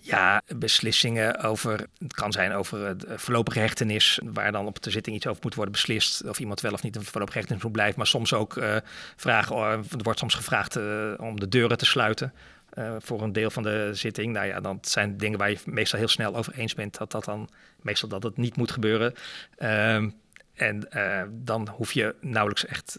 Ja, 0.10 0.42
beslissingen 0.56 1.40
over, 1.40 1.88
het 1.98 2.14
kan 2.14 2.32
zijn 2.32 2.52
over 2.52 2.96
voorlopige 3.06 3.60
hechtenis, 3.60 4.20
waar 4.24 4.52
dan 4.52 4.66
op 4.66 4.84
de 4.84 4.92
zitting 4.92 5.16
iets 5.16 5.28
over 5.28 5.42
moet 5.44 5.56
worden 5.56 5.74
beslist, 5.74 6.24
of 6.24 6.40
iemand 6.40 6.62
wel 6.62 6.72
of 6.72 6.84
niet 6.84 6.96
een 6.96 7.04
voorlopige 7.04 7.38
hechtenis 7.38 7.64
moet 7.64 7.72
blijven, 7.72 7.98
maar 7.98 8.08
soms 8.08 8.34
ook 8.34 8.56
uh, 8.56 8.76
vragen, 9.16 9.56
er 9.58 9.84
wordt 10.04 10.20
soms 10.20 10.34
gevraagd 10.34 10.76
om 11.18 11.40
de 11.40 11.48
deuren 11.48 11.78
te 11.78 11.86
sluiten 11.86 12.34
voor 13.00 13.22
een 13.22 13.34
deel 13.34 13.50
van 13.50 13.64
de 13.64 13.90
zitting. 13.94 14.34
Nou 14.34 14.48
ja, 14.48 14.60
dan 14.60 14.78
zijn 14.82 15.18
dingen 15.18 15.40
waar 15.40 15.50
je 15.50 15.58
meestal 15.66 16.00
heel 16.00 16.08
snel 16.08 16.36
over 16.36 16.54
eens 16.54 16.74
bent, 16.74 16.98
dat 16.98 17.12
dat 17.12 17.26
dan 17.26 17.50
meestal 17.82 18.10
dat 18.10 18.24
het 18.24 18.38
niet 18.38 18.58
moet 18.58 18.72
gebeuren. 18.72 19.14
Ehm, 19.58 20.10
en 20.54 20.88
dan 21.32 21.70
hoef 21.70 21.92
je 21.92 22.16
nauwelijks 22.22 22.66
echt 22.66 22.98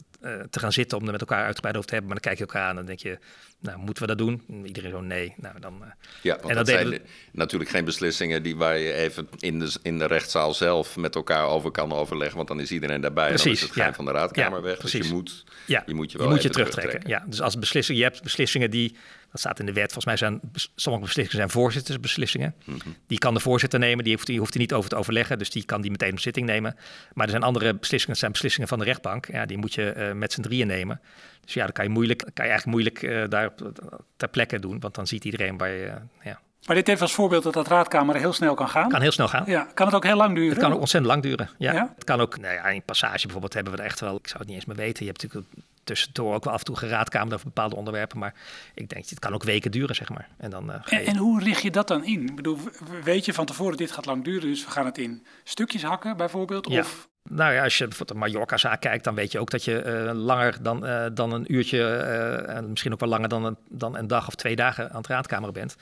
te 0.50 0.58
gaan 0.58 0.72
zitten 0.72 0.98
om 0.98 1.04
er 1.04 1.12
met 1.12 1.20
elkaar 1.20 1.44
uitgebreid 1.44 1.76
over 1.76 1.88
te 1.88 1.94
hebben. 1.94 2.12
Maar 2.12 2.22
dan 2.22 2.32
kijk 2.32 2.48
je 2.48 2.54
elkaar 2.54 2.68
aan 2.68 2.78
en 2.78 2.86
denk 2.86 3.00
je, 3.00 3.18
nou, 3.60 3.78
moeten 3.78 4.02
we 4.02 4.08
dat 4.08 4.18
doen? 4.18 4.42
Iedereen 4.64 4.90
zo, 4.90 5.00
nee. 5.00 5.34
Nou, 5.36 5.60
dan, 5.60 5.78
uh, 5.82 5.86
ja, 6.22 6.34
want 6.34 6.48
en 6.48 6.56
dat, 6.56 6.66
dat 6.66 6.74
zijn 6.74 6.88
we... 6.88 7.00
natuurlijk 7.32 7.70
geen 7.70 7.84
beslissingen 7.84 8.42
die 8.42 8.56
waar 8.56 8.78
je 8.78 8.92
even 8.92 9.28
in 9.38 9.58
de, 9.58 9.72
in 9.82 9.98
de 9.98 10.06
rechtszaal 10.06 10.54
zelf 10.54 10.96
met 10.96 11.14
elkaar 11.14 11.46
over 11.46 11.70
kan 11.70 11.92
overleggen. 11.92 12.36
Want 12.36 12.48
dan 12.48 12.60
is 12.60 12.70
iedereen 12.70 13.00
daarbij 13.00 13.28
precies, 13.28 13.44
en 13.44 13.50
dan 13.50 13.56
is 13.56 13.62
het 13.62 13.72
geheim 13.72 13.90
ja. 13.90 13.96
van 13.96 14.04
de 14.04 14.12
raadkamer 14.12 14.58
ja, 14.58 14.64
weg. 14.64 14.78
Precies. 14.78 15.00
Dus 15.00 15.08
je 15.08 15.14
moet 15.14 15.44
ja. 15.66 15.82
je, 15.86 15.94
moet 15.94 16.12
je 16.12 16.18
wel 16.18 16.26
je, 16.26 16.32
moet 16.32 16.42
je 16.42 16.48
terugtrekken. 16.48 16.90
terugtrekken. 16.90 17.26
Ja, 17.26 17.30
dus 17.30 17.40
als 17.40 17.58
beslissing, 17.58 17.98
je 17.98 18.04
hebt 18.04 18.22
beslissingen 18.22 18.70
die, 18.70 18.96
dat 19.30 19.40
staat 19.40 19.58
in 19.58 19.66
de 19.66 19.72
wet, 19.72 19.92
volgens 19.92 20.04
mij 20.04 20.16
zijn 20.16 20.40
sommige 20.74 21.04
beslissingen 21.04 21.48
zijn 21.48 21.62
voorzittersbeslissingen. 21.62 22.54
Mhm. 22.58 22.70
Mm 22.70 22.80
-hmm. 22.84 22.96
Die 23.06 23.18
kan 23.18 23.34
de 23.34 23.40
voorzitter 23.40 23.78
nemen, 23.78 24.04
die 24.04 24.14
hoeft, 24.14 24.26
die 24.26 24.38
hoeft 24.38 24.54
er 24.54 24.60
niet 24.60 24.72
over 24.72 24.90
te 24.90 24.96
overleggen. 24.96 25.38
Dus 25.38 25.50
die 25.50 25.64
kan 25.64 25.80
die 25.80 25.90
meteen 25.90 26.12
op 26.12 26.20
zitting 26.20 26.46
nemen. 26.46 26.76
Maar 27.12 27.24
er 27.24 27.30
zijn 27.30 27.42
andere 27.42 27.74
beslissingen, 27.74 28.08
dat 28.08 28.18
zijn 28.18 28.32
beslissingen 28.32 28.68
van 28.68 28.78
de 28.78 28.84
rechtbank. 28.84 29.26
Ja, 29.26 29.46
die 29.46 29.58
moet 29.58 29.74
je 29.74 29.94
uh, 29.96 30.12
met 30.12 30.32
z'n 30.32 30.40
drieën 30.40 30.66
nemen. 30.66 31.00
Dus 31.44 31.54
ja, 31.54 31.62
dan 31.62 31.72
kan 31.72 31.84
je, 31.84 31.90
moeilijk, 31.90 32.18
kan 32.18 32.44
je 32.44 32.50
eigenlijk 32.50 32.66
moeilijk 32.66 33.02
uh, 33.02 33.24
daar 33.28 33.52
ter 34.16 34.28
plekke 34.28 34.58
doen, 34.58 34.80
want 34.80 34.94
dan 34.94 35.06
ziet 35.06 35.24
iedereen 35.24 35.58
waar 35.58 35.70
je. 35.70 35.86
Uh, 35.86 35.94
ja. 36.24 36.40
Maar 36.66 36.76
dit 36.76 36.86
heeft 36.86 37.00
als 37.00 37.12
voorbeeld 37.12 37.42
dat 37.42 37.52
dat 37.52 37.68
raadkamer 37.68 38.16
heel 38.16 38.32
snel 38.32 38.54
kan 38.54 38.68
gaan. 38.68 38.88
Kan 38.88 39.00
heel 39.00 39.12
snel 39.12 39.28
gaan. 39.28 39.42
Ja, 39.46 39.68
kan 39.74 39.86
het 39.86 39.94
ook 39.94 40.04
heel 40.04 40.16
lang 40.16 40.34
duren? 40.34 40.50
Het 40.50 40.58
kan 40.58 40.72
ook 40.72 40.80
ontzettend 40.80 41.12
lang 41.12 41.22
duren. 41.22 41.50
Ja. 41.58 41.72
Ja? 41.72 41.92
Het 41.94 42.04
kan 42.04 42.20
ook, 42.20 42.38
nou 42.38 42.54
ja, 42.54 42.64
in 42.64 42.82
passage 42.82 43.22
bijvoorbeeld 43.22 43.54
hebben 43.54 43.72
we 43.72 43.78
er 43.78 43.84
echt 43.84 44.00
wel, 44.00 44.16
ik 44.16 44.26
zou 44.26 44.38
het 44.38 44.46
niet 44.46 44.56
eens 44.56 44.64
meer 44.64 44.76
weten. 44.76 45.04
Je 45.04 45.10
hebt 45.10 45.22
natuurlijk 45.22 45.52
tussendoor 45.90 46.34
ook 46.34 46.44
wel 46.44 46.52
af 46.52 46.58
en 46.58 46.64
toe 46.64 46.76
geraadkamerd 46.76 47.34
over 47.34 47.46
bepaalde 47.46 47.76
onderwerpen. 47.76 48.18
Maar 48.18 48.34
ik 48.74 48.88
denk, 48.88 49.08
het 49.08 49.18
kan 49.18 49.34
ook 49.34 49.42
weken 49.42 49.70
duren, 49.70 49.94
zeg 49.94 50.08
maar. 50.08 50.28
En, 50.38 50.50
dan, 50.50 50.70
uh, 50.70 50.74
en, 50.84 51.06
en, 51.06 51.16
hoe 51.16 51.42
richt 51.42 51.62
je 51.62 51.70
dat 51.70 51.88
dan 51.88 52.04
in? 52.04 52.22
Ik 52.22 52.36
bedoel, 52.36 52.58
weet 53.04 53.24
je 53.24 53.32
van 53.32 53.46
tevoren, 53.46 53.76
dit 53.76 53.92
gaat 53.92 54.06
lang 54.06 54.24
duren, 54.24 54.48
dus 54.48 54.64
we 54.64 54.70
gaan 54.70 54.86
het 54.86 54.98
in 54.98 55.26
stukjes 55.44 55.82
hakken 55.82 56.16
bijvoorbeeld? 56.16 56.68
Ja. 56.68 56.80
Of... 56.80 57.08
Nou 57.22 57.52
ja, 57.52 57.62
als 57.62 57.78
je 57.78 57.88
bijvoorbeeld 57.88 58.18
een 58.18 58.32
Mallorca-zaak 58.32 58.80
kijkt, 58.80 59.04
dan 59.04 59.14
weet 59.14 59.32
je 59.32 59.38
ook 59.38 59.50
dat 59.50 59.64
je 59.64 60.04
uh, 60.06 60.12
langer 60.14 60.62
dan, 60.62 60.86
uh, 60.86 61.06
dan 61.14 61.32
een 61.32 61.54
uurtje, 61.54 61.92
en 62.46 62.70
misschien 62.70 62.92
ook 62.92 63.00
wel 63.00 63.08
langer 63.08 63.28
dan 63.28 63.44
een, 63.44 63.56
dan 63.68 63.96
een 63.96 64.06
dag 64.06 64.26
of 64.26 64.34
twee 64.34 64.56
dagen 64.56 64.90
aan 64.90 64.96
het 64.96 65.06
raadkamer 65.06 65.52
bent. 65.52 65.76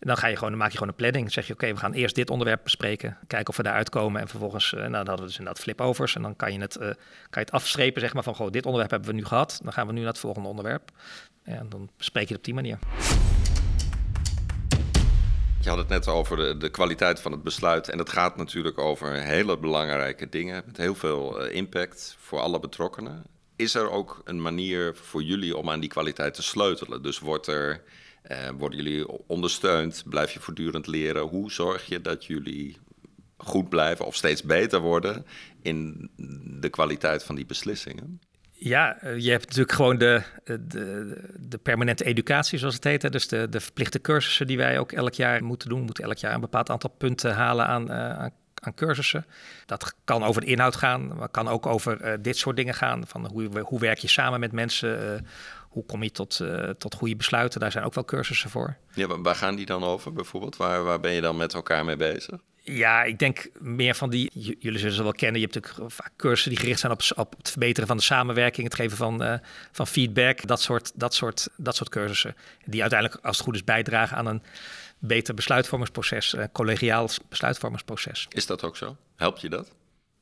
Dan, 0.00 0.16
ga 0.16 0.26
je 0.26 0.34
gewoon, 0.34 0.50
dan 0.50 0.58
maak 0.58 0.70
je 0.70 0.76
gewoon 0.76 0.92
een 0.92 0.98
planning. 0.98 1.24
Dan 1.24 1.32
zeg 1.32 1.46
je, 1.46 1.52
oké, 1.52 1.72
we 1.72 1.76
gaan 1.78 1.92
eerst 1.92 2.14
dit 2.14 2.30
onderwerp 2.30 2.60
bespreken. 2.62 3.18
Kijken 3.26 3.48
of 3.48 3.56
we 3.56 3.62
daaruit 3.62 3.88
komen. 3.88 4.20
En 4.20 4.28
vervolgens, 4.28 4.72
nou, 4.72 4.90
dan 4.90 4.94
hadden 4.94 5.16
we 5.16 5.24
dus 5.24 5.38
inderdaad 5.38 5.62
flip-overs. 5.62 6.14
En 6.14 6.22
dan 6.22 6.36
kan 6.36 6.52
je, 6.52 6.60
het, 6.60 6.76
kan 6.76 6.96
je 7.30 7.38
het 7.40 7.50
afstrepen, 7.50 8.00
zeg 8.00 8.14
maar, 8.14 8.22
van, 8.22 8.34
goh, 8.34 8.50
dit 8.50 8.64
onderwerp 8.64 8.90
hebben 8.90 9.08
we 9.08 9.14
nu 9.14 9.24
gehad. 9.24 9.60
Dan 9.62 9.72
gaan 9.72 9.86
we 9.86 9.92
nu 9.92 9.98
naar 9.98 10.08
het 10.08 10.18
volgende 10.18 10.48
onderwerp. 10.48 10.90
En 11.42 11.68
dan 11.68 11.90
bespreek 11.96 12.28
je 12.28 12.34
het 12.34 12.38
op 12.38 12.44
die 12.44 12.54
manier. 12.54 12.78
Je 15.60 15.68
had 15.68 15.78
het 15.78 15.88
net 15.88 16.08
over 16.08 16.36
de, 16.36 16.56
de, 16.56 16.68
kwaliteit 16.68 17.20
van 17.20 17.32
het 17.32 17.42
besluit. 17.42 17.88
En 17.88 17.98
het 17.98 18.08
gaat 18.08 18.36
natuurlijk 18.36 18.78
over 18.78 19.12
hele 19.12 19.58
belangrijke 19.58 20.28
dingen 20.28 20.62
met 20.66 20.76
heel 20.76 20.94
veel 20.94 21.46
uh, 21.46 21.54
impact 21.54 22.16
voor 22.18 22.40
alle 22.40 22.60
betrokkenen. 22.60 23.24
Is 23.56 23.74
er 23.74 23.90
ook 23.90 24.20
een 24.24 24.42
manier 24.42 24.94
voor 24.94 25.22
jullie 25.22 25.56
om 25.56 25.70
aan 25.70 25.80
die 25.80 25.88
kwaliteit 25.88 26.34
te 26.34 26.42
sleutelen? 26.42 27.02
Dus 27.02 27.18
wordt 27.18 27.46
er, 27.46 27.70
uh, 27.70 27.78
worden 28.56 28.82
jullie 28.82 29.26
ondersteund? 29.26 30.02
Blijf 30.06 30.32
je 30.32 30.40
voortdurend 30.40 30.86
leren? 30.86 31.22
Hoe 31.22 31.52
zorg 31.52 31.86
je 31.86 32.00
dat 32.00 32.24
jullie 32.24 32.76
goed 33.36 33.68
blijven 33.68 34.06
of 34.06 34.14
steeds 34.14 34.42
beter 34.42 34.80
worden 34.80 35.26
in 35.62 36.10
de 36.60 36.68
kwaliteit 36.68 37.24
van 37.24 37.34
die 37.34 37.46
beslissingen? 37.46 38.20
Ja, 38.50 39.00
eh, 39.00 39.18
je 39.18 39.30
hebt 39.30 39.44
natuurlijk 39.44 39.72
gewoon 39.72 39.98
de, 39.98 40.22
de, 40.44 41.16
de 41.38 41.58
permanente 41.58 42.04
educatie, 42.04 42.58
zoals 42.58 42.74
het 42.74 42.84
heet. 42.84 43.12
Dus 43.12 43.28
de, 43.28 43.48
de 43.48 43.60
verplichte 43.60 44.00
cursussen 44.00 44.46
die 44.46 44.56
wij 44.56 44.78
ook 44.78 44.92
elk 44.92 45.14
jaar 45.14 45.44
moeten 45.44 45.68
doen. 45.68 45.82
Moeten 45.82 46.04
elk 46.04 46.16
jaar 46.16 46.34
een 46.34 46.40
bepaald 46.40 46.70
aantal 46.70 46.90
punten 46.90 47.34
halen 47.34 47.66
aan, 47.66 47.92
aan, 47.92 48.32
cursussen. 48.74 49.26
Dat 49.66 49.94
kan 50.04 50.24
over 50.24 50.40
de 50.40 50.46
inhoud 50.46 50.76
gaan, 50.76 51.16
maar 51.16 51.28
kan 51.28 51.48
ook 51.48 51.66
over 51.66 52.22
dit 52.22 52.36
soort 52.36 52.56
dingen 52.56 52.74
gaan. 52.74 53.06
Van 53.06 53.26
hoe, 53.26 53.60
hoe 53.60 53.80
werk 53.80 53.98
je 53.98 54.08
samen 54.08 54.40
met 54.40 54.52
mensen? 54.52 55.26
Hoe 55.68 55.86
kom 55.86 56.02
je 56.02 56.10
tot, 56.10 56.40
tot 56.78 56.94
goede 56.94 57.16
besluiten? 57.16 57.60
Daar 57.60 57.72
zijn 57.72 57.84
ook 57.84 57.94
wel 57.94 58.04
cursussen 58.04 58.50
voor. 58.50 58.76
Ja, 58.94 59.20
waar 59.20 59.34
gaan 59.34 59.56
die 59.56 59.66
dan 59.66 59.84
over 59.84 60.12
bijvoorbeeld? 60.12 60.56
Waar, 60.56 60.84
waar 60.84 61.00
ben 61.00 61.12
je 61.12 61.20
dan 61.20 61.36
met 61.36 61.54
elkaar 61.54 61.84
mee 61.84 61.96
bezig? 61.96 62.38
Ja, 62.62 63.02
ik 63.02 63.18
denk 63.18 63.48
meer 63.58 63.94
van 63.94 64.10
die. 64.10 64.30
Jullie 64.58 64.78
zullen 64.78 64.94
ze 64.94 65.02
wel 65.02 65.12
kennen. 65.12 65.40
Je 65.40 65.46
hebt 65.46 65.54
natuurlijk 65.54 65.92
vaak 65.92 66.12
cursussen 66.16 66.50
die 66.50 66.60
gericht 66.60 66.80
zijn 66.80 66.92
op, 66.92 67.02
op 67.16 67.34
het 67.36 67.50
verbeteren 67.50 67.88
van 67.88 67.96
de 67.96 68.02
samenwerking, 68.02 68.66
het 68.66 68.76
geven 68.76 68.96
van, 68.96 69.22
uh, 69.22 69.34
van 69.72 69.86
feedback, 69.86 70.46
dat 70.46 70.60
soort, 70.60 70.92
dat, 70.94 71.14
soort, 71.14 71.48
dat 71.56 71.76
soort 71.76 71.88
cursussen. 71.88 72.36
Die 72.64 72.80
uiteindelijk, 72.80 73.24
als 73.24 73.36
het 73.36 73.46
goed 73.46 73.54
is, 73.54 73.64
bijdragen 73.64 74.16
aan 74.16 74.26
een 74.26 74.42
beter 74.98 75.34
besluitvormingsproces, 75.34 76.32
een 76.32 76.52
collegiaal 76.52 77.08
besluitvormingsproces. 77.28 78.26
Is 78.28 78.46
dat 78.46 78.64
ook 78.64 78.76
zo? 78.76 78.96
Helpt 79.16 79.40
je 79.40 79.48
dat? 79.48 79.72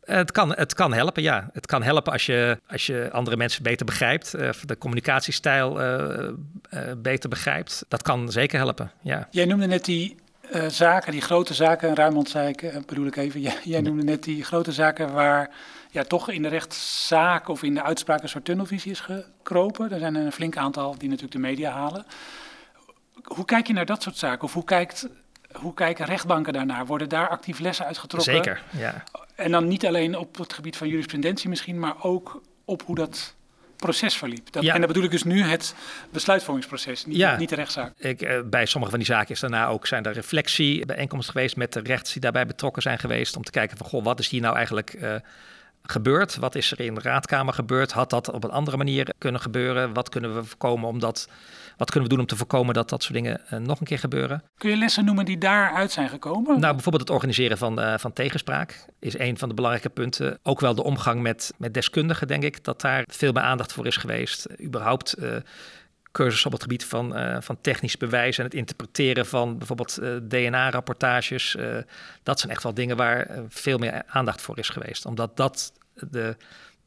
Het 0.06 0.32
kan, 0.32 0.54
het 0.54 0.74
kan 0.74 0.92
helpen, 0.92 1.22
ja. 1.22 1.50
Het 1.52 1.66
kan 1.66 1.82
helpen 1.82 2.12
als 2.12 2.26
je, 2.26 2.58
als 2.68 2.86
je 2.86 3.08
andere 3.12 3.36
mensen 3.36 3.62
beter 3.62 3.86
begrijpt, 3.86 4.34
uh, 4.34 4.50
de 4.64 4.78
communicatiestijl 4.78 5.80
uh, 5.82 6.30
beter 6.96 7.28
begrijpt. 7.28 7.84
Dat 7.88 8.02
kan 8.02 8.32
zeker 8.32 8.58
helpen, 8.58 8.90
ja. 9.00 9.28
Jij 9.30 9.44
noemde 9.44 9.66
net 9.66 9.84
die 9.84 10.16
uh, 10.54 10.66
zaken, 10.66 11.12
die 11.12 11.20
grote 11.20 11.54
zaken, 11.54 11.94
Ruimond 11.94 12.28
zei 12.28 12.48
ik, 12.48 12.62
uh, 12.62 12.76
bedoel 12.86 13.06
ik 13.06 13.16
even, 13.16 13.40
jij, 13.48 13.56
jij 13.62 13.80
noemde 13.80 14.02
net 14.02 14.22
die 14.22 14.44
grote 14.44 14.72
zaken 14.72 15.12
waar 15.12 15.50
ja, 15.90 16.02
toch 16.04 16.30
in 16.30 16.42
de 16.42 16.48
rechtszaak 16.48 17.48
of 17.48 17.62
in 17.62 17.74
de 17.74 17.82
uitspraak 17.82 18.22
een 18.22 18.28
soort 18.28 18.44
tunnelvisie 18.44 18.90
is 18.90 19.00
gekropen. 19.00 19.92
Er 19.92 19.98
zijn 19.98 20.14
een 20.14 20.32
flink 20.32 20.56
aantal 20.56 20.90
die 20.98 21.08
natuurlijk 21.08 21.34
de 21.34 21.38
media 21.38 21.72
halen. 21.72 22.06
Hoe 23.22 23.44
kijk 23.44 23.66
je 23.66 23.72
naar 23.72 23.86
dat 23.86 24.02
soort 24.02 24.16
zaken? 24.16 24.44
Of 24.44 24.52
hoe, 24.52 24.64
kijkt, 24.64 25.08
hoe 25.52 25.74
kijken 25.74 26.06
rechtbanken 26.06 26.52
daarnaar? 26.52 26.86
Worden 26.86 27.08
daar 27.08 27.28
actief 27.28 27.58
lessen 27.58 27.86
uitgetrokken? 27.86 28.34
Zeker, 28.34 28.62
ja. 28.70 29.04
En 29.36 29.50
dan 29.50 29.68
niet 29.68 29.86
alleen 29.86 30.16
op 30.16 30.36
het 30.36 30.52
gebied 30.52 30.76
van 30.76 30.88
jurisprudentie 30.88 31.48
misschien, 31.48 31.78
maar 31.78 31.94
ook 32.02 32.40
op 32.64 32.82
hoe 32.82 32.94
dat 32.94 33.34
proces 33.76 34.16
verliep. 34.16 34.52
Dat, 34.52 34.64
En 34.64 34.78
dan 34.78 34.86
bedoel 34.86 35.02
ik 35.02 35.10
dus 35.10 35.22
nu 35.22 35.42
het 35.42 35.74
besluitvormingsproces, 36.10 37.04
niet, 37.04 37.16
ja. 37.16 37.36
niet 37.36 37.48
de 37.48 37.54
rechtszaak. 37.54 37.92
Ik, 37.98 38.22
uh, 38.22 38.40
bij 38.44 38.66
sommige 38.66 38.90
van 38.90 39.00
die 39.00 39.08
zaken 39.08 39.30
is 39.34 39.40
daarna 39.40 39.66
ook 39.66 39.86
zijn 39.86 40.04
er 40.04 40.12
reflectiebijeenkomsten 40.12 41.32
geweest 41.32 41.56
met 41.56 41.72
de 41.72 41.80
rechters 41.80 42.12
die 42.12 42.22
daarbij 42.22 42.46
betrokken 42.46 42.82
zijn 42.82 42.98
geweest. 42.98 43.36
Om 43.36 43.42
te 43.42 43.50
kijken 43.50 43.76
van, 43.76 43.86
goh, 43.86 44.04
wat 44.04 44.18
is 44.18 44.28
hier 44.28 44.40
nou 44.40 44.56
eigenlijk 44.56 44.94
uh, 44.94 45.14
gebeurd? 45.82 46.36
Wat 46.36 46.54
is 46.54 46.70
er 46.70 46.80
in 46.80 46.94
de 46.94 47.00
raadkamer 47.00 47.54
gebeurd? 47.54 47.92
Had 47.92 48.10
dat 48.10 48.30
op 48.30 48.44
een 48.44 48.50
andere 48.50 48.76
manier 48.76 49.14
kunnen 49.18 49.40
gebeuren? 49.40 49.92
Wat 49.92 50.08
kunnen 50.08 50.34
we 50.34 50.44
voorkomen 50.44 50.88
om 50.88 50.98
dat 50.98 51.28
wat 51.76 51.90
kunnen 51.90 52.08
we 52.08 52.14
doen 52.14 52.24
om 52.24 52.30
te 52.30 52.36
voorkomen 52.36 52.74
dat 52.74 52.88
dat 52.88 53.02
soort 53.02 53.14
dingen 53.14 53.40
uh, 53.52 53.58
nog 53.58 53.80
een 53.80 53.86
keer 53.86 53.98
gebeuren? 53.98 54.42
Kun 54.58 54.70
je 54.70 54.76
lessen 54.76 55.04
noemen 55.04 55.24
die 55.24 55.38
daaruit 55.38 55.92
zijn 55.92 56.08
gekomen? 56.08 56.60
Nou, 56.60 56.74
bijvoorbeeld 56.74 57.08
het 57.08 57.16
organiseren 57.16 57.58
van, 57.58 57.80
uh, 57.80 57.94
van 57.98 58.12
tegenspraak 58.12 58.86
is 58.98 59.18
een 59.18 59.38
van 59.38 59.48
de 59.48 59.54
belangrijke 59.54 59.90
punten. 59.90 60.38
Ook 60.42 60.60
wel 60.60 60.74
de 60.74 60.82
omgang 60.82 61.22
met, 61.22 61.52
met 61.56 61.74
deskundigen, 61.74 62.26
denk 62.26 62.42
ik, 62.42 62.64
dat 62.64 62.80
daar 62.80 63.04
veel 63.12 63.32
meer 63.32 63.42
aandacht 63.42 63.72
voor 63.72 63.86
is 63.86 63.96
geweest. 63.96 64.46
überhaupt 64.62 65.18
uh, 65.18 65.36
cursus 66.12 66.46
op 66.46 66.52
het 66.52 66.62
gebied 66.62 66.84
van, 66.84 67.18
uh, 67.18 67.36
van 67.40 67.60
technisch 67.60 67.96
bewijs 67.96 68.38
en 68.38 68.44
het 68.44 68.54
interpreteren 68.54 69.26
van 69.26 69.58
bijvoorbeeld 69.58 69.98
uh, 70.02 70.16
DNA-rapportages. 70.22 71.54
Uh, 71.54 71.76
dat 72.22 72.40
zijn 72.40 72.52
echt 72.52 72.62
wel 72.62 72.74
dingen 72.74 72.96
waar 72.96 73.30
veel 73.48 73.78
meer 73.78 74.02
aandacht 74.06 74.40
voor 74.40 74.58
is 74.58 74.68
geweest. 74.68 75.06
Omdat 75.06 75.36
dat 75.36 75.72
de 75.94 76.36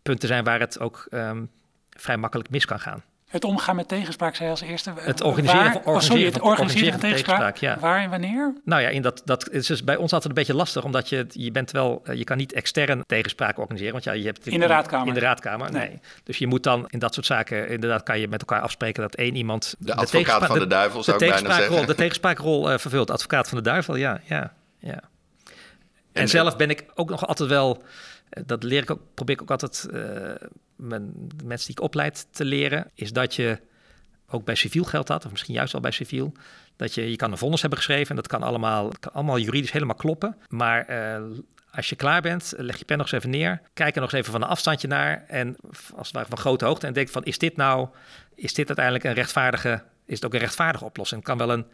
punten 0.02 0.28
zijn 0.28 0.44
waar 0.44 0.60
het 0.60 0.80
ook 0.80 1.08
um, 1.12 1.50
vrij 1.90 2.18
makkelijk 2.18 2.50
mis 2.50 2.66
kan 2.66 2.80
gaan. 2.80 3.04
Het 3.30 3.44
omgaan 3.44 3.76
met 3.76 3.88
tegenspraak, 3.88 4.36
zei 4.36 4.50
als 4.50 4.62
eerste. 4.62 4.94
Het 4.96 5.22
organiseren, 5.22 5.64
waar, 5.64 5.72
van, 5.72 5.82
organiseren, 5.86 5.96
oh, 5.96 6.02
sorry, 6.02 6.26
het 6.26 6.38
van, 6.38 6.50
organiseren 6.50 6.92
van 6.92 7.00
tegenspraak. 7.00 7.38
tegenspraak 7.38 7.76
ja. 7.76 7.80
Waar 7.80 8.04
en 8.04 8.10
wanneer? 8.10 8.54
Nou 8.64 8.82
ja, 8.82 8.88
in 8.90 9.02
dat, 9.02 9.22
dat 9.26 9.50
is 9.50 9.68
dus 9.68 9.84
bij 9.84 9.96
ons 9.96 10.14
altijd 10.14 10.30
een 10.30 10.38
beetje 10.38 10.56
lastig, 10.56 10.84
omdat 10.84 11.10
je, 11.10 11.26
je 11.30 11.52
bent 11.52 11.72
wel, 11.72 12.02
je 12.14 12.24
kan 12.24 12.38
niet 12.38 12.54
extern 12.54 13.04
tegenspraak 13.06 13.58
organiseren. 13.58 13.94
Want 13.94 14.04
ja, 14.04 14.12
je 14.12 14.26
hebt 14.26 14.48
in 14.48 14.60
de 14.60 14.66
raadkamer. 14.66 15.08
In 15.08 15.14
de 15.14 15.20
raadkamer, 15.20 15.72
nee. 15.72 15.88
nee. 15.88 16.00
Dus 16.24 16.38
je 16.38 16.48
moet 16.48 16.64
dan 16.64 16.86
in 16.88 17.00
dat 17.00 17.14
soort 17.14 17.26
zaken, 17.26 17.70
inderdaad, 17.70 18.04
kan 18.04 18.20
je 18.20 18.28
met 18.28 18.40
elkaar 18.40 18.62
afspreken 18.62 19.02
dat 19.02 19.16
één 19.16 19.36
iemand. 19.36 19.76
De, 19.80 19.86
de 19.86 19.96
advocaat 19.96 20.46
van 20.46 20.54
de, 20.54 20.62
de 20.62 20.68
duivel, 20.68 21.04
zou 21.04 21.18
de 21.18 21.26
ik 21.26 21.32
bijna 21.32 21.56
zeggen. 21.56 21.88
De 21.88 21.96
tegenspraakrol 21.96 22.72
uh, 22.72 22.78
vervult, 22.78 23.12
advocaat 23.12 23.48
van 23.50 23.58
de 23.58 23.64
duivel, 23.64 23.96
ja. 23.96 24.22
ja, 24.26 24.54
ja. 24.80 25.00
En, 26.14 26.22
en 26.22 26.28
zelf 26.30 26.56
ben 26.56 26.70
ik 26.70 26.86
ook 26.96 27.10
nog 27.10 27.28
altijd 27.28 27.50
wel 27.50 27.84
dat 28.46 28.64
leer 28.64 28.82
ik 28.82 28.92
ook, 28.92 29.02
probeer 29.14 29.36
ik 29.36 29.42
ook 29.42 29.52
altijd 29.52 29.88
uh, 29.92 30.50
mijn, 30.76 31.12
de 31.36 31.46
mensen 31.46 31.68
die 31.68 31.76
ik 31.76 31.84
opleid 31.84 32.28
te 32.32 32.46
leren, 32.46 32.92
is 32.94 33.14
dat 33.14 33.36
je 33.36 33.60
ook 34.30 34.44
bij 34.46 34.56
civiel 34.56 34.84
geldt 34.84 35.08
dat, 35.08 35.26
of 35.26 35.32
misschien 35.32 35.54
juist 35.54 35.74
al 35.74 35.80
bij 35.80 35.92
civiel, 35.92 36.34
dat 36.76 36.94
je, 36.94 37.10
je 37.10 37.16
kan 37.16 37.32
een 37.32 37.38
vonnis 37.38 37.62
hebben 37.62 37.80
geschreven 37.80 38.10
en 38.10 38.16
dat 38.16 38.28
kan 38.28 38.44
allemaal, 38.44 38.92
kan 39.00 39.14
allemaal 39.14 39.40
juridisch 39.40 39.72
helemaal 39.72 39.96
kloppen. 39.96 40.38
Maar 40.48 40.90
uh, 40.90 41.38
als 41.72 41.90
je 41.90 41.96
klaar 41.96 42.22
bent, 42.22 42.54
leg 42.58 42.78
je 42.78 42.86
pen 42.86 42.98
nog 42.98 43.06
eens 43.06 43.16
even 43.16 43.30
neer, 43.30 43.62
kijk 43.74 43.96
er 43.96 44.02
nog 44.02 44.12
eens 44.12 44.20
even 44.20 44.32
van 44.32 44.42
een 44.42 44.48
afstandje 44.48 44.88
naar 44.88 45.26
en 45.28 45.56
als 45.96 46.08
het 46.08 46.16
ware 46.16 46.28
van 46.30 46.38
grote 46.38 46.66
hoogte 46.66 46.88
en 46.88 46.94
denk 46.94 47.10
van, 47.10 47.24
is 47.24 47.38
dit 47.38 47.56
nou, 47.56 47.88
is 48.36 48.54
dit 48.54 48.68
uiteindelijk 48.68 49.06
een 49.06 49.14
rechtvaardige, 49.14 49.84
is 50.06 50.16
het 50.16 50.26
ook 50.26 50.34
een 50.34 50.40
rechtvaardige 50.40 50.86
oplossing? 50.86 51.20
Het 51.20 51.30
kan 51.30 51.48
wel, 51.48 51.58
een, 51.58 51.66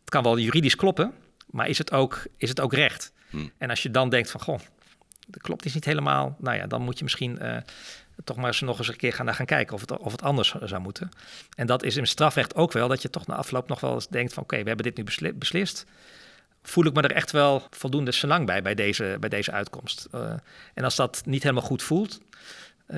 het 0.00 0.10
kan 0.10 0.22
wel 0.22 0.38
juridisch 0.38 0.76
kloppen, 0.76 1.12
maar 1.50 1.68
is 1.68 1.78
het 1.78 1.92
ook, 1.92 2.26
is 2.36 2.48
het 2.48 2.60
ook 2.60 2.72
recht? 2.72 3.12
Hmm. 3.30 3.52
En 3.58 3.70
als 3.70 3.82
je 3.82 3.90
dan 3.90 4.08
denkt 4.08 4.30
van, 4.30 4.40
goh, 4.40 4.58
klopt 5.40 5.64
is 5.64 5.74
niet 5.74 5.84
helemaal, 5.84 6.36
nou 6.38 6.56
ja, 6.56 6.66
dan 6.66 6.82
moet 6.82 6.98
je 6.98 7.04
misschien... 7.04 7.38
Uh, 7.42 7.56
toch 8.24 8.36
maar 8.36 8.46
eens 8.46 8.60
nog 8.60 8.78
eens 8.78 8.88
een 8.88 8.96
keer 8.96 9.12
gaan 9.12 9.24
naar 9.26 9.34
gaan 9.34 9.46
kijken 9.46 9.74
of 9.74 9.80
het, 9.80 9.98
of 9.98 10.12
het 10.12 10.22
anders 10.22 10.54
zou 10.62 10.82
moeten. 10.82 11.08
En 11.56 11.66
dat 11.66 11.82
is 11.82 11.96
in 11.96 12.06
strafrecht 12.06 12.54
ook 12.54 12.72
wel, 12.72 12.88
dat 12.88 13.02
je 13.02 13.10
toch 13.10 13.26
na 13.26 13.34
afloop 13.34 13.68
nog 13.68 13.80
wel 13.80 13.94
eens 13.94 14.08
denkt 14.08 14.32
van 14.32 14.42
oké, 14.42 14.62
we 14.62 14.68
hebben 14.68 14.84
dit 14.84 14.96
nu 14.96 15.04
besli 15.04 15.32
beslist. 15.32 15.86
Voel 16.62 16.84
ik 16.84 16.94
me 16.94 17.02
er 17.02 17.12
echt 17.12 17.30
wel 17.30 17.66
voldoende 17.70 18.12
senang 18.12 18.46
bij, 18.46 18.62
bij 18.62 18.74
deze, 18.74 19.16
bij 19.20 19.28
deze 19.28 19.52
uitkomst. 19.52 20.08
Uh, 20.14 20.32
en 20.74 20.84
als 20.84 20.96
dat 20.96 21.22
niet 21.24 21.42
helemaal 21.42 21.64
goed 21.64 21.82
voelt, 21.82 22.20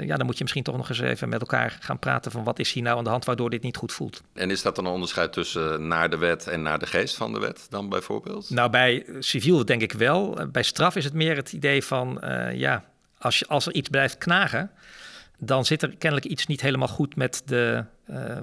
ja, 0.00 0.16
dan 0.16 0.26
moet 0.26 0.36
je 0.36 0.42
misschien 0.42 0.62
toch 0.62 0.76
nog 0.76 0.88
eens 0.88 1.00
even 1.00 1.28
met 1.28 1.40
elkaar 1.40 1.76
gaan 1.80 1.98
praten 1.98 2.30
van 2.30 2.44
wat 2.44 2.58
is 2.58 2.72
hier 2.72 2.82
nou 2.82 2.98
aan 2.98 3.04
de 3.04 3.10
hand 3.10 3.24
waardoor 3.24 3.50
dit 3.50 3.62
niet 3.62 3.76
goed 3.76 3.92
voelt. 3.92 4.22
En 4.32 4.50
is 4.50 4.62
dat 4.62 4.76
dan 4.76 4.84
een 4.86 4.92
onderscheid 4.92 5.32
tussen 5.32 5.86
naar 5.86 6.10
de 6.10 6.16
wet 6.16 6.46
en 6.46 6.62
naar 6.62 6.78
de 6.78 6.86
geest 6.86 7.16
van 7.16 7.32
de 7.32 7.38
wet 7.38 7.66
dan 7.70 7.88
bijvoorbeeld? 7.88 8.50
Nou, 8.50 8.70
bij 8.70 9.06
civiel 9.18 9.64
denk 9.64 9.82
ik 9.82 9.92
wel. 9.92 10.48
Bij 10.52 10.62
straf 10.62 10.96
is 10.96 11.04
het 11.04 11.14
meer 11.14 11.36
het 11.36 11.52
idee 11.52 11.84
van, 11.84 12.20
uh, 12.24 12.54
ja, 12.54 12.84
als, 13.18 13.38
je, 13.38 13.46
als 13.46 13.66
er 13.66 13.74
iets 13.74 13.88
blijft 13.88 14.18
knagen, 14.18 14.70
dan 15.38 15.64
zit 15.64 15.82
er 15.82 15.96
kennelijk 15.96 16.30
iets 16.30 16.46
niet 16.46 16.60
helemaal 16.60 16.88
goed 16.88 17.16
met 17.16 17.42
de, 17.44 17.84
uh, 18.10 18.38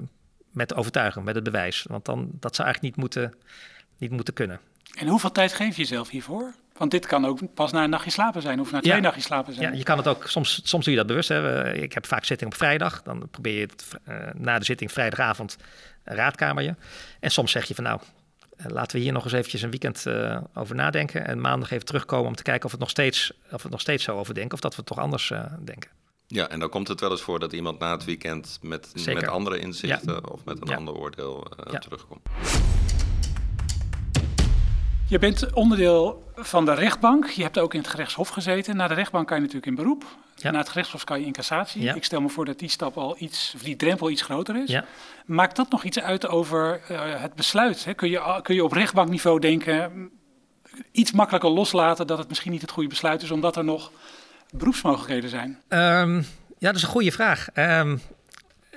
met 0.50 0.68
de 0.68 0.74
overtuiging, 0.74 1.24
met 1.24 1.34
het 1.34 1.44
bewijs. 1.44 1.84
Want 1.88 2.04
dan, 2.04 2.30
dat 2.32 2.54
zou 2.54 2.68
eigenlijk 2.68 2.96
niet 2.96 3.04
moeten, 3.04 3.34
niet 3.98 4.10
moeten 4.10 4.34
kunnen. 4.34 4.60
En 4.98 5.06
hoeveel 5.06 5.32
tijd 5.32 5.52
geef 5.52 5.76
je 5.76 5.82
jezelf 5.82 6.08
hiervoor? 6.08 6.54
Want 6.76 6.90
dit 6.90 7.06
kan 7.06 7.26
ook 7.26 7.54
pas 7.54 7.72
na 7.72 7.84
een 7.84 7.90
nachtje 7.90 8.10
slapen 8.10 8.42
zijn 8.42 8.60
of 8.60 8.70
na 8.70 8.80
twee 8.80 8.94
ja. 8.94 9.00
nachtjes 9.00 9.24
slapen 9.24 9.54
zijn. 9.54 9.72
Ja, 9.72 9.78
je 9.78 9.82
kan 9.82 9.96
het 9.96 10.08
ook, 10.08 10.26
soms, 10.26 10.60
soms 10.64 10.84
doe 10.84 10.92
je 10.92 10.98
dat 10.98 11.08
bewust. 11.08 11.28
Hè. 11.28 11.72
Ik 11.72 11.92
heb 11.92 12.06
vaak 12.06 12.24
zitting 12.24 12.50
op 12.52 12.56
vrijdag. 12.56 13.02
Dan 13.02 13.28
probeer 13.30 13.58
je 13.58 13.66
het 13.66 13.86
uh, 14.08 14.16
na 14.34 14.58
de 14.58 14.64
zitting 14.64 14.92
vrijdagavond 14.92 15.56
raadkamer 16.04 16.62
je. 16.62 16.74
En 17.20 17.30
soms 17.30 17.50
zeg 17.50 17.64
je 17.64 17.74
van 17.74 17.84
nou, 17.84 18.00
uh, 18.56 18.66
laten 18.66 18.96
we 18.96 19.02
hier 19.02 19.12
nog 19.12 19.24
eens 19.24 19.32
eventjes 19.32 19.62
een 19.62 19.70
weekend 19.70 20.04
uh, 20.06 20.38
over 20.54 20.74
nadenken. 20.74 21.26
En 21.26 21.40
maandag 21.40 21.70
even 21.70 21.86
terugkomen 21.86 22.26
om 22.26 22.34
te 22.34 22.42
kijken 22.42 22.64
of 22.64 22.70
het 22.70 22.80
nog 22.80 22.90
steeds, 22.90 23.32
of 23.50 23.62
het 23.62 23.72
nog 23.72 23.80
steeds 23.80 24.04
zo 24.04 24.18
overdenken. 24.18 24.52
Of 24.52 24.60
dat 24.60 24.70
we 24.70 24.76
het 24.76 24.86
toch 24.86 24.98
anders 24.98 25.32
denken. 25.64 25.90
Ja, 26.26 26.48
en 26.48 26.60
dan 26.60 26.68
komt 26.68 26.88
het 26.88 27.00
wel 27.00 27.10
eens 27.10 27.22
voor 27.22 27.38
dat 27.38 27.52
iemand 27.52 27.78
na 27.78 27.90
het 27.90 28.04
weekend 28.04 28.58
met, 28.62 28.92
met 29.06 29.28
andere 29.28 29.58
inzichten 29.58 30.12
ja. 30.12 30.18
of 30.18 30.44
met 30.44 30.60
een 30.60 30.68
ja. 30.68 30.76
ander 30.76 30.94
oordeel 30.94 31.46
uh, 31.66 31.72
ja. 31.72 31.78
terugkomt. 31.78 32.20
Je 35.12 35.18
bent 35.18 35.52
onderdeel 35.52 36.32
van 36.34 36.64
de 36.64 36.74
rechtbank. 36.74 37.26
Je 37.26 37.42
hebt 37.42 37.58
ook 37.58 37.74
in 37.74 37.80
het 37.80 37.88
gerechtshof 37.88 38.28
gezeten. 38.28 38.76
Na 38.76 38.88
de 38.88 38.94
rechtbank 38.94 39.26
kan 39.26 39.36
je 39.36 39.42
natuurlijk 39.42 39.70
in 39.70 39.74
beroep. 39.74 40.04
Na 40.42 40.58
het 40.58 40.68
gerechtshof 40.68 41.04
kan 41.04 41.20
je 41.20 41.26
in 41.26 41.32
cassatie. 41.32 41.94
Ik 41.94 42.04
stel 42.04 42.20
me 42.20 42.28
voor 42.28 42.44
dat 42.44 42.58
die 42.58 42.68
stap 42.68 42.96
al 42.96 43.16
iets, 43.18 43.52
of 43.54 43.62
die 43.62 43.76
drempel 43.76 44.10
iets 44.10 44.22
groter 44.22 44.62
is. 44.62 44.80
Maakt 45.26 45.56
dat 45.56 45.70
nog 45.70 45.84
iets 45.84 46.00
uit 46.00 46.26
over 46.26 46.80
uh, 46.90 47.20
het 47.20 47.34
besluit? 47.34 47.84
Hè? 47.84 47.94
Kun, 47.94 48.10
je, 48.10 48.40
kun 48.42 48.54
je 48.54 48.64
op 48.64 48.72
rechtbankniveau 48.72 49.40
denken, 49.40 50.10
iets 50.92 51.12
makkelijker 51.12 51.50
loslaten 51.50 52.06
dat 52.06 52.18
het 52.18 52.28
misschien 52.28 52.52
niet 52.52 52.60
het 52.60 52.70
goede 52.70 52.88
besluit 52.88 53.22
is, 53.22 53.30
omdat 53.30 53.56
er 53.56 53.64
nog 53.64 53.90
beroepsmogelijkheden 54.50 55.30
zijn? 55.30 55.60
Um, 55.68 56.16
ja, 56.58 56.68
dat 56.68 56.76
is 56.76 56.82
een 56.82 56.88
goede 56.88 57.12
vraag. 57.12 57.48
Um, 57.54 58.00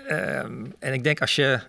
um, 0.09 0.73
en 0.79 0.93
ik 0.93 1.03
denk 1.03 1.21
als 1.21 1.35
je 1.35 1.59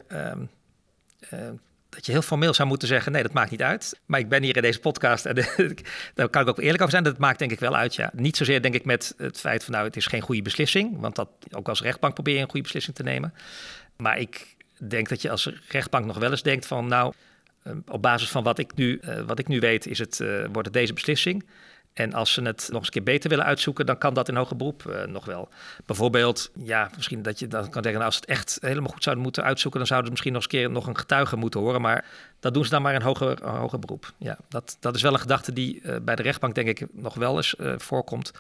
dat 1.97 2.07
je 2.07 2.13
heel 2.13 2.23
formeel 2.23 2.55
zou 2.55 2.69
moeten 2.69 2.89
zeggen: 2.89 3.13
nee, 3.13 3.23
dat 3.23 3.33
maakt 3.33 3.51
niet 3.51 3.63
uit. 3.63 4.01
Maar 4.07 4.21
ik 4.21 4.29
ben 4.29 4.43
hier 4.43 4.57
in 4.57 4.63
deze 4.63 4.81
podcast 4.81 5.27
en 5.27 5.35
daar 6.15 6.29
kan 6.29 6.43
ik 6.43 6.49
ook 6.49 6.59
eerlijk 6.59 6.79
over 6.79 6.91
zijn. 6.91 7.05
Dat 7.05 7.19
maakt 7.19 7.39
denk 7.39 7.51
ik 7.51 7.61
wel 7.61 7.77
uit. 7.77 7.95
Ja. 7.95 8.11
Niet 8.15 8.37
zozeer 8.37 8.63
denk 8.63 8.75
ik 8.75 8.85
met 8.85 9.15
het 9.17 9.41
feit 9.41 9.65
van 9.65 9.73
nou, 9.73 9.87
het 9.87 9.97
is 9.97 10.07
geen 10.07 10.21
goede 10.21 10.43
beslissing. 10.43 11.01
Want 11.01 11.17
dat 11.17 11.29
ook 11.51 11.69
als 11.69 11.83
rechtbank 11.83 12.15
probeer 12.15 12.35
je 12.35 12.41
een 12.41 12.47
goede 12.47 12.63
beslissing 12.63 12.97
te 12.97 13.03
nemen. 13.03 13.35
Maar 13.97 14.19
ik 14.19 14.57
denk 14.89 15.09
dat 15.09 15.23
je 15.23 15.31
als 15.31 15.51
rechtbank 15.69 16.05
nog 16.05 16.19
wel 16.19 16.31
eens 16.31 16.43
denkt 16.43 16.67
van 16.67 16.87
nou, 16.87 17.13
op 17.87 18.03
basis 18.03 18.29
van 18.29 18.43
wat 18.43 18.59
ik 18.59 18.75
nu, 18.75 19.01
uh, 19.05 19.21
wat 19.21 19.39
ik 19.39 19.49
nu 19.49 19.61
weet, 19.61 19.87
is 19.87 19.99
het, 19.99 20.21
uh, 20.21 20.39
wordt 20.53 20.65
het 20.65 20.73
deze 20.73 20.93
beslissing. 20.93 21.47
En 21.97 22.13
als 22.13 22.33
ze 22.33 22.43
het 22.43 22.69
nog 22.69 22.77
eens 22.77 22.87
een 22.87 22.93
keer 22.93 23.03
beter 23.03 23.31
willen 23.31 23.45
uitzoeken, 23.45 23.87
dan 23.87 23.99
kan 23.99 24.15
dat 24.15 24.29
in 24.29 24.37
hoger 24.37 24.57
beroep 24.57 24.85
uh, 24.89 25.05
nog 25.05 25.25
wel. 25.25 25.49
Bijvoorbeeld, 25.87 26.51
ja, 26.55 26.91
misschien 26.97 27.23
dat 27.23 27.39
je 27.39 27.47
dan 27.47 27.71
kan 27.71 27.83
zeggen, 27.83 27.93
nou, 27.93 28.05
als 28.05 28.15
ze 28.15 28.21
het 28.21 28.31
echt 28.31 28.59
helemaal 28.61 28.91
goed 28.91 29.03
zouden 29.03 29.25
moeten 29.25 29.45
uitzoeken, 29.45 29.79
dan 29.81 29.89
zouden 29.89 30.07
ze 30.07 30.13
misschien 30.13 30.33
nog 30.33 30.43
eens 30.43 30.53
een 30.53 30.59
keer 30.61 30.71
nog 30.71 30.87
een 30.87 30.99
getuige 30.99 31.37
moeten 31.37 31.61
horen. 31.61 31.81
Maar 31.81 32.05
dat 32.41 32.55
doen 32.55 32.65
ze 32.65 32.71
dan 32.71 32.83
maar 32.83 32.95
in 32.95 33.03
hoger, 33.03 33.49
hoger 33.49 33.79
beroep. 33.79 34.13
Ja, 34.19 34.39
dat, 34.49 34.77
dat 34.81 34.95
is 34.95 35.03
wel 35.03 35.13
een 35.13 35.19
gedachte 35.19 35.53
die 35.53 35.81
uh, 35.83 35.97
bij 36.03 36.17
de 36.17 36.23
rechtbank, 36.23 36.55
denk 36.55 36.69
ik, 36.69 36.87
nog 36.93 37.15
wel 37.15 37.37
eens 37.37 37.55
voorkomt. 37.77 38.33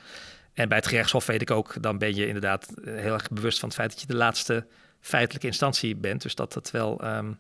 En 0.55 0.69
bij 0.69 0.79
het 0.79 0.87
gerechtshof 0.87 1.27
weet 1.27 1.43
ik 1.43 1.51
ook, 1.51 1.83
dan 1.83 1.99
ben 1.99 2.15
je 2.15 2.27
inderdaad 2.27 2.73
heel 2.85 3.13
erg 3.13 3.29
bewust 3.29 3.59
van 3.59 3.69
het 3.69 3.79
feit 3.79 3.91
dat 3.91 4.01
je 4.01 4.07
de 4.07 4.17
laatste 4.17 4.67
feitelijke 5.01 5.47
instantie 5.47 5.97
bent. 5.97 6.23
Dus 6.23 6.35
dat 6.35 6.55
het 6.55 6.71
wel. 6.71 7.05
Um, 7.05 7.39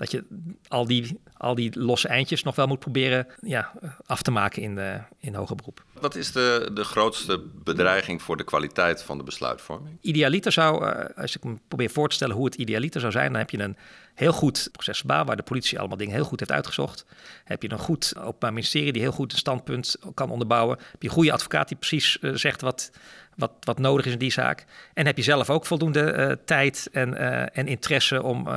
dat 0.00 0.10
je 0.10 0.24
al 0.68 0.86
die, 0.86 1.20
al 1.36 1.54
die 1.54 1.80
losse 1.80 2.08
eindjes 2.08 2.42
nog 2.42 2.56
wel 2.56 2.66
moet 2.66 2.78
proberen 2.78 3.26
ja, 3.40 3.72
af 4.06 4.22
te 4.22 4.30
maken 4.30 4.62
in, 4.62 4.74
de, 4.74 5.00
in 5.18 5.34
hoger 5.34 5.56
beroep. 5.56 5.84
Wat 6.00 6.14
is 6.14 6.32
de, 6.32 6.70
de 6.74 6.84
grootste 6.84 7.42
bedreiging 7.64 8.22
voor 8.22 8.36
de 8.36 8.44
kwaliteit 8.44 9.02
van 9.02 9.18
de 9.18 9.24
besluitvorming? 9.24 9.98
Idealiter 10.00 10.52
zou, 10.52 10.84
uh, 10.84 11.04
als 11.16 11.36
ik 11.36 11.44
me 11.44 11.56
probeer 11.68 11.90
voor 11.90 12.08
te 12.08 12.14
stellen 12.14 12.36
hoe 12.36 12.44
het 12.44 12.54
idealiter 12.54 13.00
zou 13.00 13.12
zijn, 13.12 13.30
dan 13.30 13.40
heb 13.40 13.50
je 13.50 13.58
een 13.58 13.76
heel 14.14 14.32
goed 14.32 14.68
procesverbaal 14.72 15.24
waar 15.24 15.36
de 15.36 15.42
politie 15.42 15.78
allemaal 15.78 15.96
dingen 15.96 16.14
heel 16.14 16.24
goed 16.24 16.40
heeft 16.40 16.52
uitgezocht. 16.52 17.06
Heb 17.44 17.62
je 17.62 17.70
een 17.70 17.78
goed 17.78 18.14
openbaar 18.18 18.52
ministerie 18.52 18.92
die 18.92 19.02
heel 19.02 19.12
goed 19.12 19.32
een 19.32 19.38
standpunt 19.38 19.96
kan 20.14 20.30
onderbouwen. 20.30 20.78
Heb 20.90 21.02
je 21.02 21.08
een 21.08 21.14
goede 21.14 21.32
advocaat 21.32 21.68
die 21.68 21.76
precies 21.76 22.18
uh, 22.20 22.34
zegt 22.34 22.60
wat, 22.60 22.90
wat, 23.36 23.52
wat 23.60 23.78
nodig 23.78 24.06
is 24.06 24.12
in 24.12 24.18
die 24.18 24.32
zaak. 24.32 24.64
En 24.94 25.06
heb 25.06 25.16
je 25.16 25.22
zelf 25.22 25.50
ook 25.50 25.66
voldoende 25.66 26.14
uh, 26.16 26.32
tijd 26.44 26.88
en, 26.92 27.16
en 27.52 27.66
interesse 27.66 28.22
om 28.22 28.48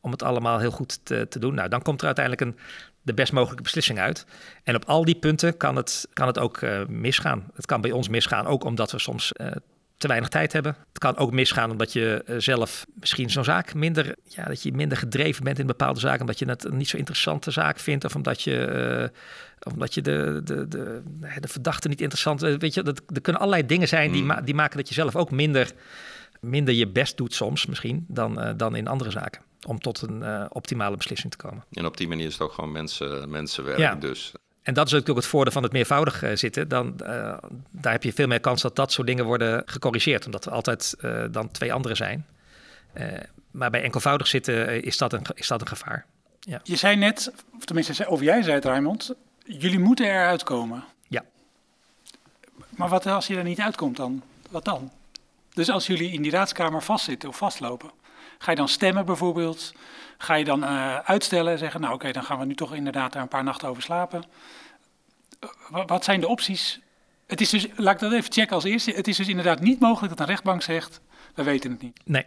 om 0.00 0.10
het 0.10 0.22
allemaal 0.22 0.58
heel 0.58 0.70
goed 0.70 1.04
te, 1.04 1.26
te 1.28 1.38
doen. 1.38 1.54
Nou, 1.54 1.68
dan 1.68 1.82
komt 1.82 2.00
er 2.00 2.06
uiteindelijk 2.06 2.46
een, 2.46 2.56
de 3.02 3.14
best 3.14 3.32
mogelijke 3.32 3.62
beslissing 3.62 3.98
uit. 3.98 4.26
En 4.64 4.74
op 4.74 4.84
al 4.84 5.04
die 5.04 5.14
punten 5.14 5.56
kan 5.56 5.76
het, 5.76 6.08
kan 6.12 6.26
het 6.26 6.38
ook 6.38 6.60
uh, 6.60 6.86
misgaan. 6.86 7.50
Het 7.54 7.66
kan 7.66 7.80
bij 7.80 7.90
ons 7.92 8.08
misgaan, 8.08 8.46
ook 8.46 8.64
omdat 8.64 8.90
we 8.90 8.98
soms 8.98 9.32
uh, 9.40 9.50
te 9.96 10.06
weinig 10.06 10.28
tijd 10.28 10.52
hebben. 10.52 10.76
Het 10.88 10.98
kan 10.98 11.16
ook 11.16 11.32
misgaan 11.32 11.70
omdat 11.70 11.92
je 11.92 12.24
uh, 12.26 12.36
zelf 12.38 12.86
misschien 12.94 13.30
zo'n 13.30 13.44
zaak 13.44 13.74
minder, 13.74 14.14
ja, 14.24 14.44
dat 14.44 14.62
je 14.62 14.72
minder 14.72 14.98
gedreven 14.98 15.44
bent 15.44 15.58
in 15.58 15.66
bepaalde 15.66 16.00
zaken, 16.00 16.20
omdat 16.20 16.38
je 16.38 16.48
het 16.48 16.64
een 16.64 16.76
niet 16.76 16.88
zo 16.88 16.96
interessante 16.96 17.50
zaak 17.50 17.78
vindt, 17.78 18.04
of 18.04 18.14
omdat 18.14 18.42
je, 18.42 19.10
omdat 19.72 19.94
je 19.94 20.02
de, 20.02 20.40
de, 20.44 20.68
de, 20.68 21.02
de 21.40 21.48
verdachte 21.48 21.88
niet 21.88 22.00
interessant. 22.00 22.40
Weet 22.40 22.74
je, 22.74 22.82
dat, 22.82 23.02
er 23.14 23.20
kunnen 23.20 23.40
allerlei 23.40 23.66
dingen 23.66 23.88
zijn 23.88 24.12
die, 24.12 24.22
ma 24.22 24.40
die 24.40 24.54
maken 24.54 24.76
dat 24.76 24.88
je 24.88 24.94
zelf 24.94 25.16
ook 25.16 25.30
minder, 25.30 25.72
minder 26.40 26.74
je 26.74 26.88
best 26.88 27.16
doet 27.16 27.34
soms 27.34 27.66
misschien 27.66 28.04
dan, 28.08 28.54
dan 28.56 28.76
in 28.76 28.88
andere 28.88 29.10
zaken 29.10 29.42
om 29.66 29.80
tot 29.80 30.02
een 30.02 30.22
uh, 30.22 30.44
optimale 30.48 30.96
beslissing 30.96 31.32
te 31.32 31.38
komen. 31.38 31.64
En 31.72 31.86
op 31.86 31.96
die 31.96 32.08
manier 32.08 32.26
is 32.26 32.32
het 32.32 32.42
ook 32.42 32.52
gewoon 32.52 32.72
mensen, 32.72 33.30
mensenwerk 33.30 33.78
ja. 33.78 33.94
dus. 33.94 34.32
En 34.62 34.74
dat 34.74 34.86
is 34.86 34.94
ook 34.94 35.16
het 35.16 35.26
voordeel 35.26 35.52
van 35.52 35.62
het 35.62 35.72
meervoudig 35.72 36.22
uh, 36.22 36.30
zitten. 36.34 36.68
Dan, 36.68 36.94
uh, 37.02 37.06
daar 37.70 37.92
heb 37.92 38.02
je 38.02 38.12
veel 38.12 38.26
meer 38.26 38.40
kans 38.40 38.62
dat 38.62 38.76
dat 38.76 38.92
soort 38.92 39.06
dingen 39.06 39.24
worden 39.24 39.62
gecorrigeerd. 39.66 40.26
Omdat 40.26 40.44
er 40.44 40.52
altijd 40.52 40.96
dan 41.30 41.50
twee 41.50 41.72
anderen 41.72 41.96
zijn. 41.96 42.26
maar 43.50 43.70
bij 43.70 43.82
enkelvoudig 43.82 44.26
zitten 44.26 44.82
is 44.82 44.98
dat 44.98 45.12
een, 45.12 45.22
is 45.34 45.46
dat 45.46 45.60
een 45.60 45.66
gevaar. 45.66 46.06
Ja. 46.40 46.60
Je 46.64 46.76
zei 46.76 46.96
net, 46.96 47.32
of 47.56 47.64
tenminste, 47.64 48.08
of 48.08 48.20
jij 48.20 48.42
zei 48.42 48.54
het 48.54 48.64
Raymond, 48.64 49.14
jullie 49.44 49.78
moeten 49.78 50.06
eruit 50.06 50.42
komen. 50.42 50.84
Ja. 51.08 51.24
Maar 52.70 52.88
wat 52.88 53.06
als 53.06 53.26
je 53.26 53.36
er 53.36 53.44
niet 53.44 53.60
uitkomt 53.60 53.96
dan? 53.96 54.22
Wat 54.50 54.64
dan? 54.64 54.90
Dus 55.54 55.70
als 55.70 55.86
jullie 55.86 56.12
in 56.12 56.22
die 56.22 56.30
raadskamer 56.30 56.82
vastzitten 56.82 57.28
of 57.28 57.36
vastlopen, 57.36 57.90
Ga 58.42 58.50
je 58.50 58.56
dan 58.56 58.68
stemmen 58.68 59.04
bijvoorbeeld? 59.04 59.72
Ga 60.18 60.34
je 60.34 60.44
dan 60.44 60.62
uh, 60.62 60.98
uitstellen 60.98 61.52
en 61.52 61.58
zeggen, 61.58 61.80
nou 61.80 61.94
oké, 61.94 62.12
dan 62.12 62.24
gaan 62.24 62.38
we 62.38 62.44
nu 62.44 62.54
toch 62.54 62.74
inderdaad 62.74 63.12
daar 63.12 63.22
een 63.22 63.28
paar 63.28 63.44
nachten 63.44 63.68
over 63.68 63.82
slapen. 63.82 64.22
Uh, 65.72 65.82
wat 65.86 66.04
zijn 66.04 66.20
de 66.20 66.28
opties? 66.28 66.80
Het 67.26 67.40
is 67.40 67.50
dus, 67.50 67.66
laat 67.76 67.94
ik 67.94 68.00
dat 68.00 68.12
even 68.12 68.32
checken 68.32 68.54
als 68.54 68.64
eerste. 68.64 68.90
Het 68.90 69.08
is 69.08 69.16
dus 69.16 69.28
inderdaad 69.28 69.60
niet 69.60 69.80
mogelijk 69.80 70.16
dat 70.16 70.20
een 70.20 70.32
rechtbank 70.32 70.62
zegt, 70.62 71.00
we 71.34 71.42
weten 71.42 71.70
het 71.70 71.82
niet. 71.82 72.00
Nee. 72.04 72.26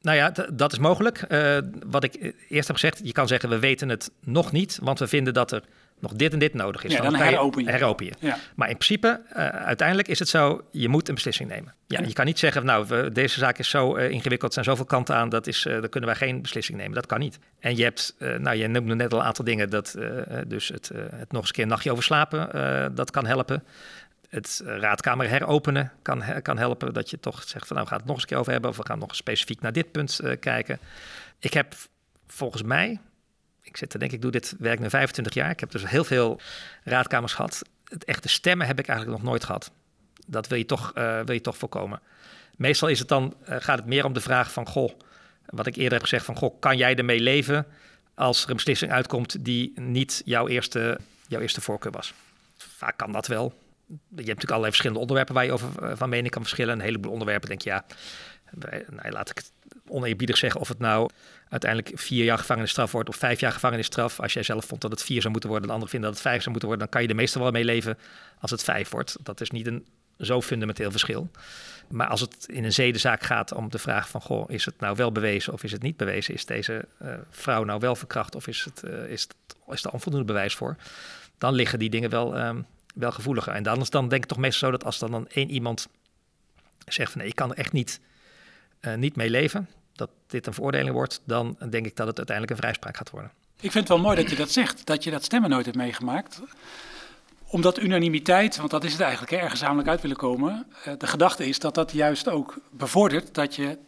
Nou 0.00 0.16
ja, 0.16 0.30
dat 0.52 0.72
is 0.72 0.78
mogelijk. 0.78 1.24
Uh, 1.28 1.58
wat 1.86 2.04
ik 2.04 2.34
eerst 2.48 2.66
heb 2.66 2.76
gezegd, 2.76 3.00
je 3.04 3.12
kan 3.12 3.28
zeggen, 3.28 3.48
we 3.48 3.58
weten 3.58 3.88
het 3.88 4.10
nog 4.20 4.52
niet, 4.52 4.78
want 4.82 4.98
we 4.98 5.06
vinden 5.06 5.34
dat 5.34 5.52
er 5.52 5.64
nog 6.02 6.12
dit 6.12 6.32
en 6.32 6.38
dit 6.38 6.54
nodig 6.54 6.84
is. 6.84 6.92
Ja, 6.92 7.00
dan, 7.00 7.12
dan 7.12 7.22
heropen 7.22 7.64
je. 7.64 7.70
Heropen 7.70 8.06
je. 8.06 8.12
Ja. 8.18 8.36
Maar 8.54 8.68
in 8.68 8.76
principe, 8.76 9.20
uh, 9.30 9.48
uiteindelijk 9.48 10.08
is 10.08 10.18
het 10.18 10.28
zo, 10.28 10.64
je 10.70 10.88
moet 10.88 11.08
een 11.08 11.14
beslissing 11.14 11.48
nemen. 11.48 11.74
Ja, 11.86 12.00
Je 12.00 12.12
kan 12.12 12.24
niet 12.24 12.38
zeggen, 12.38 12.64
nou, 12.64 12.86
we, 12.88 13.10
deze 13.12 13.38
zaak 13.38 13.58
is 13.58 13.68
zo 13.68 13.96
uh, 13.96 14.10
ingewikkeld, 14.10 14.52
zijn 14.52 14.64
zoveel 14.64 14.84
kanten 14.84 15.14
aan, 15.14 15.28
dat 15.28 15.46
is, 15.46 15.66
uh, 15.66 15.72
dan 15.80 15.88
kunnen 15.88 16.10
wij 16.10 16.18
geen 16.18 16.42
beslissing 16.42 16.78
nemen. 16.78 16.94
Dat 16.94 17.06
kan 17.06 17.18
niet. 17.18 17.38
En 17.60 17.76
je 17.76 17.82
hebt, 17.82 18.14
nou, 18.18 18.56
je 18.56 18.68
noemde 18.68 18.94
net 18.94 19.12
al 19.12 19.18
een 19.18 19.24
aantal 19.24 19.44
dingen, 19.44 19.70
dat, 19.70 19.96
dus 20.46 20.68
het, 20.68 20.90
het 20.94 21.32
nog 21.32 21.40
eens 21.40 21.48
een 21.48 21.54
keer 21.54 21.62
een 21.62 21.68
nachtje 21.68 21.90
over 21.90 22.04
slapen, 22.04 22.94
dat 22.94 23.10
kan 23.10 23.26
helpen. 23.26 23.64
Het 24.28 24.62
raadkamer 24.64 25.28
heropenen 25.28 25.92
kan, 26.02 26.22
kan 26.42 26.58
helpen, 26.58 26.92
dat 26.92 27.10
je 27.10 27.20
toch 27.20 27.42
zegt 27.42 27.66
van, 27.66 27.76
nou, 27.76 27.88
we 27.88 27.92
gaan 27.92 27.98
het 27.98 28.06
nog 28.06 28.14
eens 28.14 28.22
een 28.22 28.28
keer 28.28 28.38
over 28.38 28.52
hebben, 28.52 28.70
of 28.70 28.76
we 28.76 28.86
gaan 28.86 28.98
nog 28.98 29.16
specifiek 29.16 29.60
naar 29.60 29.72
dit 29.72 29.92
punt 29.92 30.20
kijken. 30.40 30.78
Ik 31.38 31.52
heb 31.52 31.74
volgens 32.26 32.62
mij, 32.62 33.00
ik 33.62 33.76
zit 33.76 33.92
er 33.92 33.98
denk 33.98 34.12
ik, 34.12 34.22
doe 34.22 34.30
dit 34.30 34.54
werk 34.58 34.80
nu 34.80 34.90
25 34.90 35.34
jaar. 35.34 35.50
Ik 35.50 35.60
heb 35.60 35.70
dus 35.70 35.86
heel 35.86 36.04
veel 36.04 36.40
raadkamers 36.84 37.32
gehad. 37.32 37.62
Het 37.84 38.04
echte 38.04 38.28
stemmen 38.28 38.66
heb 38.66 38.78
ik 38.78 38.88
eigenlijk 38.88 39.18
nog 39.18 39.28
nooit 39.28 39.44
gehad. 39.44 39.70
Dat 40.26 40.46
wil 40.46 40.58
je 40.58 40.66
toch, 40.66 40.92
uh, 40.94 41.20
wil 41.20 41.34
je 41.34 41.40
toch 41.40 41.56
voorkomen. 41.56 42.00
Meestal 42.56 42.88
is 42.88 42.98
het 42.98 43.08
dan, 43.08 43.34
uh, 43.48 43.56
gaat 43.58 43.78
het 43.78 43.86
meer 43.86 44.04
om 44.04 44.12
de 44.12 44.20
vraag 44.20 44.52
van, 44.52 44.66
goh, 44.66 44.92
wat 45.46 45.66
ik 45.66 45.76
eerder 45.76 45.92
heb 45.92 46.02
gezegd 46.02 46.24
van, 46.24 46.36
goh, 46.36 46.60
kan 46.60 46.76
jij 46.76 46.96
ermee 46.96 47.20
leven 47.20 47.66
als 48.14 48.42
er 48.42 48.50
een 48.50 48.56
beslissing 48.56 48.92
uitkomt 48.92 49.44
die 49.44 49.72
niet 49.80 50.22
jouw 50.24 50.48
eerste, 50.48 50.98
jouw 51.26 51.40
eerste 51.40 51.60
voorkeur 51.60 51.92
was? 51.92 52.14
Vaak 52.56 52.96
kan 52.96 53.12
dat 53.12 53.26
wel. 53.26 53.60
Je 53.86 53.96
hebt 53.96 54.16
natuurlijk 54.16 54.50
allerlei 54.50 54.70
verschillende 54.70 55.00
onderwerpen 55.00 55.34
waar 55.34 55.44
je 55.44 55.52
over 55.52 55.82
uh, 55.82 55.92
van 55.94 56.08
mening 56.08 56.30
kan 56.30 56.42
verschillen. 56.42 56.74
Een 56.74 56.84
heleboel 56.84 57.12
onderwerpen 57.12 57.48
denk 57.48 57.62
je, 57.62 57.70
ja, 57.70 57.84
nou, 58.90 59.10
laat 59.10 59.30
ik 59.30 59.42
oneerbiedig 59.88 60.36
zeggen 60.36 60.60
of 60.60 60.68
het 60.68 60.78
nou 60.78 61.10
uiteindelijk 61.48 61.92
vier 61.98 62.24
jaar 62.24 62.38
gevangenisstraf 62.38 62.92
wordt 62.92 63.08
of 63.08 63.16
vijf 63.16 63.40
jaar 63.40 63.52
gevangenisstraf. 63.52 64.20
Als 64.20 64.32
jij 64.32 64.42
zelf 64.42 64.64
vond 64.64 64.80
dat 64.80 64.90
het 64.90 65.02
vier 65.02 65.20
zou 65.20 65.32
moeten 65.32 65.50
worden, 65.50 65.68
de 65.68 65.74
anderen 65.74 65.92
vinden 65.92 66.10
dat 66.10 66.18
het 66.18 66.28
vijf 66.28 66.42
zou 66.42 66.50
moeten 66.50 66.68
worden, 66.68 66.86
dan 66.86 66.94
kan 66.96 67.06
je 67.06 67.12
er 67.14 67.20
meestal 67.20 67.42
wel 67.42 67.50
mee 67.50 67.64
leven 67.64 67.98
als 68.40 68.50
het 68.50 68.62
vijf 68.62 68.90
wordt. 68.90 69.16
Dat 69.22 69.40
is 69.40 69.50
niet 69.50 69.66
een 69.66 69.86
zo 70.18 70.42
fundamenteel 70.42 70.90
verschil. 70.90 71.30
Maar 71.88 72.06
als 72.06 72.20
het 72.20 72.46
in 72.48 72.64
een 72.64 72.72
zedenzaak 72.72 73.22
gaat 73.22 73.52
om 73.52 73.70
de 73.70 73.78
vraag 73.78 74.08
van, 74.08 74.20
goh, 74.20 74.50
is 74.50 74.64
het 74.64 74.80
nou 74.80 74.96
wel 74.96 75.12
bewezen 75.12 75.52
of 75.52 75.62
is 75.62 75.72
het 75.72 75.82
niet 75.82 75.96
bewezen? 75.96 76.34
Is 76.34 76.44
deze 76.44 76.84
uh, 77.02 77.14
vrouw 77.30 77.64
nou 77.64 77.80
wel 77.80 77.96
verkracht 77.96 78.34
of 78.34 78.46
is, 78.46 78.64
het, 78.64 78.82
uh, 78.84 79.10
is, 79.10 79.22
het, 79.22 79.34
is 79.68 79.84
er 79.84 79.90
onvoldoende 79.90 80.26
bewijs 80.26 80.54
voor? 80.54 80.76
Dan 81.38 81.54
liggen 81.54 81.78
die 81.78 81.90
dingen 81.90 82.10
wel, 82.10 82.38
um, 82.38 82.66
wel 82.94 83.12
gevoeliger. 83.12 83.52
En 83.52 83.62
dan, 83.62 83.86
dan 83.88 84.08
denk 84.08 84.22
ik 84.22 84.28
toch 84.28 84.38
meestal 84.38 84.68
zo 84.68 84.76
dat 84.76 84.84
als 84.84 84.98
dan, 84.98 85.10
dan 85.10 85.28
één 85.28 85.50
iemand 85.50 85.88
zegt 86.86 87.12
van, 87.12 87.20
nee, 87.20 87.30
ik 87.30 87.36
kan 87.36 87.54
echt 87.54 87.72
niet, 87.72 88.00
uh, 88.86 88.94
niet 88.94 89.16
mee 89.16 89.30
leven, 89.30 89.68
dat 89.92 90.10
dit 90.26 90.46
een 90.46 90.54
veroordeling 90.54 90.94
wordt, 90.94 91.20
dan 91.24 91.56
denk 91.70 91.86
ik 91.86 91.96
dat 91.96 92.06
het 92.06 92.16
uiteindelijk 92.16 92.50
een 92.50 92.62
vrijspraak 92.62 92.96
gaat 92.96 93.10
worden. 93.10 93.30
Ik 93.60 93.70
vind 93.70 93.88
het 93.88 93.88
wel 93.88 94.06
mooi 94.06 94.16
dat 94.16 94.30
je 94.30 94.36
dat 94.36 94.50
zegt, 94.50 94.86
dat 94.86 95.04
je 95.04 95.10
dat 95.10 95.24
stemmen 95.24 95.50
nooit 95.50 95.64
hebt 95.64 95.76
meegemaakt 95.76 96.40
omdat 97.52 97.78
unanimiteit, 97.78 98.56
want 98.56 98.70
dat 98.70 98.84
is 98.84 98.92
het 98.92 99.00
eigenlijk, 99.00 99.32
hè, 99.32 99.38
er 99.38 99.50
gezamenlijk 99.50 99.88
uit 99.88 100.00
willen 100.00 100.16
komen. 100.16 100.66
Uh, 100.86 100.94
de 100.98 101.06
gedachte 101.06 101.46
is 101.46 101.58
dat 101.58 101.74
dat 101.74 101.92
juist 101.92 102.28
ook 102.28 102.58
bevordert 102.70 103.34
dat 103.34 103.54
je 103.54 103.78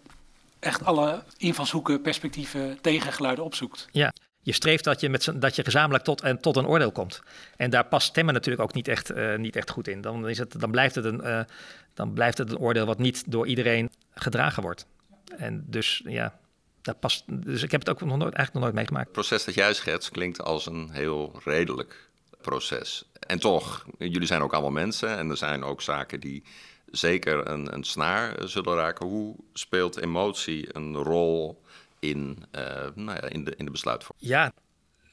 echt 0.59 0.85
alle 0.85 1.22
invalshoeken, 1.37 2.00
perspectieven, 2.00 2.78
tegengeluiden 2.80 3.44
opzoekt. 3.44 3.88
Ja, 3.92 4.12
je 4.44 4.52
streeft 4.52 4.85
dat 4.85 5.00
je, 5.00 5.09
met 5.09 5.33
dat 5.35 5.57
je 5.57 5.64
gezamenlijk 5.64 6.04
tot, 6.04 6.20
en, 6.20 6.40
tot 6.40 6.57
een 6.57 6.66
oordeel 6.66 6.92
komt. 6.92 7.22
En 7.57 7.70
daar 7.70 7.85
past 7.85 8.07
stemmen 8.07 8.35
natuurlijk 8.35 8.62
ook 8.62 8.74
niet 8.74 8.88
echt, 8.88 9.11
uh, 9.11 9.37
niet 9.37 9.57
echt 9.57 9.70
goed 9.70 9.88
in. 9.88 10.00
Dan, 10.00 10.28
is 10.28 10.38
het, 10.38 10.61
dan, 10.61 10.70
blijft 10.70 10.94
het 10.94 11.04
een, 11.04 11.20
uh, 11.24 11.40
dan 11.94 12.12
blijft 12.12 12.38
het 12.38 12.50
een 12.50 12.59
oordeel 12.59 12.87
wat 12.87 12.98
niet 12.98 13.22
door 13.26 13.46
iedereen 13.46 13.90
gedragen 14.14 14.62
wordt. 14.62 14.87
En 15.37 15.64
dus 15.66 16.02
ja, 16.04 16.38
dat 16.83 17.00
past. 17.00 17.24
Dus 17.26 17.62
ik 17.62 17.70
heb 17.70 17.80
het 17.80 17.90
ook 17.90 18.00
nog 18.00 18.09
nooit, 18.09 18.35
eigenlijk 18.35 18.52
nog 18.52 18.62
nooit 18.62 18.74
meegemaakt. 18.74 19.04
Het 19.04 19.14
proces 19.14 19.44
dat 19.44 19.54
jij 19.54 19.74
schetst 19.74 20.11
klinkt 20.11 20.40
als 20.40 20.66
een 20.66 20.90
heel 20.92 21.40
redelijk 21.44 22.09
proces. 22.40 23.04
En 23.26 23.38
toch, 23.38 23.87
jullie 23.98 24.26
zijn 24.26 24.42
ook 24.42 24.52
allemaal 24.52 24.70
mensen 24.70 25.16
en 25.16 25.30
er 25.30 25.37
zijn 25.37 25.64
ook 25.64 25.83
zaken 25.83 26.20
die 26.20 26.42
zeker 26.90 27.48
een, 27.48 27.74
een 27.74 27.85
snaar 27.85 28.48
zullen 28.48 28.74
raken. 28.74 29.07
Hoe 29.07 29.37
speelt 29.52 30.00
emotie 30.00 30.76
een 30.76 30.96
rol 30.96 31.63
in, 32.08 32.44
uh, 32.52 32.62
nou 32.94 33.18
ja, 33.20 33.28
in, 33.28 33.44
de, 33.44 33.54
in 33.56 33.64
de 33.64 33.70
besluitvorming? 33.70 34.28
Ja, 34.28 34.52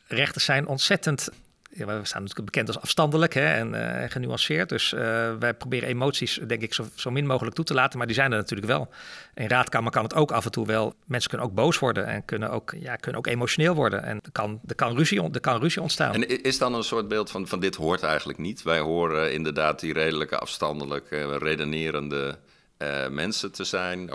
rechters 0.08 0.46
zijn 0.46 0.68
ontzettend 0.68 1.30
ja, 1.74 1.86
we 1.86 2.06
staan 2.06 2.22
natuurlijk 2.22 2.52
bekend 2.52 2.68
als 2.68 2.80
afstandelijk 2.80 3.34
hè, 3.34 3.46
en 3.46 3.74
uh, 3.74 4.10
genuanceerd. 4.10 4.70
Dus 4.70 4.94
uh, 4.94 5.00
wij 5.40 5.54
proberen 5.54 5.90
emoties, 5.90 6.40
denk 6.48 6.62
ik, 6.62 6.74
zo, 6.74 6.86
zo, 6.96 7.12
min 7.12 7.26
mogelijk 7.26 7.56
toe 7.56 7.66
te 7.66 7.74
laten. 7.74 7.98
Maar 7.98 8.08
die 8.08 8.16
zijn 8.16 8.32
er 8.32 8.38
natuurlijk 8.38 8.70
wel. 8.70 8.90
In 9.34 9.48
raadkamer 9.48 9.92
kan 9.92 10.04
het 10.04 10.14
ook 10.14 10.32
af 10.32 10.46
en 10.46 10.52
toe 10.52 10.66
wel. 10.66 10.94
Mensen 11.06 11.30
kunnen 11.30 11.48
ook 11.48 11.54
boos 11.54 11.80
worden 11.80 12.06
en 12.06 12.26
kunnen 12.26 12.50
ook, 12.50 12.74
ja, 12.80 12.96
kunnen 12.96 13.20
ook 13.20 13.28
emotioneel 13.28 13.74
worden. 13.74 14.04
En 14.04 14.20
er 14.22 14.32
kan, 14.32 14.60
er, 14.68 14.76
kan 14.76 14.96
ruzie, 14.96 15.32
er 15.32 15.40
kan 15.40 15.60
ruzie 15.60 15.82
ontstaan. 15.82 16.14
En 16.14 16.44
is 16.44 16.58
dan 16.58 16.74
een 16.74 16.84
soort 16.84 17.08
beeld 17.08 17.32
van, 17.32 17.48
van 17.48 17.60
dit 17.60 17.76
hoort 17.76 18.04
eigenlijk 18.04 18.40
niet? 18.40 18.64
Wij 18.64 18.80
horen 18.80 19.34
inderdaad 19.34 19.80
die 19.80 19.94
redelijke, 19.94 20.38
afstandelijke, 20.38 21.38
redenerende 21.38 22.38
uh, 22.78 23.08
mensen 23.08 23.52
te 23.52 23.64
zijn. 23.64 24.10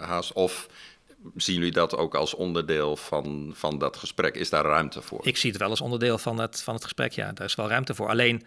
haast, 0.00 0.32
of 0.32 0.68
zien 1.36 1.56
jullie 1.56 1.72
dat 1.72 1.96
ook 1.96 2.14
als 2.14 2.34
onderdeel 2.34 2.96
van, 2.96 3.52
van 3.54 3.78
dat 3.78 3.96
gesprek? 3.96 4.34
Is 4.34 4.50
daar 4.50 4.64
ruimte 4.64 5.02
voor? 5.02 5.26
Ik 5.26 5.36
zie 5.36 5.50
het 5.50 5.60
wel 5.60 5.70
als 5.70 5.80
onderdeel 5.80 6.18
van 6.18 6.38
het, 6.38 6.62
van 6.62 6.74
het 6.74 6.82
gesprek, 6.82 7.12
ja. 7.12 7.32
Daar 7.32 7.46
is 7.46 7.54
wel 7.54 7.68
ruimte 7.68 7.94
voor. 7.94 8.08
Alleen, 8.08 8.42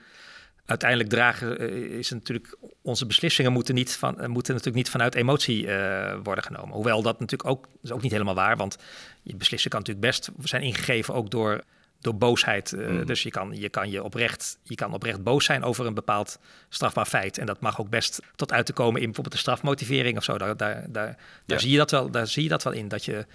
uiteindelijk 0.65 1.09
dragen 1.09 1.59
eh, 1.59 1.67
is 1.78 2.09
natuurlijk 2.09 2.57
onze 2.82 3.05
beslissingen 3.05 3.51
moeten, 3.51 3.76
niet 3.76 3.95
van, 3.95 4.19
eh, 4.19 4.28
moeten 4.28 4.53
natuurlijk 4.53 4.84
niet 4.84 4.89
vanuit 4.89 5.15
emotie 5.15 5.65
uh, 5.65 6.15
worden 6.24 6.43
genomen. 6.43 6.76
Hoewel 6.76 7.01
dat 7.01 7.19
natuurlijk 7.19 7.49
ook, 7.49 7.67
is 7.82 7.91
ook 7.91 8.01
niet 8.01 8.11
helemaal 8.11 8.36
waar, 8.36 8.57
want 8.57 8.78
je 9.21 9.36
beslissen 9.36 9.69
kan 9.69 9.80
natuurlijk 9.80 10.07
best 10.07 10.32
zijn 10.43 10.61
ingegeven 10.61 11.13
ook 11.13 11.32
door, 11.32 11.63
door 12.04 12.16
boosheid. 12.16 12.72
Uh, 12.72 13.06
Dus 13.06 13.24
je 13.24 13.30
kan, 13.30 13.51
je, 13.60 13.70
kan 13.70 13.91
je, 13.91 14.04
oprecht, 14.04 14.58
je 14.64 14.76
kan 14.76 14.93
oprecht 14.93 15.24
boos 15.24 15.45
zijn 15.45 15.64
over 15.64 15.86
een 15.86 15.93
bepaald 15.93 16.39
strafbaar 16.70 17.06
feit. 17.06 17.38
En 17.38 17.45
dat 17.45 17.60
mag 17.60 17.80
ook 17.80 17.89
best 17.89 18.20
tot 18.36 18.51
uit 18.51 18.66
te 18.66 18.74
komen 18.74 18.99
in 18.99 19.06
bijvoorbeeld 19.06 19.36
de 19.36 19.41
strafmotivering 19.41 20.18
of 20.18 20.24
zo. 20.24 20.38
Daar, 20.38 20.58
daar, 20.58 20.86
daar, 20.89 21.18
daar, 21.45 21.60
zie, 21.60 21.72
je 21.72 21.78
dat 21.78 21.91
wel, 21.91 22.12
daar 22.12 22.28
zie 22.28 22.43
je 22.43 22.49
dat 22.49 22.64
wel 22.64 22.74
in, 22.74 22.88
dat 22.88 23.06
je 23.06 23.26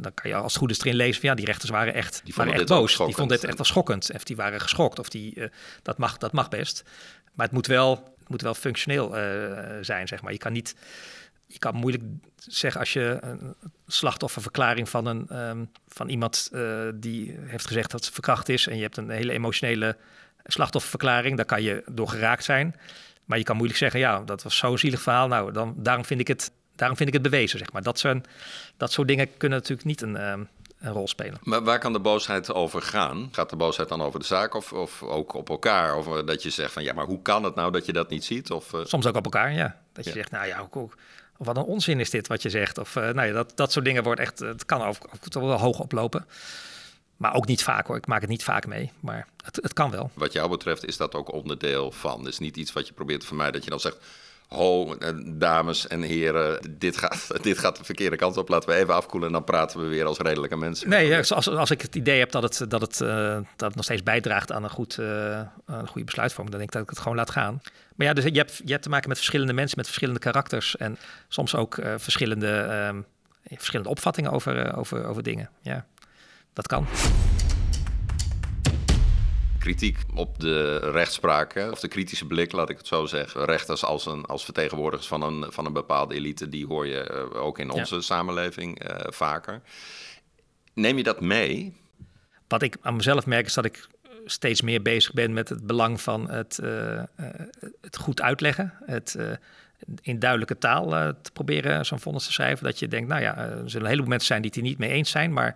dan 0.00 0.14
kan 0.14 0.30
je 0.30 0.36
als 0.36 0.52
het 0.52 0.62
goed 0.62 0.70
is 0.70 0.80
erin 0.80 0.94
lezen 0.94 1.20
van 1.20 1.28
ja, 1.28 1.34
die 1.34 1.44
rechters 1.44 1.70
waren 1.70 1.94
echt, 1.94 2.20
die 2.24 2.34
waren 2.36 2.52
echt 2.52 2.66
boos. 2.66 2.96
Die 2.96 3.14
vonden 3.14 3.36
het 3.36 3.46
echt 3.46 3.56
wel 3.56 3.66
schokkend. 3.66 4.10
Of 4.14 4.24
die 4.24 4.36
waren 4.36 4.60
geschokt. 4.60 4.98
Of 4.98 5.08
die, 5.08 5.34
uh, 5.34 5.48
dat, 5.82 5.98
mag, 5.98 6.18
dat 6.18 6.32
mag 6.32 6.48
best. 6.48 6.82
Maar 7.34 7.46
het 7.46 7.54
moet 7.54 7.66
wel, 7.66 8.14
het 8.18 8.28
moet 8.28 8.42
wel 8.42 8.54
functioneel 8.54 9.18
uh, 9.18 9.22
zijn, 9.80 10.08
zeg 10.08 10.22
maar. 10.22 10.32
Je 10.32 10.38
kan 10.38 10.52
niet... 10.52 10.74
Je 11.52 11.58
kan 11.58 11.74
moeilijk 11.74 12.04
zeggen 12.36 12.80
als 12.80 12.92
je 12.92 13.18
een 13.20 13.54
slachtofferverklaring 13.86 14.88
van, 14.88 15.06
een, 15.06 15.48
um, 15.48 15.70
van 15.88 16.08
iemand 16.08 16.50
uh, 16.52 16.88
die 16.94 17.36
heeft 17.40 17.66
gezegd 17.66 17.90
dat 17.90 18.04
ze 18.04 18.12
verkracht 18.12 18.48
is. 18.48 18.66
En 18.66 18.76
je 18.76 18.82
hebt 18.82 18.96
een 18.96 19.10
hele 19.10 19.32
emotionele 19.32 19.96
slachtofferverklaring. 20.44 21.36
Daar 21.36 21.46
kan 21.46 21.62
je 21.62 21.82
door 21.90 22.08
geraakt 22.08 22.44
zijn. 22.44 22.76
Maar 23.24 23.38
je 23.38 23.44
kan 23.44 23.56
moeilijk 23.56 23.78
zeggen, 23.78 24.00
ja, 24.00 24.20
dat 24.20 24.42
was 24.42 24.56
zo'n 24.56 24.78
zielig 24.78 25.02
verhaal. 25.02 25.28
Nou, 25.28 25.52
dan, 25.52 25.74
daarom 25.76 26.04
vind 26.04 26.20
ik 26.20 26.28
het 26.28 26.50
daarom 26.80 26.96
vind 26.96 27.08
ik 27.08 27.14
het 27.14 27.30
bewezen, 27.30 27.58
zeg 27.58 27.72
maar. 27.72 27.82
Dat, 27.82 27.98
zijn, 27.98 28.24
dat 28.76 28.92
soort 28.92 29.08
dingen 29.08 29.36
kunnen 29.36 29.58
natuurlijk 29.58 29.86
niet 29.86 30.00
een, 30.02 30.14
uh, 30.14 30.32
een 30.78 30.92
rol 30.92 31.08
spelen. 31.08 31.38
Maar 31.42 31.62
waar 31.62 31.78
kan 31.78 31.92
de 31.92 32.00
boosheid 32.00 32.52
over 32.52 32.82
gaan? 32.82 33.28
Gaat 33.32 33.50
de 33.50 33.56
boosheid 33.56 33.88
dan 33.88 34.02
over 34.02 34.20
de 34.20 34.26
zaak 34.26 34.54
of, 34.54 34.72
of 34.72 35.02
ook 35.02 35.34
op 35.34 35.48
elkaar? 35.48 35.96
Of 35.96 36.22
dat 36.22 36.42
je 36.42 36.50
zegt 36.50 36.72
van, 36.72 36.82
ja, 36.82 36.92
maar 36.92 37.04
hoe 37.04 37.22
kan 37.22 37.44
het 37.44 37.54
nou 37.54 37.72
dat 37.72 37.86
je 37.86 37.92
dat 37.92 38.10
niet 38.10 38.24
ziet? 38.24 38.50
Of, 38.50 38.72
uh... 38.72 38.80
Soms 38.84 39.06
ook 39.06 39.16
op 39.16 39.24
elkaar, 39.24 39.52
ja. 39.52 39.80
Dat 39.92 40.04
je 40.04 40.10
zegt, 40.10 40.30
nou 40.30 40.46
ja, 40.46 40.58
ook, 40.58 40.76
ook, 40.76 40.96
wat 41.44 41.56
een 41.56 41.62
onzin 41.62 42.00
is 42.00 42.10
dit 42.10 42.26
wat 42.26 42.42
je 42.42 42.50
zegt. 42.50 42.78
Of 42.78 42.96
uh, 42.96 43.02
nou 43.02 43.26
ja, 43.26 43.32
dat, 43.32 43.52
dat 43.54 43.72
soort 43.72 43.84
dingen 43.84 44.02
wordt 44.02 44.20
echt, 44.20 44.38
het 44.38 44.64
kan 44.64 44.82
ook, 44.82 44.96
ook 45.12 45.42
wel 45.42 45.58
hoog 45.58 45.78
oplopen. 45.78 46.26
Maar 47.16 47.34
ook 47.34 47.46
niet 47.46 47.62
vaak 47.62 47.86
hoor. 47.86 47.96
Ik 47.96 48.06
maak 48.06 48.20
het 48.20 48.30
niet 48.30 48.44
vaak 48.44 48.66
mee. 48.66 48.92
Maar 49.00 49.26
het, 49.44 49.56
het 49.62 49.72
kan 49.72 49.90
wel. 49.90 50.10
Wat 50.14 50.32
jou 50.32 50.50
betreft 50.50 50.86
is 50.86 50.96
dat 50.96 51.14
ook 51.14 51.32
onderdeel 51.32 51.90
van. 51.90 52.26
is 52.26 52.38
niet 52.38 52.56
iets 52.56 52.72
wat 52.72 52.86
je 52.86 52.92
probeert 52.92 53.20
te 53.20 53.26
vermijden. 53.26 53.54
Dat 53.54 53.64
je 53.64 53.70
dan 53.70 53.80
zegt 53.80 53.98
ho, 54.50 54.94
eh, 54.94 55.08
dames 55.26 55.86
en 55.86 56.02
heren, 56.02 56.76
dit 56.78 56.96
gaat, 56.96 57.26
dit 57.42 57.58
gaat 57.58 57.76
de 57.76 57.84
verkeerde 57.84 58.16
kant 58.16 58.36
op. 58.36 58.48
Laten 58.48 58.68
we 58.68 58.74
even 58.74 58.94
afkoelen 58.94 59.28
en 59.28 59.34
dan 59.34 59.44
praten 59.44 59.80
we 59.80 59.86
weer 59.86 60.04
als 60.04 60.18
redelijke 60.18 60.56
mensen. 60.56 60.88
Nee, 60.88 61.16
als, 61.16 61.48
als 61.48 61.70
ik 61.70 61.82
het 61.82 61.94
idee 61.94 62.18
heb 62.18 62.30
dat 62.30 62.42
het, 62.42 62.70
dat 62.70 62.80
het, 62.80 63.00
uh, 63.00 63.34
dat 63.34 63.68
het 63.68 63.74
nog 63.74 63.84
steeds 63.84 64.02
bijdraagt 64.02 64.52
aan 64.52 64.64
een, 64.64 64.70
goed, 64.70 64.96
uh, 65.00 65.40
een 65.66 65.86
goede 65.86 66.04
besluitvorming, 66.04 66.56
dan 66.56 66.58
denk 66.58 66.72
ik 66.72 66.72
dat 66.72 66.82
ik 66.82 66.90
het 66.90 66.98
gewoon 66.98 67.16
laat 67.16 67.30
gaan. 67.30 67.60
Maar 68.00 68.08
ja, 68.08 68.14
dus 68.14 68.24
je 68.24 68.38
hebt, 68.38 68.60
je 68.64 68.70
hebt 68.70 68.82
te 68.82 68.88
maken 68.88 69.08
met 69.08 69.16
verschillende 69.16 69.52
mensen, 69.52 69.76
met 69.76 69.86
verschillende 69.86 70.20
karakters 70.20 70.76
en 70.76 70.98
soms 71.28 71.54
ook 71.54 71.76
uh, 71.76 71.94
verschillende, 71.96 72.66
uh, 72.92 73.56
verschillende 73.56 73.90
opvattingen 73.90 74.30
over, 74.30 74.76
over, 74.76 75.04
over 75.04 75.22
dingen. 75.22 75.50
Ja, 75.62 75.86
dat 76.52 76.66
kan 76.66 76.86
kritiek 79.58 79.98
op 80.14 80.40
de 80.40 80.76
rechtspraak, 80.78 81.68
of 81.70 81.80
de 81.80 81.88
kritische 81.88 82.26
blik, 82.26 82.52
laat 82.52 82.70
ik 82.70 82.78
het 82.78 82.86
zo 82.86 83.06
zeggen. 83.06 83.44
Rechters 83.44 83.84
als, 83.84 84.06
een, 84.06 84.24
als 84.24 84.44
vertegenwoordigers 84.44 85.08
van 85.08 85.22
een, 85.22 85.52
van 85.52 85.66
een 85.66 85.72
bepaalde 85.72 86.14
elite, 86.14 86.48
die 86.48 86.66
hoor 86.66 86.86
je 86.86 87.00
eh, 87.00 87.42
ook 87.42 87.58
in 87.58 87.70
onze 87.70 88.00
samenleving 88.00 88.82
vaker. 89.06 89.62
Neem 90.74 90.96
je 90.96 91.02
dat 91.02 91.20
mee? 91.20 91.76
Wat 92.48 92.62
ik 92.62 92.76
aan 92.82 92.96
mezelf 92.96 93.26
merk 93.26 93.46
is 93.46 93.54
dat 93.54 93.64
ik 93.64 93.88
steeds 94.24 94.62
meer 94.62 94.82
bezig 94.82 95.12
ben 95.12 95.32
met 95.32 95.48
het 95.48 95.66
belang 95.66 96.00
van 96.00 96.30
het, 96.30 96.58
uh, 96.62 97.02
het 97.80 97.96
goed 97.96 98.20
uitleggen. 98.20 98.72
Het 98.84 99.16
in 100.02 100.18
duidelijke 100.18 100.58
taal 100.58 100.88
te 101.22 101.30
proberen 101.32 101.86
zo'n 101.86 102.00
vonnis 102.00 102.24
te 102.24 102.32
schrijven. 102.32 102.64
Dat 102.64 102.78
je 102.78 102.88
denkt, 102.88 103.08
nou 103.08 103.22
ja, 103.22 103.36
er 103.36 103.50
zullen 103.70 103.80
een 103.80 103.90
heleboel 103.90 104.10
mensen 104.10 104.26
zijn 104.26 104.42
die 104.42 104.50
het 104.54 104.62
niet 104.62 104.78
mee 104.78 104.90
eens 104.90 105.10
zijn. 105.10 105.32
Maar 105.32 105.46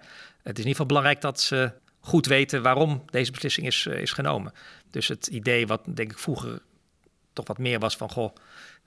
het 0.42 0.58
is 0.58 0.64
in 0.64 0.70
ieder 0.70 0.70
geval 0.70 0.86
belangrijk 0.86 1.20
dat 1.20 1.40
ze 1.40 1.72
goed 2.00 2.26
weten 2.26 2.62
waarom 2.62 3.04
deze 3.10 3.30
beslissing 3.30 3.66
is, 3.66 3.86
eh, 3.86 4.00
is 4.00 4.12
genomen. 4.12 4.52
Dus 4.90 5.08
het 5.08 5.26
idee 5.26 5.66
wat 5.66 5.80
denk 5.94 6.10
ik 6.10 6.18
vroeger 6.18 6.60
toch 7.32 7.46
wat 7.46 7.58
meer 7.58 7.78
was 7.78 7.96
van... 7.96 8.10
goh, 8.10 8.34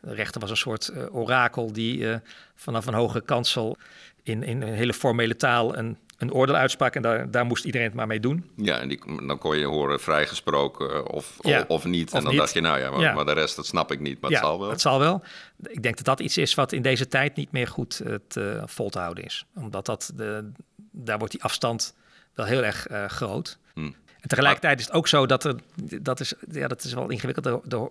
de 0.01 0.13
rechter 0.13 0.41
was 0.41 0.49
een 0.49 0.57
soort 0.57 0.91
orakel 1.11 1.73
die 1.73 2.07
vanaf 2.55 2.86
een 2.86 2.93
hoge 2.93 3.21
kansel... 3.21 3.78
in, 4.23 4.43
in 4.43 4.61
een 4.61 4.73
hele 4.73 4.93
formele 4.93 5.36
taal 5.36 5.78
een, 5.78 5.97
een 6.18 6.34
oordeel 6.34 6.55
uitsprak... 6.55 6.95
en 6.95 7.01
daar, 7.01 7.32
daar 7.32 7.45
moest 7.45 7.65
iedereen 7.65 7.88
het 7.88 7.95
maar 7.95 8.07
mee 8.07 8.20
doen. 8.20 8.49
Ja, 8.55 8.80
en 8.80 8.88
die, 8.88 9.26
dan 9.28 9.38
kon 9.38 9.57
je 9.57 9.65
horen 9.65 9.99
vrijgesproken 9.99 11.09
of, 11.09 11.38
ja, 11.39 11.59
of, 11.59 11.68
of 11.68 11.86
niet. 11.86 12.13
en 12.13 12.24
dan 12.24 12.36
dacht 12.36 12.53
je, 12.53 12.61
nou 12.61 12.80
ja 12.80 12.91
maar, 12.91 12.99
ja 12.99 13.13
maar, 13.13 13.26
de 13.26 13.32
rest, 13.32 13.55
dat 13.55 13.65
snap 13.65 13.91
ik 13.91 13.99
niet, 13.99 14.22
maar 14.22 14.32
ja, 14.32 14.38
het 14.38 14.45
zal 14.45 14.59
wel. 14.59 14.70
het 14.70 14.82
zal 14.82 14.99
wel. 14.99 15.24
Ik 15.63 15.84
denk 15.84 15.95
dat 15.95 16.05
dat 16.05 16.20
iets 16.20 16.38
is 16.38 16.55
wat 16.55 16.72
in 16.72 16.82
deze 16.82 17.07
tijd 17.07 17.36
niet 17.36 17.51
meer 17.51 17.68
goed 17.68 18.01
te, 18.28 18.61
vol 18.65 18.89
te 18.89 18.99
houden 18.99 19.24
is. 19.24 19.45
Omdat 19.55 19.86
dat 19.86 20.11
de, 20.15 20.51
daar 20.91 21.18
wordt 21.18 21.34
die 21.34 21.43
afstand 21.43 21.95
wel 22.34 22.45
heel 22.45 22.63
erg 22.63 22.89
uh, 22.89 23.05
groot. 23.05 23.57
Hmm. 23.74 23.95
En 24.22 24.28
tegelijkertijd 24.30 24.80
is 24.80 24.86
het 24.86 24.93
ook 24.93 25.07
zo 25.07 25.26
dat 25.26 25.43
er, 25.43 25.55
dat 26.01 26.20
is, 26.20 26.34
ja, 26.51 26.68
dat 26.68 26.84
is 26.84 26.93
wel 26.93 27.09
ingewikkeld. 27.09 27.70
De, 27.70 27.89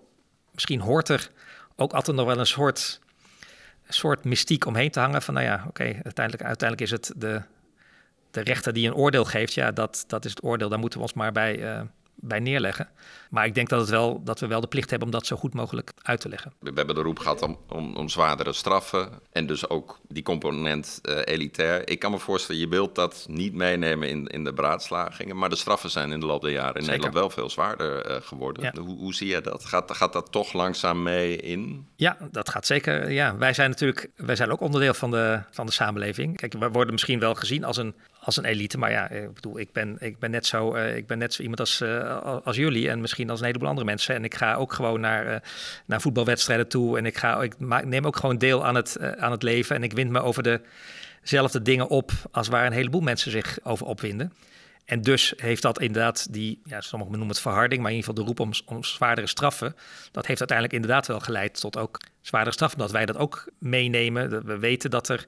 misschien 0.51 0.81
hoort 0.81 1.09
er 1.09 1.29
ook 1.75 1.93
altijd 1.93 2.17
nog 2.17 2.25
wel 2.25 2.39
een 2.39 2.45
soort, 2.45 2.99
soort 3.87 4.23
mystiek 4.23 4.65
omheen 4.65 4.91
te 4.91 4.99
hangen. 4.99 5.21
Van 5.21 5.33
nou 5.33 5.45
ja, 5.45 5.65
oké, 5.67 5.83
uiteindelijk, 5.83 6.43
uiteindelijk 6.43 6.81
is 6.81 6.91
het 6.91 7.11
de, 7.15 7.41
de 8.37 8.43
rechter 8.43 8.73
die 8.73 8.87
een 8.87 8.95
oordeel 8.95 9.25
geeft. 9.25 9.53
Ja, 9.53 9.71
dat, 9.71 10.03
dat 10.07 10.25
is 10.25 10.31
het 10.31 10.43
oordeel. 10.43 10.69
Daar 10.69 10.79
moeten 10.79 10.99
we 10.99 11.05
ons 11.05 11.13
maar 11.13 11.31
bij, 11.31 11.57
uh, 11.59 11.81
bij 12.15 12.39
neerleggen. 12.39 12.89
Maar 13.29 13.45
ik 13.45 13.55
denk 13.55 13.69
dat, 13.69 13.79
het 13.79 13.89
wel, 13.89 14.23
dat 14.23 14.39
we 14.39 14.47
wel 14.47 14.61
de 14.61 14.67
plicht 14.67 14.89
hebben 14.89 15.07
om 15.07 15.13
dat 15.13 15.25
zo 15.25 15.35
goed 15.35 15.53
mogelijk 15.53 15.91
uit 16.01 16.19
te 16.19 16.29
leggen. 16.29 16.53
We 16.59 16.71
hebben 16.75 16.95
de 16.95 17.01
roep 17.01 17.19
gehad 17.19 17.41
om, 17.41 17.57
om, 17.69 17.95
om 17.95 18.09
zwaardere 18.09 18.53
straffen 18.53 19.09
en 19.31 19.47
dus 19.47 19.69
ook 19.69 19.99
die 20.07 20.23
component 20.23 20.99
uh, 21.03 21.19
elitair. 21.23 21.89
Ik 21.89 21.99
kan 21.99 22.11
me 22.11 22.19
voorstellen, 22.19 22.61
je 22.61 22.67
wilt 22.67 22.95
dat 22.95 23.25
niet 23.29 23.53
meenemen 23.53 24.09
in, 24.09 24.27
in 24.27 24.43
de 24.43 24.53
beraadslagingen, 24.53 25.37
maar 25.37 25.49
de 25.49 25.55
straffen 25.55 25.89
zijn 25.89 26.11
in 26.11 26.19
de 26.19 26.25
loop 26.25 26.41
der 26.41 26.51
jaren 26.51 26.81
in 26.81 26.85
Nederland 26.85 27.13
wel 27.13 27.29
veel 27.29 27.49
zwaarder 27.49 28.11
uh, 28.11 28.15
geworden. 28.21 28.77
Hoe, 28.77 28.97
hoe, 28.97 29.13
zie 29.13 29.27
je 29.27 29.41
dat? 29.41 29.65
Gaat, 29.65 29.95
gaat 29.95 30.13
dat 30.13 30.31
toch 30.31 30.53
langzaam 30.53 31.03
mee 31.03 31.37
in? 31.37 31.87
Ja, 31.95 32.17
dat 32.31 32.49
gaat 32.49 32.65
zeker. 32.65 33.11
Ja, 33.11 33.37
wij 33.37 33.53
zijn 33.53 33.69
natuurlijk 33.69 34.09
wij 34.15 34.35
zijn 34.35 34.51
ook 34.51 34.61
onderdeel 34.61 34.93
van 34.93 35.11
de, 35.11 35.41
van 35.51 35.65
de 35.65 35.71
samenleving. 35.71 36.37
Kijk, 36.37 36.53
we 36.53 36.69
worden 36.69 36.93
misschien 36.93 37.19
wel 37.19 37.35
gezien 37.35 37.63
als 37.63 37.77
een, 37.77 37.95
als 38.27 38.37
een 38.37 38.45
elite, 38.45 38.77
maar 38.77 38.91
ja, 38.91 39.09
ik 39.09 39.33
bedoel, 39.33 39.59
ik 39.59 39.71
ben, 39.71 39.95
ik 39.99 40.19
ben, 40.19 40.31
net, 40.31 40.45
zo, 40.45 40.75
uh, 40.75 40.95
ik 40.95 41.07
ben 41.07 41.17
net 41.17 41.33
zo 41.33 41.41
iemand 41.41 41.59
als, 41.59 41.83
als 42.43 42.55
jullie 42.55 42.89
en 42.89 43.01
misschien 43.01 43.29
als 43.29 43.39
een 43.39 43.45
heleboel 43.45 43.67
andere 43.67 43.85
mensen. 43.85 44.15
En 44.15 44.23
ik 44.23 44.35
ga 44.35 44.55
ook 44.55 44.73
gewoon 44.73 44.99
naar, 44.99 45.27
uh, 45.27 45.35
naar 45.85 46.01
voetbalwedstrijden 46.01 46.67
toe. 46.67 46.97
En 46.97 47.05
ik, 47.05 47.17
ga, 47.17 47.41
ik 47.41 47.59
neem 47.85 48.05
ook 48.05 48.15
gewoon 48.15 48.37
deel 48.37 48.65
aan 48.65 48.75
het, 48.75 48.99
aan 49.17 49.31
het 49.31 49.43
leven. 49.43 49.75
En 49.75 49.83
ik 49.83 49.93
wind 49.93 50.11
me 50.11 50.21
over 50.21 50.61
dezelfde 51.21 51.61
dingen 51.61 51.87
op 51.87 52.11
als 52.31 52.47
waar 52.47 52.65
een 52.65 52.71
heleboel 52.71 53.01
mensen 53.01 53.31
zich 53.31 53.59
over 53.63 53.85
opwinden. 53.85 54.33
En 54.87 55.01
dus 55.01 55.33
heeft 55.37 55.61
dat 55.61 55.81
inderdaad 55.81 56.33
die, 56.33 56.61
ja, 56.63 56.81
sommigen 56.81 57.13
noemen 57.13 57.35
het 57.35 57.43
verharding, 57.43 57.81
maar 57.81 57.91
in 57.91 57.97
ieder 57.97 58.09
geval 58.09 58.25
de 58.25 58.29
roep 58.29 58.39
om, 58.39 58.75
om 58.75 58.83
zwaardere 58.83 59.27
straffen. 59.27 59.75
Dat 60.11 60.25
heeft 60.25 60.39
uiteindelijk 60.39 60.73
inderdaad 60.77 61.07
wel 61.07 61.19
geleid 61.19 61.59
tot 61.59 61.77
ook 61.77 61.99
zwaardere 62.21 62.55
straffen. 62.55 62.79
Dat 62.79 62.91
wij 62.91 63.05
dat 63.05 63.17
ook 63.17 63.51
meenemen. 63.59 64.45
We 64.45 64.57
weten 64.57 64.89
dat, 64.89 65.09
er, 65.09 65.25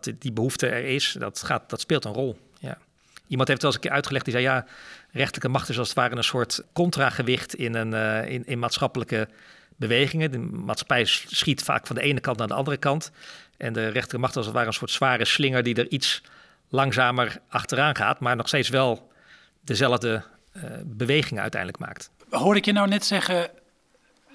dat 0.00 0.12
die 0.18 0.32
behoefte 0.32 0.66
er 0.66 0.84
is. 0.84 1.16
Dat, 1.18 1.42
gaat, 1.42 1.70
dat 1.70 1.80
speelt 1.80 2.04
een 2.04 2.12
rol. 2.12 2.38
Ja. 2.58 2.78
Iemand 3.26 3.48
heeft 3.48 3.62
wel 3.62 3.70
eens 3.70 3.80
een 3.80 3.86
keer 3.86 3.96
uitgelegd, 3.96 4.24
die 4.24 4.34
zei 4.34 4.46
ja, 4.46 4.66
rechterlijke 5.10 5.48
macht 5.48 5.68
is 5.68 5.78
als 5.78 5.88
het 5.88 5.96
ware 5.96 6.16
een 6.16 6.24
soort 6.24 6.62
contragewicht 6.72 7.54
in, 7.54 7.74
een, 7.74 7.92
uh, 7.92 8.30
in, 8.30 8.46
in 8.46 8.58
maatschappelijke 8.58 9.28
bewegingen. 9.76 10.30
De 10.30 10.38
maatschappij 10.38 11.04
schiet 11.04 11.62
vaak 11.62 11.86
van 11.86 11.96
de 11.96 12.02
ene 12.02 12.20
kant 12.20 12.38
naar 12.38 12.48
de 12.48 12.54
andere 12.54 12.76
kant. 12.76 13.10
En 13.56 13.72
de 13.72 13.82
rechterlijke 13.82 14.18
macht 14.18 14.36
als 14.36 14.46
het 14.46 14.54
ware 14.54 14.66
een 14.66 14.72
soort 14.72 14.90
zware 14.90 15.24
slinger 15.24 15.62
die 15.62 15.74
er 15.74 15.88
iets 15.88 16.22
langzamer 16.68 17.40
achteraan 17.48 17.96
gaat, 17.96 18.20
maar 18.20 18.36
nog 18.36 18.48
steeds 18.48 18.68
wel 18.68 19.12
dezelfde 19.60 20.22
uh, 20.56 20.62
bewegingen 20.84 21.42
uiteindelijk 21.42 21.80
maakt. 21.80 22.10
Hoor 22.30 22.56
ik 22.56 22.64
je 22.64 22.72
nou 22.72 22.88
net 22.88 23.04
zeggen, 23.04 23.50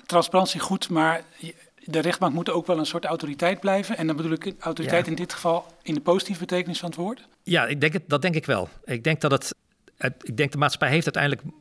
transparantie 0.05 0.59
goed, 0.59 0.89
maar 0.89 1.23
de 1.87 1.99
rechtbank 1.99 2.33
moet 2.33 2.49
ook 2.49 2.67
wel 2.67 2.79
een 2.79 2.85
soort 2.85 3.05
autoriteit 3.05 3.59
blijven. 3.59 3.97
En 3.97 4.07
dan 4.07 4.15
bedoel 4.15 4.31
ik 4.31 4.53
autoriteit 4.59 5.05
ja. 5.05 5.11
in 5.11 5.17
dit 5.17 5.33
geval 5.33 5.65
in 5.81 5.93
de 5.93 6.01
positieve 6.01 6.39
betekenis 6.39 6.79
van 6.79 6.89
het 6.89 6.97
woord? 6.97 7.27
Ja, 7.43 7.65
ik 7.65 7.81
denk 7.81 7.93
het, 7.93 8.03
dat 8.07 8.21
denk 8.21 8.35
ik 8.35 8.45
wel. 8.45 8.69
Ik 8.85 9.03
denk 9.03 9.21
dat 9.21 9.31
het 9.31 9.53
ik 9.97 10.37
denk 10.37 10.51
de 10.51 10.57
maatschappij 10.57 10.89
heeft 10.89 11.15
uiteindelijk, 11.15 11.55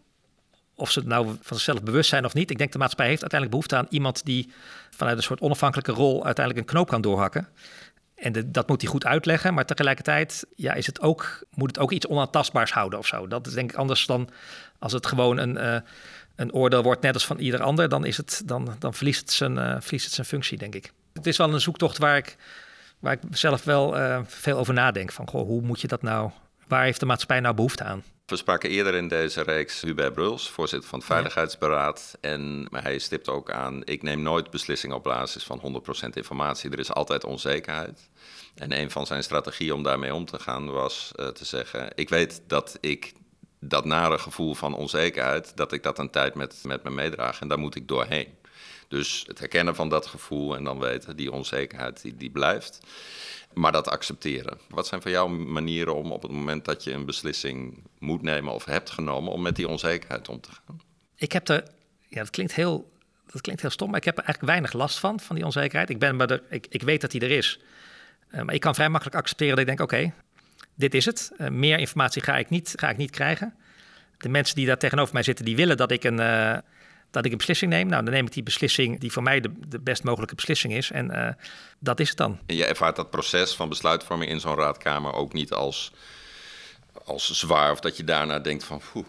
of 0.75 0.91
ze 0.91 0.99
het 0.99 1.09
nou 1.09 1.27
van 1.27 1.57
zichzelf 1.57 1.83
bewust 1.83 2.09
zijn 2.09 2.25
of 2.25 2.35
niet, 2.35 2.51
ik 2.51 2.59
denk 2.59 2.73
de 2.73 2.79
maatschappij 2.79 3.09
heeft 3.09 3.21
uiteindelijk 3.21 3.51
behoefte 3.51 3.77
aan 3.77 3.97
iemand 3.97 4.25
die 4.25 4.53
vanuit 4.91 5.17
een 5.17 5.23
soort 5.23 5.41
onafhankelijke 5.41 5.93
rol 5.93 6.25
uiteindelijk 6.25 6.67
een 6.67 6.73
knoop 6.73 6.89
kan 6.89 7.01
doorhakken. 7.01 7.49
En 8.15 8.33
de, 8.33 8.51
dat 8.51 8.69
moet 8.69 8.81
hij 8.81 8.91
goed 8.91 9.05
uitleggen, 9.05 9.55
maar 9.55 9.65
tegelijkertijd 9.65 10.47
ja, 10.55 10.75
is 10.75 10.87
het 10.87 11.01
ook, 11.01 11.45
moet 11.51 11.69
het 11.69 11.79
ook 11.79 11.93
iets 11.93 12.07
onaantastbaars 12.07 12.73
houden 12.73 12.99
of 12.99 13.07
zo. 13.07 13.27
Dat 13.27 13.47
is 13.47 13.53
denk 13.53 13.71
ik 13.71 13.77
anders 13.77 14.07
dan 14.07 14.29
als 14.79 14.93
het 14.93 15.07
gewoon 15.07 15.39
een, 15.39 15.57
uh, 15.57 15.77
een 16.37 16.53
oordeel 16.53 16.83
wordt, 16.83 17.03
net 17.03 17.15
als 17.15 17.27
van 17.27 17.39
ieder 17.39 17.63
ander, 17.63 17.89
dan, 17.89 18.05
is 18.05 18.17
het, 18.17 18.43
dan, 18.45 18.77
dan 18.79 18.95
verliest, 18.95 19.21
het 19.21 19.33
zijn, 19.33 19.57
uh, 19.57 19.77
verliest 19.81 20.05
het 20.05 20.15
zijn 20.15 20.27
functie, 20.27 20.59
denk 20.59 20.75
ik. 20.75 20.93
Het 21.13 21.27
is 21.27 21.37
wel 21.37 21.53
een 21.53 21.61
zoektocht 21.61 21.99
waar 21.99 22.17
ik, 22.17 22.37
waar 22.99 23.13
ik 23.13 23.21
zelf 23.31 23.65
wel 23.65 23.99
uh, 23.99 24.21
veel 24.27 24.59
over 24.59 24.75
nadenk. 24.75 25.13
Van 25.13 25.29
goh, 25.29 25.47
hoe 25.47 25.63
moet 25.63 25.81
je 25.81 25.89
dat 25.89 26.03
nou, 26.03 26.31
waar 26.67 26.85
heeft 26.85 27.01
de 27.01 27.07
maatschappij 27.07 27.41
nou 27.41 27.55
behoefte 27.55 27.85
aan? 27.85 28.05
We 28.27 28.37
spraken 28.37 28.71
eerder 28.71 28.95
in 28.95 29.09
deze 29.09 29.43
reeks 29.43 29.81
Hubert 29.81 30.15
Bruls, 30.15 30.51
voorzitter 30.51 30.89
van 30.89 30.99
het 30.99 31.09
Veiligheidsberaad. 31.09 32.19
En 32.21 32.69
hij 32.71 32.99
stipt 32.99 33.29
ook 33.29 33.51
aan, 33.51 33.83
ik 33.85 34.03
neem 34.03 34.23
nooit 34.23 34.51
beslissingen 34.51 34.97
op 34.97 35.03
basis 35.03 35.45
van 35.45 35.83
100% 36.07 36.09
informatie. 36.13 36.71
Er 36.71 36.79
is 36.79 36.93
altijd 36.93 37.25
onzekerheid. 37.25 38.11
En 38.55 38.79
een 38.81 38.91
van 38.91 39.07
zijn 39.07 39.23
strategieën 39.23 39.73
om 39.73 39.83
daarmee 39.83 40.15
om 40.15 40.25
te 40.25 40.39
gaan 40.39 40.71
was 40.71 41.13
uh, 41.17 41.27
te 41.27 41.45
zeggen, 41.45 41.91
ik 41.95 42.09
weet 42.09 42.43
dat 42.47 42.79
ik 42.81 43.13
dat 43.69 43.85
nare 43.85 44.19
gevoel 44.19 44.55
van 44.55 44.75
onzekerheid, 44.75 45.57
dat 45.57 45.73
ik 45.73 45.83
dat 45.83 45.99
een 45.99 46.11
tijd 46.11 46.35
met, 46.35 46.61
met 46.63 46.83
me 46.83 46.91
meedraag 46.91 47.41
en 47.41 47.49
daar 47.49 47.59
moet 47.59 47.75
ik 47.75 47.89
doorheen. 47.89 48.29
Dus 48.89 49.25
het 49.27 49.39
herkennen 49.39 49.75
van 49.75 49.89
dat 49.89 50.07
gevoel 50.07 50.57
en 50.57 50.65
dan 50.65 50.79
weten, 50.79 51.17
die 51.17 51.33
onzekerheid 51.33 52.03
die, 52.03 52.17
die 52.17 52.31
blijft. 52.31 52.81
Maar 53.53 53.73
dat 53.73 53.89
accepteren. 53.89 54.59
Wat 54.69 54.87
zijn 54.87 55.03
voor 55.03 55.11
jou 55.11 55.31
manieren 55.31 55.95
om 55.95 56.13
op 56.13 56.23
het 56.23 56.31
moment 56.31 56.65
dat 56.65 56.85
je 56.85 56.93
een 56.93 57.05
beslissing 57.05 57.83
moet 57.99 58.23
nemen 58.23 58.53
of 58.53 58.65
hebt 58.65 58.91
genomen, 58.91 59.33
om 59.33 59.43
met 59.43 59.57
die 59.57 59.69
onzekerheid 59.69 60.29
om 60.29 60.41
te 60.41 60.51
gaan? 60.51 60.81
Ik 61.17 61.33
heb 61.33 61.49
er, 61.49 61.65
ja, 62.09 62.19
dat 62.19 62.31
klinkt 62.31 62.55
heel, 62.55 62.91
dat 63.33 63.41
klinkt 63.41 63.61
heel 63.61 63.71
stom, 63.71 63.89
maar 63.89 63.99
ik 63.99 64.05
heb 64.05 64.19
er 64.19 64.25
eigenlijk 64.25 64.53
weinig 64.53 64.73
last 64.73 64.99
van, 64.99 65.21
van 65.21 65.37
die 65.37 65.45
onzekerheid. 65.45 65.91
Ik, 65.91 65.99
ben 65.99 66.21
er, 66.21 66.43
ik, 66.51 66.67
ik 66.69 66.83
weet 66.83 67.01
dat 67.01 67.11
die 67.11 67.21
er 67.21 67.31
is. 67.31 67.61
Uh, 68.31 68.43
maar 68.43 68.55
ik 68.55 68.61
kan 68.61 68.75
vrij 68.75 68.89
makkelijk 68.89 69.19
accepteren 69.19 69.57
dat 69.57 69.69
ik 69.69 69.77
denk, 69.77 69.81
oké, 69.93 70.13
dit 70.77 70.95
is 70.95 71.05
het. 71.05 71.33
Uh, 71.39 71.49
meer 71.49 71.79
informatie 71.79 72.23
ga 72.23 72.37
ik, 72.37 72.51
niet, 72.51 72.73
ga 72.77 72.89
ik 72.89 72.97
niet 72.97 73.11
krijgen. 73.11 73.55
De 74.19 74.29
mensen 74.29 74.57
die 74.57 74.67
daar 74.67 74.79
tegenover 74.79 75.15
mij 75.15 75.23
zitten, 75.23 75.45
die 75.45 75.57
willen 75.57 75.77
dat 75.77 75.91
ik 75.91 76.05
een, 76.05 76.21
uh, 76.21 76.57
dat 77.11 77.25
ik 77.25 77.31
een 77.31 77.37
beslissing 77.37 77.71
neem. 77.71 77.89
Nou, 77.89 78.05
dan 78.05 78.13
neem 78.13 78.27
ik 78.27 78.33
die 78.33 78.43
beslissing 78.43 79.01
die 79.01 79.13
voor 79.13 79.23
mij 79.23 79.41
de, 79.41 79.53
de 79.69 79.81
best 79.81 80.03
mogelijke 80.03 80.35
beslissing 80.35 80.75
is. 80.75 80.91
En 80.91 81.11
uh, 81.11 81.29
dat 81.79 82.01
is 82.01 82.09
het 82.09 82.19
dan. 82.19 82.39
En 82.47 82.57
je 82.57 82.65
ervaart 82.65 82.97
dat 82.97 83.11
proces 83.11 83.55
van 83.55 83.69
besluitvorming 83.69 84.31
in 84.31 84.41
zo'n 84.41 84.57
raadkamer 84.57 85.13
ook 85.13 85.33
niet 85.33 85.53
als, 85.53 85.93
als 87.05 87.31
zwaar... 87.31 87.73
of 87.73 87.81
dat 87.81 87.97
je 87.97 88.05
daarna 88.05 88.39
denkt 88.39 88.65
van... 88.65 88.81
Poeh, 88.93 89.07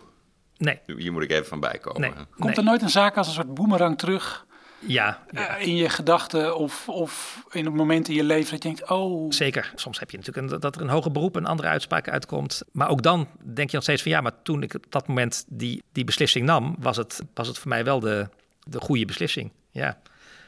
nee. 0.57 0.79
hier 0.85 1.11
moet 1.11 1.23
ik 1.23 1.31
even 1.31 1.45
van 1.45 1.59
bijkomen. 1.59 2.01
Nee. 2.01 2.11
Komt 2.11 2.25
nee. 2.39 2.55
er 2.55 2.63
nooit 2.63 2.81
een 2.81 2.89
zaak 2.89 3.17
als 3.17 3.27
een 3.27 3.33
soort 3.33 3.53
boemerang 3.53 3.97
terug... 3.97 4.45
Ja, 4.79 5.23
ja. 5.31 5.59
Uh, 5.59 5.67
in 5.67 5.75
je 5.75 5.89
gedachten 5.89 6.57
of, 6.57 6.89
of 6.89 7.43
in 7.51 7.65
het 7.65 7.73
moment 7.73 8.07
in 8.07 8.15
je 8.15 8.23
leven 8.23 8.51
dat 8.51 8.63
je 8.63 8.69
denkt, 8.69 8.89
oh... 8.89 9.31
Zeker. 9.31 9.71
Soms 9.75 9.99
heb 9.99 10.11
je 10.11 10.17
natuurlijk 10.17 10.51
een, 10.51 10.59
dat 10.59 10.75
er 10.75 10.81
een 10.81 10.89
hoger 10.89 11.11
beroep, 11.11 11.35
een 11.35 11.45
andere 11.45 11.67
uitspraak 11.67 12.09
uitkomt. 12.09 12.61
Maar 12.71 12.89
ook 12.89 13.01
dan 13.01 13.27
denk 13.43 13.69
je 13.69 13.75
nog 13.75 13.83
steeds 13.83 14.01
van 14.01 14.11
ja, 14.11 14.21
maar 14.21 14.41
toen 14.43 14.63
ik 14.63 14.73
op 14.73 14.85
dat 14.89 15.07
moment 15.07 15.45
die, 15.47 15.83
die 15.91 16.03
beslissing 16.03 16.45
nam, 16.45 16.75
was 16.79 16.97
het, 16.97 17.21
was 17.33 17.47
het 17.47 17.57
voor 17.57 17.69
mij 17.69 17.83
wel 17.83 17.99
de, 17.99 18.29
de 18.63 18.79
goede 18.79 19.05
beslissing. 19.05 19.51
Ja. 19.71 19.97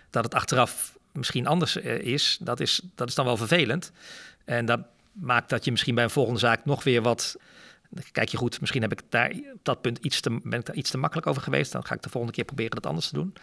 Dat 0.09 0.23
het 0.23 0.33
achteraf 0.33 0.97
misschien 1.11 1.47
anders 1.47 1.77
uh, 1.77 1.99
is, 1.99 2.37
dat 2.41 2.59
is, 2.59 2.81
dat 2.95 3.07
is 3.07 3.15
dan 3.15 3.25
wel 3.25 3.37
vervelend. 3.37 3.91
En 4.45 4.65
dat 4.65 4.79
maakt 5.11 5.49
dat 5.49 5.65
je 5.65 5.71
misschien 5.71 5.95
bij 5.95 6.03
een 6.03 6.09
volgende 6.09 6.39
zaak 6.39 6.65
nog 6.65 6.83
weer 6.83 7.01
wat... 7.01 7.37
Kijk 8.11 8.29
je 8.29 8.37
goed, 8.37 8.59
misschien 8.59 8.81
heb 8.81 8.91
ik 8.91 9.01
daar 9.09 9.31
op 9.53 9.59
dat 9.63 9.81
punt 9.81 9.97
iets 9.97 10.21
te, 10.21 10.39
ben 10.43 10.59
ik 10.59 10.65
daar 10.65 10.75
iets 10.75 10.91
te 10.91 10.97
makkelijk 10.97 11.27
over 11.27 11.41
geweest. 11.41 11.71
Dan 11.71 11.85
ga 11.85 11.95
ik 11.95 12.01
de 12.01 12.09
volgende 12.09 12.35
keer 12.35 12.45
proberen 12.45 12.75
dat 12.75 12.85
anders 12.85 13.07
te 13.07 13.13
doen. 13.13 13.33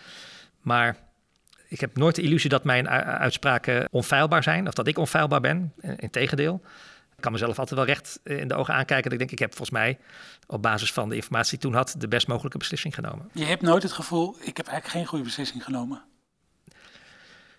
Maar 0.66 0.96
ik 1.68 1.80
heb 1.80 1.96
nooit 1.96 2.14
de 2.14 2.22
illusie 2.22 2.50
dat 2.50 2.64
mijn 2.64 2.88
uitspraken 2.88 3.88
onfeilbaar 3.90 4.42
zijn 4.42 4.66
of 4.66 4.74
dat 4.74 4.86
ik 4.86 4.98
onfeilbaar 4.98 5.40
ben. 5.40 5.72
Integendeel. 5.96 6.60
Ik 7.16 7.22
kan 7.22 7.32
mezelf 7.32 7.58
altijd 7.58 7.78
wel 7.78 7.88
recht 7.88 8.20
in 8.24 8.48
de 8.48 8.54
ogen 8.54 8.74
aankijken. 8.74 9.02
Dat 9.02 9.12
ik 9.12 9.18
denk, 9.18 9.30
ik 9.30 9.38
heb 9.38 9.48
volgens 9.48 9.70
mij 9.70 9.98
op 10.46 10.62
basis 10.62 10.92
van 10.92 11.08
de 11.08 11.14
informatie 11.14 11.50
die 11.50 11.58
ik 11.58 11.64
toen 11.64 11.74
had, 11.74 11.94
de 11.98 12.08
best 12.08 12.26
mogelijke 12.26 12.58
beslissing 12.58 12.94
genomen. 12.94 13.30
Je 13.32 13.44
hebt 13.44 13.62
nooit 13.62 13.82
het 13.82 13.92
gevoel, 13.92 14.36
ik 14.40 14.56
heb 14.56 14.66
eigenlijk 14.66 14.96
geen 14.96 15.06
goede 15.06 15.24
beslissing 15.24 15.64
genomen. 15.64 16.02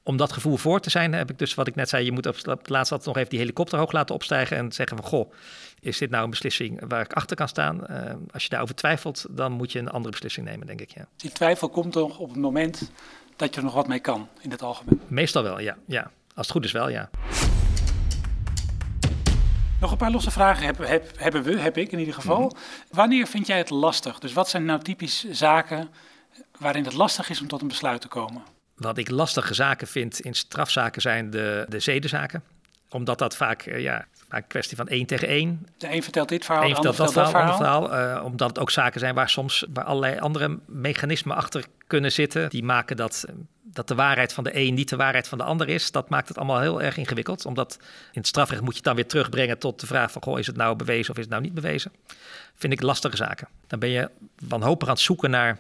Om 0.08 0.18
dat 0.18 0.34
gevoel 0.34 0.58
voor 0.58 0.80
te 0.80 0.90
zijn, 0.90 1.14
heb 1.14 1.30
ik 1.30 1.40
dus 1.40 1.54
wat 1.54 1.68
ik 1.68 1.76
net 1.76 1.90
zei, 1.90 2.06
je 2.06 2.12
moet 2.12 2.26
op 2.26 2.36
het 2.36 2.70
laatst 2.70 2.92
altijd 2.92 3.06
nog 3.06 3.18
even 3.18 3.30
die 3.30 3.40
helikopter 3.40 3.80
hoog 3.80 3.92
laten 3.92 4.16
opstijgen 4.16 4.58
en 4.58 4.72
zeggen 4.72 4.98
van, 4.98 5.06
goh, 5.06 5.32
is 5.80 5.98
dit 5.98 6.10
nou 6.10 6.24
een 6.24 6.30
beslissing 6.30 6.82
waar 6.88 7.02
ik 7.02 7.14
achter 7.14 7.36
kan 7.36 7.48
staan? 7.48 7.84
Uh, 7.90 8.14
als 8.34 8.44
je 8.44 8.50
daarover 8.50 8.76
twijfelt, 8.76 9.26
dan 9.30 9.52
moet 9.52 9.72
je 9.72 9.80
een 9.80 9.90
andere 9.90 10.12
beslissing 10.12 10.46
nemen, 10.46 10.68
denk 10.68 10.82
ik. 10.82 10.90
Ja. 10.90 11.08
Die 11.16 11.32
twijfel 11.32 11.70
komt 11.70 11.92
toch 11.92 12.18
op 12.18 12.30
het 12.30 12.38
moment 12.38 12.92
dat 13.36 13.54
je 13.54 13.60
er 13.60 13.66
nog 13.66 13.74
wat 13.74 13.88
mee 13.88 14.00
kan, 14.00 14.28
in 14.42 14.52
het 14.52 14.62
algemeen? 14.62 15.02
Meestal 15.08 15.44
wel, 15.44 15.60
ja. 15.60 15.78
ja. 15.86 16.12
Als 16.36 16.48
het 16.48 16.52
goed 16.52 16.66
is 16.66 16.72
wel, 16.72 16.90
ja. 16.90 17.10
Nog 19.80 19.92
een 19.92 19.98
paar 19.98 20.12
losse 20.12 20.32
vragen 20.32 20.66
heb, 20.66 20.78
heb, 20.78 21.12
hebben 21.18 21.44
we, 21.44 21.60
heb 21.60 21.78
ik 21.78 21.92
in 21.92 22.00
ieder 22.00 22.14
geval. 22.14 22.40
Mm 22.42 22.50
-hmm. 22.50 22.58
Wanneer 22.92 23.28
vind 23.28 23.48
jij 23.48 23.58
het 23.58 23.70
lastig? 23.70 24.20
Dus 24.20 24.34
wat 24.34 24.50
zijn 24.50 24.66
nou 24.66 24.82
typisch 24.82 25.30
zaken 25.30 25.90
waarin 26.60 26.84
het 26.84 26.94
lastig 26.94 27.30
is 27.30 27.42
om 27.42 27.48
tot 27.48 27.62
een 27.62 27.68
besluit 27.68 28.02
te 28.02 28.08
komen? 28.08 28.56
Wat 28.78 28.98
ik 28.98 29.10
lastige 29.10 29.54
zaken 29.54 29.88
vind 29.88 30.20
in 30.20 30.34
strafzaken 30.34 31.02
zijn 31.02 31.30
de, 31.30 31.66
de 31.70 31.80
zedenzaken. 31.80 32.44
Omdat 32.90 33.20
dat 33.20 33.36
vaak, 33.36 33.66
uh, 33.66 33.80
ja, 33.80 34.06
vaak 34.28 34.42
een 34.42 34.48
kwestie 34.48 34.78
van 34.78 34.88
één 34.88 35.06
tegen 35.06 35.28
één. 35.28 35.68
De 35.78 35.94
een 35.94 36.04
vertelt 36.04 36.30
dit 36.30 36.46
verhaal, 36.46 36.64
de 36.64 36.70
een 36.70 36.76
ander 36.76 36.94
vertelt 36.94 37.16
dat 37.16 37.30
verhaal. 37.30 37.48
dat 37.48 37.58
verhaal. 37.58 37.88
verhaal 37.88 38.18
uh, 38.18 38.26
omdat 38.26 38.50
het 38.50 38.60
ook 38.60 38.72
zaken 38.72 39.00
zijn 39.00 39.16
waar 39.16 39.30
soms 39.30 39.66
waar 39.74 39.84
allerlei 39.84 40.20
andere 40.20 40.60
mechanismen 40.66 41.36
achter 41.36 41.66
kunnen 41.88 42.12
zitten. 42.12 42.50
Die 42.50 42.64
maken 42.64 42.98
dat, 42.98 43.26
dat 43.64 43.88
de 43.88 43.96
waarheid 43.96 44.34
van 44.34 44.44
de 44.44 44.56
een 44.56 44.74
niet 44.74 44.90
de 44.90 44.96
waarheid 44.96 45.28
van 45.28 45.38
de 45.38 45.44
ander 45.44 45.70
is. 45.70 45.92
Dat 45.92 46.10
maakt 46.10 46.28
het 46.28 46.38
allemaal 46.38 46.60
heel 46.60 46.82
erg 46.82 46.98
ingewikkeld. 46.98 47.46
Omdat 47.46 47.78
in 48.12 48.20
het 48.20 48.28
strafrecht 48.28 48.62
moet 48.62 48.70
je 48.70 48.76
het 48.76 48.86
dan 48.86 48.96
weer 48.96 49.08
terugbrengen 49.08 49.58
tot 49.58 49.80
de 49.80 49.88
vraag 49.88 50.12
van... 50.12 50.24
Goh, 50.24 50.40
is 50.40 50.48
het 50.48 50.56
nou 50.56 50.76
bewezen 50.76 51.12
of 51.12 51.18
is 51.18 51.24
het 51.24 51.32
nou 51.32 51.44
niet 51.44 51.54
bewezen? 51.54 51.92
Vind 52.56 52.74
ik 52.74 52.82
lastige 52.82 53.16
zaken. 53.16 53.48
Dan 53.68 53.80
ben 53.80 53.90
je 53.90 54.10
wanhopig 54.48 54.88
aan 54.88 54.94
het 54.94 55.04
zoeken 55.04 55.30
naar 55.30 55.58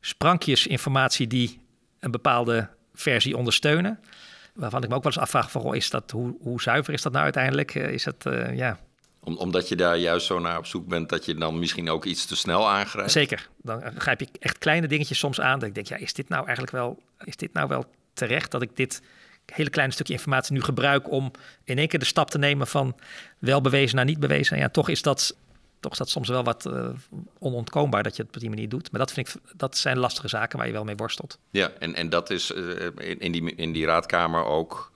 sprankjes 0.00 0.66
informatie 0.66 1.26
die 1.26 1.62
een 2.04 2.10
bepaalde 2.10 2.68
versie 2.94 3.36
ondersteunen. 3.36 4.00
Waarvan 4.54 4.82
ik 4.82 4.88
me 4.88 4.94
ook 4.94 5.02
wel 5.02 5.12
eens 5.12 5.20
afvraag 5.20 5.50
van, 5.50 5.60
goh, 5.60 5.76
is 5.76 5.90
dat, 5.90 6.10
hoe, 6.10 6.36
hoe 6.40 6.62
zuiver 6.62 6.92
is 6.92 7.02
dat 7.02 7.12
nou 7.12 7.24
uiteindelijk? 7.24 7.74
Uh, 7.74 7.88
is 7.88 8.04
dat, 8.04 8.24
uh, 8.26 8.56
ja... 8.56 8.78
Om, 9.20 9.36
omdat 9.36 9.68
je 9.68 9.76
daar 9.76 9.96
juist 9.96 10.26
zo 10.26 10.38
naar 10.38 10.58
op 10.58 10.66
zoek 10.66 10.86
bent 10.86 11.08
dat 11.08 11.24
je 11.24 11.34
dan 11.34 11.58
misschien 11.58 11.90
ook 11.90 12.04
iets 12.04 12.26
te 12.26 12.36
snel 12.36 12.70
aangrijpt? 12.70 13.10
Zeker. 13.10 13.48
Dan 13.62 13.82
grijp 13.98 14.20
ik 14.20 14.28
echt 14.40 14.58
kleine 14.58 14.86
dingetjes 14.86 15.18
soms 15.18 15.40
aan. 15.40 15.58
Dat 15.58 15.68
ik 15.68 15.74
denk, 15.74 15.86
ja, 15.86 15.96
is 15.96 16.12
dit 16.12 16.28
nou 16.28 16.42
eigenlijk 16.46 16.76
wel, 16.76 17.02
is 17.24 17.36
dit 17.36 17.52
nou 17.52 17.68
wel 17.68 17.84
terecht 18.12 18.50
dat 18.50 18.62
ik 18.62 18.76
dit 18.76 19.02
hele 19.46 19.70
kleine 19.70 19.92
stukje 19.92 20.12
informatie 20.12 20.54
nu 20.54 20.62
gebruik 20.62 21.10
om 21.10 21.30
in 21.64 21.78
één 21.78 21.88
keer 21.88 21.98
de 21.98 22.04
stap 22.04 22.30
te 22.30 22.38
nemen 22.38 22.66
van 22.66 22.96
wel 23.38 23.60
bewezen 23.60 23.96
naar 23.96 24.04
niet 24.04 24.20
bewezen? 24.20 24.56
En 24.56 24.62
ja, 24.62 24.68
toch 24.68 24.88
is 24.88 25.02
dat, 25.02 25.36
toch 25.84 25.92
is 25.92 25.98
dat 25.98 26.08
soms 26.08 26.28
wel 26.28 26.44
wat 26.44 26.66
uh, 26.66 26.88
onontkoombaar 27.38 28.02
dat 28.02 28.16
je 28.16 28.22
het 28.22 28.34
op 28.34 28.40
die 28.40 28.48
manier 28.48 28.68
doet. 28.68 28.90
Maar 28.90 29.00
dat 29.00 29.12
vind 29.12 29.28
ik, 29.28 29.34
dat 29.56 29.76
zijn 29.76 29.98
lastige 29.98 30.28
zaken 30.28 30.58
waar 30.58 30.66
je 30.66 30.72
wel 30.72 30.84
mee 30.84 30.96
worstelt. 30.96 31.38
Ja, 31.50 31.70
en, 31.78 31.94
en 31.94 32.08
dat 32.08 32.30
is 32.30 32.50
uh, 32.50 32.86
in, 32.96 33.18
in, 33.18 33.32
die, 33.32 33.54
in 33.54 33.72
die 33.72 33.86
raadkamer 33.86 34.44
ook 34.44 34.92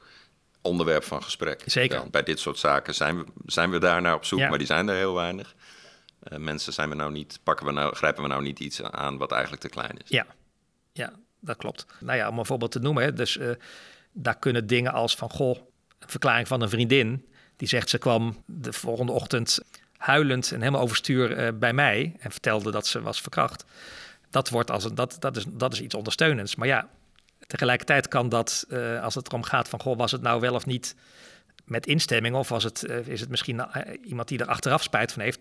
onderwerp 0.63 1.05
van 1.05 1.23
gesprek. 1.23 1.63
Zeker. 1.67 2.11
Bij 2.11 2.23
dit 2.23 2.39
soort 2.39 2.59
zaken 2.59 2.95
zijn 2.95 3.19
we, 3.19 3.25
zijn 3.47 3.71
we 3.71 3.79
daar 3.79 4.01
naar 4.01 4.15
op 4.15 4.25
zoek, 4.25 4.39
Ja. 4.39 4.49
maar 4.49 4.59
die 4.59 4.67
zijn 4.67 4.89
er 4.89 4.97
heel 4.97 5.15
weinig. 5.15 5.55
Uh, 6.33 6.39
mensen 6.39 6.73
zijn 6.73 6.89
we 6.89 6.95
nou 6.95 7.13
niet, 7.13 7.41
pakken 7.43 7.67
we 7.67 7.73
nou, 7.73 7.95
grijpen 7.95 8.23
we 8.23 8.29
nou 8.29 8.43
niet 8.43 8.61
iets 8.61 8.83
aan 8.83 9.19
wat 9.19 9.33
eigenlijk 9.33 9.63
te 9.63 9.69
klein 9.69 9.97
is. 10.05 10.09
Ja, 10.09 10.27
ja 10.93 11.13
dat 11.41 11.57
klopt. 11.57 11.87
Nou 12.01 12.19
ja, 12.19 12.29
om 12.29 12.39
een 12.39 12.47
voorbeeld 12.47 12.73
te 12.73 12.79
noemen. 12.81 13.03
Hè, 13.03 13.13
dus 13.13 13.39
daar 14.13 14.39
kunnen 14.39 14.67
dingen 14.67 14.93
als 14.93 15.17
van, 15.17 15.31
goh, 15.31 15.57
een 15.99 16.09
verklaring 16.09 16.49
van 16.49 16.63
een 16.63 16.69
vriendin... 16.69 17.27
die 17.57 17.69
zegt 17.69 17.89
ze 17.89 17.99
kwam 17.99 18.43
de 18.47 18.73
volgende 18.73 19.13
ochtend 19.13 19.61
huilend 19.99 20.53
en 20.53 20.59
helemaal 20.59 20.81
overstuur 20.81 21.39
uh, 21.39 21.49
bij 21.59 21.73
mij... 21.73 22.17
en 22.19 22.31
vertelde 22.31 22.71
dat 22.71 22.87
ze 22.87 23.01
was 23.01 23.21
verkracht. 23.21 23.65
Dat, 24.31 24.49
wordt 24.49 24.71
als 24.71 24.85
een, 24.85 24.95
dat, 24.95 25.17
dat, 25.19 25.37
is, 25.37 25.45
dat 25.49 25.73
is 25.73 25.81
iets 25.81 25.95
ondersteunends. 25.95 26.57
Maar 26.57 26.67
ja, 26.67 26.89
tegelijkertijd 27.47 28.09
kan 28.09 28.29
dat, 28.29 28.67
uh, 28.69 29.03
als 29.03 29.15
het 29.15 29.27
erom 29.27 29.43
gaat 29.43 29.69
van... 29.69 29.81
goh, 29.81 29.97
was 29.97 30.13
het 30.13 30.23
nou 30.23 30.41
wel 30.41 30.55
of 30.55 30.67
niet 30.67 30.95
met 31.65 31.87
instemming... 31.87 32.35
of 32.35 32.49
was 32.49 32.65
het, 32.65 32.85
uh, 32.89 33.07
is 33.07 33.21
het 33.21 33.31
misschien 33.31 33.63
iemand 34.05 34.29
die 34.29 34.39
er 34.39 34.47
achteraf 34.47 34.83
spijt 34.83 35.13
van 35.13 35.23
heeft... 35.23 35.41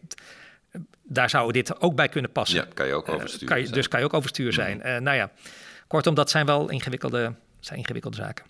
Daar 1.03 1.29
zou 1.29 1.51
dit 1.51 1.81
ook 1.81 1.95
bij 1.95 2.09
kunnen 2.09 2.31
passen. 2.31 2.59
Ja, 2.59 2.65
kan 2.73 2.87
je 2.87 2.93
ook 2.93 3.09
overstuur 3.09 3.47
kan 3.47 3.61
je, 3.61 3.69
Dus 3.69 3.87
kan 3.87 3.99
je 3.99 4.05
ook 4.05 4.13
overstuur 4.13 4.53
zijn. 4.53 4.77
Mm. 4.77 5.03
nou 5.03 5.17
ja, 5.17 5.31
kortom, 5.87 6.15
dat 6.15 6.29
zijn 6.29 6.45
wel 6.45 6.69
ingewikkelde, 6.69 7.33
zijn 7.59 7.79
ingewikkelde 7.79 8.17
zaken. 8.17 8.45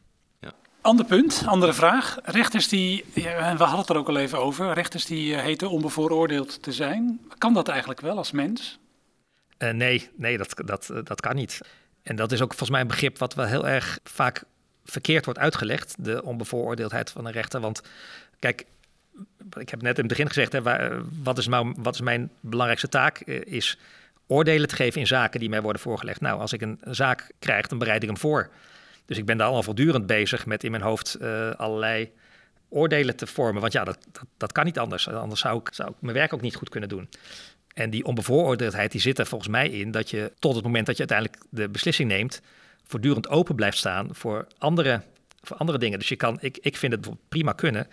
Ander 0.88 1.06
punt, 1.06 1.44
andere 1.46 1.74
vraag. 1.74 2.18
Rechters 2.24 2.68
die, 2.68 3.06
ja, 3.14 3.58
we 3.58 3.64
hadden 3.64 3.80
het 3.80 3.90
er 3.90 3.98
ook 3.98 4.08
al 4.08 4.18
even 4.18 4.40
over, 4.40 4.74
rechters 4.74 5.06
die 5.06 5.32
uh, 5.32 5.40
heten 5.40 5.70
onbevooroordeeld 5.70 6.64
te 6.64 6.72
zijn. 6.72 7.20
Kan 7.38 7.54
dat 7.54 7.68
eigenlijk 7.68 8.02
wel 8.02 8.18
als 8.18 8.32
mens? 8.32 8.80
Uh, 9.60 9.70
nee, 9.70 10.10
nee 10.16 10.38
dat, 10.38 10.54
dat, 10.66 10.92
dat 11.04 11.22
kan 11.22 11.36
niet. 11.36 11.62
En 12.04 12.16
dat 12.16 12.32
is 12.32 12.42
ook 12.42 12.50
volgens 12.50 12.70
mij 12.70 12.82
een 12.82 12.88
begrip 12.88 13.18
wat 13.18 13.34
wel 13.34 13.46
heel 13.46 13.68
erg 13.68 14.00
vaak 14.04 14.44
verkeerd 14.86 15.26
wordt 15.26 15.40
uitgelegd, 15.40 15.96
de 16.00 16.24
onbevooroordeeldheid 16.24 17.10
van 17.10 17.26
een 17.26 17.32
rechter. 17.32 17.60
Want 17.60 17.82
kijk, 18.40 18.66
ik 19.58 19.70
heb 19.70 19.82
net 19.82 19.96
in 19.98 20.04
het 20.04 20.08
begin 20.08 20.28
gezegd, 20.28 20.52
hè, 20.52 20.62
wat, 21.24 21.38
is 21.38 21.48
nou, 21.48 21.74
wat 21.78 21.94
is 21.94 22.02
mijn 22.02 22.32
belangrijkste 22.40 22.90
taak? 22.90 23.20
Is 23.20 23.78
oordelen 24.28 24.68
te 24.68 24.76
geven 24.76 25.02
in 25.02 25.08
zaken 25.08 25.40
die 25.40 25.50
mij 25.50 25.62
worden 25.62 25.82
voorgelegd. 25.82 26.22
Nou, 26.22 26.40
als 26.40 26.54
ik 26.54 26.62
een 26.62 26.80
zaak 26.84 27.32
krijg, 27.40 27.68
dan 27.68 27.78
bereid 27.78 28.02
ik 28.02 28.10
hem 28.10 28.18
voor. 28.18 28.50
Dus 29.08 29.18
ik 29.18 29.26
ben 29.26 29.38
daar 29.38 29.48
al 29.48 29.64
voortdurend 29.64 30.06
bezig 30.06 30.46
met 30.46 30.64
in 30.64 30.72
mijn 30.72 30.84
hoofd 30.84 31.18
uh, 31.22 31.52
allerlei 31.52 32.12
oordelen 32.70 33.16
te 33.16 33.28
vormen. 33.28 33.62
Want 33.62 33.74
ja, 33.74 33.84
dat, 33.84 33.98
dat, 34.12 34.26
dat, 34.38 34.52
kan 34.52 34.66
niet 34.66 34.80
anders. 34.80 35.10
Anders 35.10 35.42
zou 35.42 35.60
ik, 35.60 35.70
zou 35.74 35.90
ik 35.90 35.96
mijn 36.00 36.16
werk 36.16 36.34
ook 36.34 36.42
niet 36.42 36.56
goed 36.56 36.70
kunnen 36.70 36.90
doen. 36.90 37.10
En 37.74 37.90
die 37.90 38.06
onbevooroordeeldheid 38.06 38.92
die 38.92 39.02
zit 39.02 39.20
er 39.20 39.26
volgens 39.26 39.50
mij 39.50 39.70
in 39.70 39.92
dat 39.92 40.10
je 40.10 40.32
tot 40.40 40.56
het 40.56 40.64
moment 40.64 40.86
dat 40.86 40.98
je 40.98 41.08
uiteindelijk 41.08 41.46
de 41.50 41.70
beslissing 41.70 42.10
neemt, 42.10 42.42
voortdurend 42.84 43.30
open 43.30 43.56
blijft 43.56 43.78
staan 43.78 44.10
voor 44.12 44.48
andere, 44.58 45.02
voor 45.42 45.58
andere 45.58 45.78
dingen. 45.78 46.00
Dus 46.00 46.10
je 46.10 46.16
kan, 46.16 46.38
ik, 46.42 46.58
ik 46.58 46.78
vind 46.78 46.94
het 46.94 47.10
prima 47.30 47.52
kunnen 47.52 47.88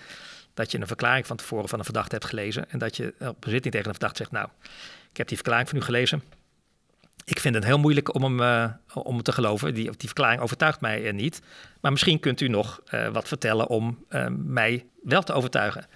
dat 0.55 0.71
je 0.71 0.81
een 0.81 0.87
verklaring 0.87 1.27
van 1.27 1.37
tevoren 1.37 1.69
van 1.69 1.79
een 1.79 1.85
verdachte 1.85 2.15
hebt 2.15 2.27
gelezen 2.27 2.71
en 2.71 2.79
dat 2.79 2.97
je 2.97 3.15
op 3.19 3.37
bezitting 3.41 3.75
tegen 3.75 3.89
een 3.89 3.95
verdachte 3.95 4.17
zegt, 4.17 4.31
nou, 4.31 4.49
ik 5.11 5.17
heb 5.17 5.29
die 5.29 5.37
verklaring 5.37 5.69
van 5.69 5.79
u 5.79 5.81
gelezen. 5.81 6.23
Ik 7.25 7.39
vind 7.41 7.55
het 7.55 7.65
heel 7.65 7.79
moeilijk 7.79 8.15
om 8.15 8.23
hem, 8.23 8.41
uh, 8.41 8.71
om 8.95 9.23
te 9.23 9.33
geloven. 9.33 9.75
Die, 9.75 9.85
die 9.85 10.09
verklaring 10.09 10.41
overtuigt 10.41 10.81
mij 10.81 11.03
uh, 11.03 11.13
niet. 11.13 11.41
Maar 11.81 11.91
misschien 11.91 12.21
kunt 12.21 12.41
u 12.41 12.49
nog 12.49 12.81
uh, 12.91 13.09
wat 13.09 13.29
vertellen 13.29 13.69
om 13.69 14.05
mij 14.37 14.87
wel 15.03 15.23
te 15.23 15.33
overtuigen. 15.33 15.87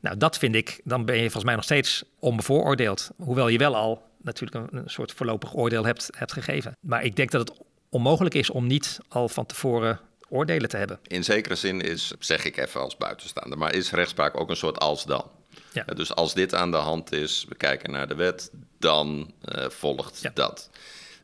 Nou, 0.00 0.16
dat 0.16 0.38
vind 0.38 0.54
ik, 0.54 0.80
dan 0.84 1.04
ben 1.04 1.14
je 1.14 1.22
volgens 1.22 1.44
mij 1.44 1.54
nog 1.54 1.64
steeds 1.64 2.04
onbevooroordeeld. 2.18 3.10
Hoewel 3.16 3.48
je 3.48 3.58
wel 3.58 3.76
al 3.76 4.02
natuurlijk 4.22 4.72
een, 4.72 4.78
een 4.78 4.90
soort 4.90 5.12
voorlopig 5.12 5.54
oordeel 5.54 5.84
hebt, 5.84 6.10
hebt 6.16 6.32
gegeven. 6.32 6.72
Maar 6.80 7.04
ik 7.04 7.16
denk 7.16 7.30
dat 7.30 7.48
het 7.48 7.58
onmogelijk 7.88 8.34
is 8.34 8.50
om 8.50 8.66
niet 8.66 8.98
al 9.08 9.28
van 9.28 9.46
tevoren 9.46 10.00
oordelen 10.28 10.68
te 10.68 10.76
hebben. 10.76 10.98
In 11.06 11.24
zekere 11.24 11.54
zin 11.54 11.80
is, 11.80 12.12
zeg 12.18 12.44
ik 12.44 12.56
even 12.56 12.80
als 12.80 12.96
buitenstaander, 12.96 13.58
maar 13.58 13.74
is 13.74 13.90
rechtspraak 13.90 14.40
ook 14.40 14.50
een 14.50 14.56
soort 14.56 14.78
als 14.78 15.04
dan. 15.04 15.30
Ja. 15.72 15.84
Dus 15.84 16.14
als 16.14 16.34
dit 16.34 16.54
aan 16.54 16.70
de 16.70 16.76
hand 16.76 17.12
is, 17.12 17.44
we 17.48 17.54
kijken 17.54 17.90
naar 17.90 18.08
de 18.08 18.14
wet, 18.14 18.50
dan 18.78 19.32
uh, 19.44 19.68
volgt 19.68 20.18
ja. 20.22 20.30
dat. 20.34 20.70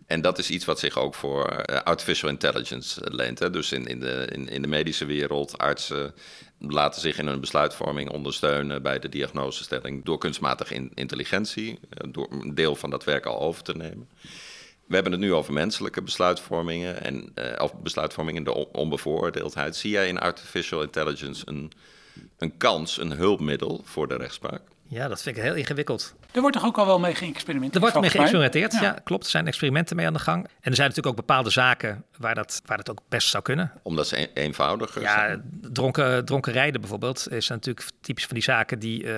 En 0.07 0.21
dat 0.21 0.39
is 0.39 0.51
iets 0.51 0.65
wat 0.65 0.79
zich 0.79 0.99
ook 0.99 1.15
voor 1.15 1.65
uh, 1.71 1.77
artificial 1.77 2.31
intelligence 2.31 3.01
leent. 3.15 3.39
Hè? 3.39 3.51
Dus 3.51 3.73
in, 3.73 3.87
in, 3.87 4.01
de, 4.01 4.29
in, 4.33 4.49
in 4.49 4.63
de 4.63 4.69
medische 4.69 5.05
wereld, 5.05 5.59
artsen 5.59 6.15
laten 6.59 7.01
zich 7.01 7.19
in 7.19 7.27
hun 7.27 7.41
besluitvorming 7.41 8.11
ondersteunen 8.11 8.83
bij 8.83 8.99
de 8.99 9.09
diagnosestelling 9.09 10.05
door 10.05 10.19
kunstmatige 10.19 10.75
in, 10.75 10.91
intelligentie, 10.95 11.79
door 12.11 12.29
een 12.31 12.55
deel 12.55 12.77
van 12.77 12.91
dat 12.91 13.05
werk 13.05 13.27
al 13.27 13.41
over 13.41 13.63
te 13.63 13.77
nemen. 13.77 14.09
We 14.87 14.95
hebben 14.95 15.13
het 15.13 15.21
nu 15.21 15.33
over 15.33 15.53
menselijke 15.53 16.03
besluitvormingen 16.03 17.03
en 17.03 17.33
uh, 17.35 17.45
of 17.59 17.75
besluitvorming 17.75 18.37
in 18.37 18.45
de 18.45 18.73
onbevooroordeeldheid. 18.73 19.77
Zie 19.77 19.91
jij 19.91 20.09
in 20.09 20.19
artificial 20.19 20.83
intelligence 20.83 21.43
een, 21.45 21.73
een 22.45 22.57
kans, 22.57 22.99
een 22.99 23.13
hulpmiddel 23.13 23.81
voor 23.85 24.09
de 24.09 24.17
rechtspraak? 24.17 24.61
Ja, 24.89 25.09
dat 25.09 25.23
vind 25.23 25.37
ik 25.37 25.43
heel 25.43 25.55
ingewikkeld. 25.55 26.15
Er 26.35 26.41
wordt 26.41 26.57
toch 26.57 26.67
ook 26.67 26.79
al 26.79 26.87
wel 26.87 26.99
mee 26.99 27.15
geëxperimenteerd? 27.15 27.75
Er 27.75 27.81
wordt 27.81 28.01
mee 28.01 28.11
geëxperimenteerd, 28.11 28.73
ja. 28.73 28.83
ja. 28.83 28.99
klopt. 29.05 29.25
Er 29.25 29.31
zijn 29.31 29.47
experimenten 29.47 29.97
mee 29.97 30.07
aan 30.07 30.13
de 30.13 30.19
gang. 30.19 30.45
En 30.45 30.71
er 30.71 30.75
zijn 30.75 30.89
natuurlijk 30.89 31.07
ook 31.07 31.27
bepaalde 31.27 31.51
zaken 31.51 32.05
waar 32.19 32.35
dat, 32.35 32.63
waar 32.67 32.77
dat 32.77 32.91
ook 32.91 33.01
best 33.09 33.29
zou 33.29 33.43
kunnen. 33.43 33.73
Omdat 33.83 34.09
ze 34.09 34.19
een, 34.19 34.29
eenvoudiger 34.35 35.03
ja, 35.03 35.15
zijn? 35.15 35.43
Dronken, 35.73 36.25
dronken 36.25 36.53
rijden 36.53 36.81
bijvoorbeeld 36.81 37.33
is 37.33 37.49
natuurlijk 37.49 37.87
typisch 38.01 38.25
van 38.25 38.35
die 38.35 38.45
zaken 38.45 38.79
die... 38.79 39.03
Uh, 39.03 39.11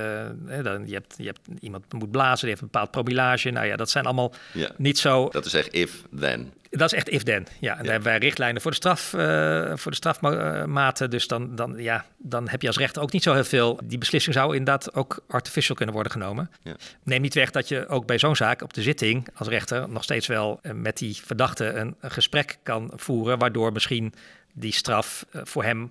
dan, 0.62 0.86
je, 0.86 0.94
hebt, 0.94 1.14
je 1.16 1.26
hebt 1.26 1.40
iemand 1.60 1.92
moet 1.92 2.10
blazen, 2.10 2.40
die 2.40 2.48
heeft 2.48 2.60
een 2.60 2.68
bepaald 2.72 2.90
promillage. 2.90 3.50
Nou 3.50 3.66
ja, 3.66 3.76
dat 3.76 3.90
zijn 3.90 4.04
allemaal 4.04 4.32
ja. 4.52 4.70
niet 4.76 4.98
zo... 4.98 5.28
Dat 5.28 5.44
is 5.44 5.54
echt 5.54 5.72
if-then. 5.72 6.52
Dat 6.70 6.92
is 6.92 6.98
echt 6.98 7.08
if-then, 7.08 7.46
ja. 7.60 7.70
En 7.70 7.82
daar 7.82 7.92
hebben 7.92 8.10
wij 8.10 8.18
richtlijnen 8.18 8.62
voor 8.62 8.70
de, 8.70 8.76
straf, 8.76 9.12
uh, 9.12 9.72
voor 9.74 9.90
de 9.90 9.96
strafmaten. 9.96 11.10
Dus 11.10 11.26
dan, 11.26 11.54
dan, 11.54 11.74
ja, 11.78 12.04
dan 12.16 12.48
heb 12.48 12.62
je 12.62 12.66
als 12.66 12.76
rechter 12.76 13.02
ook 13.02 13.12
niet 13.12 13.22
zo 13.22 13.32
heel 13.32 13.44
veel. 13.44 13.80
Die 13.84 13.98
beslissing 13.98 14.34
zou 14.34 14.56
inderdaad 14.56 14.94
ook 14.94 15.18
artificial 15.28 15.76
kunnen 15.76 15.94
worden 15.94 16.12
genomen. 16.12 16.50
Ja. 16.62 16.76
Neem 17.06 17.20
niet 17.20 17.34
weg 17.34 17.50
dat 17.50 17.68
je 17.68 17.88
ook 17.88 18.06
bij 18.06 18.18
zo'n 18.18 18.36
zaak 18.36 18.62
op 18.62 18.72
de 18.72 18.82
zitting 18.82 19.28
als 19.34 19.48
rechter 19.48 19.88
nog 19.88 20.02
steeds 20.02 20.26
wel 20.26 20.58
uh, 20.62 20.72
met 20.72 20.98
die 20.98 21.16
verdachte 21.24 21.66
een, 21.66 21.96
een, 22.00 22.10
gesprek 22.10 22.58
kan 22.62 22.92
voeren. 22.94 23.38
Waardoor 23.38 23.72
misschien 23.72 24.14
die 24.52 24.72
straf 24.72 25.26
uh, 25.32 25.40
voor 25.44 25.64
hem 25.64 25.90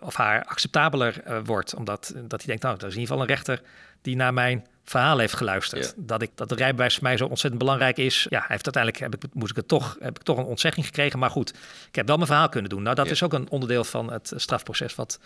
of 0.00 0.14
haar 0.14 0.44
acceptabeler 0.44 1.42
wordt. 1.44 1.74
Omdat 1.74 2.12
dat 2.14 2.38
hij 2.38 2.46
denkt, 2.46 2.62
nou, 2.62 2.78
dat 2.78 2.88
is 2.88 2.94
in 2.94 3.00
ieder 3.00 3.14
geval 3.14 3.28
een 3.28 3.34
rechter 3.34 3.62
die 4.02 4.16
naar 4.16 4.34
mijn 4.34 4.66
verhaal 4.84 5.18
heeft 5.18 5.34
geluisterd. 5.34 5.94
Dat, 5.96 6.22
ik, 6.22 6.30
dat 6.34 6.50
het 6.50 6.58
rijbewijs 6.58 6.94
voor 6.94 7.02
mij 7.02 7.16
zo 7.16 7.26
ontzettend 7.26 7.62
belangrijk 7.62 7.98
is. 7.98 8.26
Ja, 8.28 8.38
hij 8.38 8.46
heeft 8.48 8.74
uiteindelijk 8.74 9.02
heb 9.02 9.24
ik, 9.24 9.34
moest 9.34 9.50
ik 9.50 9.56
het 9.56 9.68
toch, 9.68 9.96
heb 10.00 10.18
ik 10.18 10.22
toch 10.22 10.38
een 10.38 10.44
ontzegging 10.44 10.86
gekregen. 10.86 11.18
Maar 11.18 11.30
goed, 11.30 11.50
ik 11.88 11.94
heb 11.94 12.06
wel 12.06 12.16
mijn 12.16 12.28
verhaal 12.28 12.48
kunnen 12.48 12.70
doen. 12.70 12.82
Nou, 12.82 12.94
dat 12.94 13.10
is 13.10 13.22
ook 13.22 13.32
een 13.32 13.50
onderdeel 13.50 13.84
van 13.84 14.12
het 14.12 14.32
strafproces 14.36 14.94
wat 14.94 15.20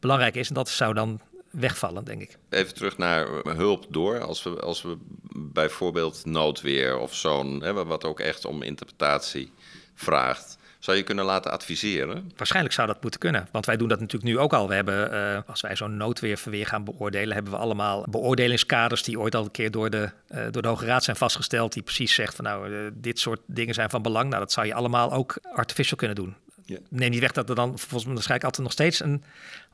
belangrijk 0.00 0.34
is. 0.34 0.48
En 0.48 0.54
dat 0.54 0.68
zou 0.68 0.94
dan 0.94 1.20
wegvallen, 1.52 2.04
denk 2.04 2.22
ik. 2.22 2.38
Even 2.48 2.74
terug 2.74 2.98
naar 2.98 3.26
hulp 3.44 3.86
door. 3.88 4.20
Als 4.20 4.42
we, 4.42 4.60
als 4.60 4.82
we 4.82 4.96
bijvoorbeeld 5.36 6.24
noodweer 6.24 6.98
of 6.98 7.14
zo'n, 7.14 7.72
wat 7.72 8.04
ook 8.04 8.20
echt 8.20 8.44
om 8.44 8.62
interpretatie 8.62 9.52
vraagt 9.94 10.58
zou 10.82 10.96
je 10.96 11.02
kunnen 11.02 11.24
laten 11.24 11.50
adviseren? 11.50 12.32
Waarschijnlijk 12.36 12.74
zou 12.74 12.86
dat 12.86 13.02
moeten 13.02 13.20
kunnen, 13.20 13.48
want 13.52 13.66
wij 13.66 13.76
doen 13.76 13.88
dat 13.88 14.00
natuurlijk 14.00 14.32
nu 14.32 14.38
ook 14.38 14.52
al. 14.52 14.68
We 14.68 14.74
hebben, 14.74 15.12
uh, 15.12 15.38
als 15.46 15.60
wij 15.60 15.76
zo'n 15.76 15.96
noodweerverweer 15.96 16.66
gaan 16.66 16.84
beoordelen, 16.84 17.34
hebben 17.34 17.52
we 17.52 17.58
allemaal 17.58 18.04
beoordelingskaders 18.10 19.02
die 19.02 19.20
ooit 19.20 19.34
al 19.34 19.44
een 19.44 19.50
keer 19.50 19.70
door 19.70 19.90
de, 19.90 20.10
uh, 20.28 20.44
door 20.50 20.62
de 20.62 20.68
Hoge 20.68 20.84
Raad 20.84 21.04
zijn 21.04 21.16
vastgesteld, 21.16 21.72
die 21.72 21.82
precies 21.82 22.14
zegt 22.14 22.34
van 22.34 22.44
nou, 22.44 22.68
uh, 22.70 22.90
dit 22.94 23.18
soort 23.18 23.40
dingen 23.46 23.74
zijn 23.74 23.90
van 23.90 24.02
belang. 24.02 24.28
Nou, 24.28 24.40
dat 24.40 24.52
zou 24.52 24.66
je 24.66 24.74
allemaal 24.74 25.12
ook 25.12 25.38
artificial 25.54 25.96
kunnen 25.96 26.16
doen. 26.16 26.34
Ja. 26.64 26.78
Neem 26.88 27.10
niet 27.10 27.20
weg 27.20 27.32
dat 27.32 27.48
er 27.48 27.54
dan 27.54 27.78
volgens 27.78 28.04
mij 28.04 28.14
waarschijnlijk 28.14 28.44
altijd 28.44 28.62
nog 28.62 28.72
steeds 28.72 29.00
een, 29.00 29.24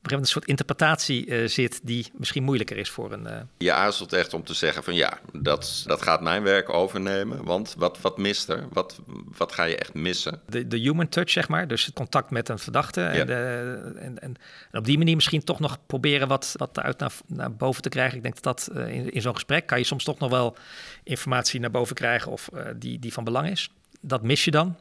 een 0.02 0.24
soort 0.24 0.44
interpretatie 0.44 1.26
uh, 1.26 1.48
zit 1.48 1.80
die 1.82 2.06
misschien 2.14 2.42
moeilijker 2.42 2.76
is 2.76 2.90
voor 2.90 3.12
een. 3.12 3.26
Uh... 3.26 3.40
Je 3.58 3.72
aarzelt 3.72 4.12
echt 4.12 4.34
om 4.34 4.44
te 4.44 4.54
zeggen 4.54 4.84
van 4.84 4.94
ja, 4.94 5.18
dat, 5.32 5.82
dat 5.86 6.02
gaat 6.02 6.20
mijn 6.20 6.42
werk 6.42 6.68
overnemen. 6.68 7.44
Want 7.44 7.74
wat, 7.78 8.00
wat 8.00 8.18
mist 8.18 8.48
er? 8.48 8.66
Wat, 8.72 9.00
wat 9.36 9.52
ga 9.52 9.64
je 9.64 9.76
echt 9.76 9.94
missen? 9.94 10.40
De, 10.46 10.66
de 10.66 10.78
human 10.78 11.08
touch, 11.08 11.30
zeg 11.30 11.48
maar. 11.48 11.68
Dus 11.68 11.84
het 11.84 11.94
contact 11.94 12.30
met 12.30 12.48
een 12.48 12.58
verdachte. 12.58 13.00
Ja. 13.00 13.12
En, 13.12 13.26
de, 13.26 13.92
en, 13.98 14.18
en, 14.18 14.36
en, 14.70 14.78
op 14.78 14.84
die 14.84 14.98
manier 14.98 15.14
misschien 15.14 15.44
toch 15.44 15.60
nog 15.60 15.78
proberen 15.86 16.28
wat, 16.28 16.54
wat 16.56 16.76
eruit 16.76 16.98
naar, 16.98 17.12
naar 17.26 17.52
boven 17.52 17.82
te 17.82 17.88
krijgen. 17.88 18.16
Ik 18.16 18.22
denk 18.22 18.42
dat 18.42 18.44
dat 18.44 18.76
uh, 18.76 18.94
in, 18.94 19.10
in 19.10 19.20
zo'n 19.20 19.34
gesprek 19.34 19.66
kan 19.66 19.78
je 19.78 19.84
soms 19.84 20.04
toch 20.04 20.18
nog 20.18 20.30
wel 20.30 20.56
informatie 21.02 21.60
naar 21.60 21.70
boven 21.70 21.94
krijgen 21.94 22.32
of 22.32 22.48
die, 22.76 22.98
die 22.98 23.12
van 23.12 23.24
belang 23.24 23.50
is. 23.50 23.70
Dat 24.00 24.22
mis 24.22 24.44
je 24.44 24.50
dan. 24.50 24.76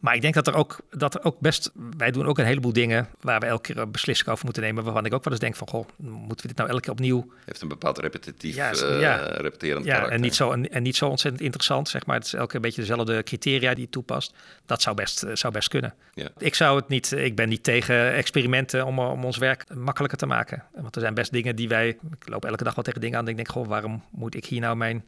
Maar 0.00 0.14
ik 0.14 0.20
denk 0.20 0.34
dat 0.34 0.46
er, 0.46 0.54
ook, 0.54 0.80
dat 0.90 1.14
er 1.14 1.24
ook 1.24 1.40
best... 1.40 1.70
Wij 1.96 2.10
doen 2.10 2.26
ook 2.26 2.38
een 2.38 2.44
heleboel 2.44 2.72
dingen 2.72 3.08
waar 3.20 3.40
we 3.40 3.46
elke 3.46 3.62
keer 3.72 3.78
een 3.82 3.90
beslissing 3.90 4.28
over 4.28 4.44
moeten 4.44 4.62
nemen... 4.62 4.84
waarvan 4.84 5.04
ik 5.04 5.14
ook 5.14 5.24
wel 5.24 5.32
eens 5.32 5.42
denk 5.42 5.56
van... 5.56 5.68
goh, 5.68 5.88
moeten 5.96 6.40
we 6.40 6.46
dit 6.46 6.56
nou 6.56 6.68
elke 6.68 6.82
keer 6.82 6.92
opnieuw... 6.92 7.32
Heeft 7.44 7.62
een 7.62 7.68
bepaald 7.68 7.98
repetitief, 7.98 8.54
ja, 8.54 8.72
uh, 8.74 9.00
ja, 9.00 9.16
repeterend 9.16 9.84
ja, 9.84 10.08
En 10.08 10.20
niet, 10.20 10.34
zo, 10.34 10.52
en, 10.52 10.70
en, 10.70 10.82
niet 10.82 10.96
zo 10.96 11.08
ontzettend 11.08 11.42
interessant, 11.42 11.88
zeg 11.88 12.06
maar. 12.06 12.16
Het 12.16 12.24
is 12.24 12.32
elke 12.32 12.46
keer 12.46 12.56
een 12.56 12.62
beetje 12.62 12.80
dezelfde 12.80 13.22
criteria 13.22 13.74
die 13.74 13.84
je 13.84 13.90
toepast. 13.90 14.34
Dat 14.66 14.82
zou 14.82 14.96
best, 14.96 15.24
uh, 15.24 15.30
zou 15.34 15.52
best 15.52 15.68
kunnen. 15.68 15.94
Ja. 16.14 16.28
Ik 16.38 16.54
zou 16.54 16.76
het 16.76 16.88
niet... 16.88 17.12
Ik 17.12 17.36
ben 17.36 17.48
niet 17.48 17.62
tegen 17.62 18.12
experimenten 18.12 18.86
om, 18.86 18.98
om 18.98 19.24
ons 19.24 19.36
werk 19.36 19.74
makkelijker 19.74 20.18
te 20.18 20.26
maken. 20.26 20.64
Want 20.74 20.94
er 20.94 21.00
zijn 21.00 21.14
best 21.14 21.32
dingen 21.32 21.56
die 21.56 21.68
wij... 21.68 21.88
Ik 21.88 22.28
loop 22.28 22.44
elke 22.44 22.64
dag 22.64 22.74
wel 22.74 22.84
tegen 22.84 23.00
dingen 23.00 23.18
aan 23.18 23.24
en 23.24 23.30
ik 23.30 23.36
denk... 23.36 23.48
goh, 23.48 23.66
waarom 23.66 24.04
moet 24.10 24.34
ik 24.34 24.44
hier 24.44 24.60
nou 24.60 24.76
mijn 24.76 25.04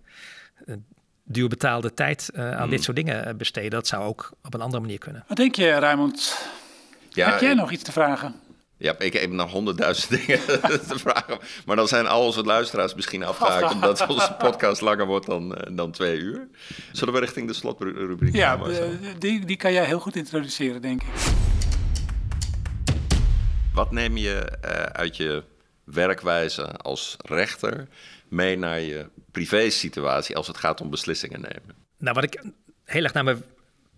duur 1.28 1.48
betaalde 1.48 1.94
tijd 1.94 2.30
uh, 2.34 2.56
aan 2.56 2.64
mm. 2.64 2.70
dit 2.70 2.82
soort 2.82 2.96
dingen 2.96 3.36
besteden. 3.36 3.70
Dat 3.70 3.86
zou 3.86 4.04
ook 4.04 4.32
op 4.42 4.54
een 4.54 4.60
andere 4.60 4.82
manier 4.82 4.98
kunnen. 4.98 5.24
Wat 5.28 5.36
denk 5.36 5.54
je, 5.54 5.70
Raymond? 5.70 6.46
Ja, 7.08 7.30
heb 7.30 7.40
jij 7.40 7.50
ik, 7.50 7.56
nog 7.56 7.70
iets 7.70 7.82
te 7.82 7.92
vragen? 7.92 8.34
Ja, 8.76 8.98
ik 8.98 9.12
heb 9.12 9.30
nog 9.30 9.50
honderdduizend 9.50 10.10
dingen 10.26 10.40
te 10.86 10.98
vragen. 10.98 11.38
Maar 11.66 11.76
dan 11.76 11.88
zijn 11.88 12.06
al 12.06 12.24
onze 12.24 12.42
luisteraars 12.42 12.94
misschien 12.94 13.24
afgehaakt... 13.24 13.72
omdat 13.72 14.06
onze 14.08 14.36
podcast 14.38 14.80
langer 14.80 15.06
wordt 15.06 15.26
dan, 15.26 15.52
uh, 15.52 15.76
dan 15.76 15.90
twee 15.90 16.18
uur. 16.18 16.48
Zullen 16.92 17.14
we 17.14 17.20
richting 17.20 17.46
de 17.46 17.52
slotrubriek 17.52 18.34
ja, 18.34 18.56
gaan? 18.56 18.72
Ja, 18.72 18.82
die, 19.18 19.44
die 19.44 19.56
kan 19.56 19.72
jij 19.72 19.84
heel 19.84 20.00
goed 20.00 20.16
introduceren, 20.16 20.82
denk 20.82 21.02
ik. 21.02 21.08
Wat 23.72 23.90
neem 23.90 24.16
je 24.16 24.52
uh, 24.64 24.70
uit 24.70 25.16
je 25.16 25.42
werkwijze 25.84 26.62
als 26.72 27.16
rechter 27.24 27.88
mee 28.28 28.58
naar 28.58 28.80
je 28.80 29.06
privé-situatie 29.32 30.36
als 30.36 30.46
het 30.46 30.56
gaat 30.56 30.80
om 30.80 30.90
beslissingen 30.90 31.40
nemen? 31.40 31.74
Nou, 31.98 32.14
wat 32.14 32.24
ik 32.24 32.42
heel 32.84 33.02
erg 33.02 33.12
naar 33.12 33.24
mijn 33.24 33.42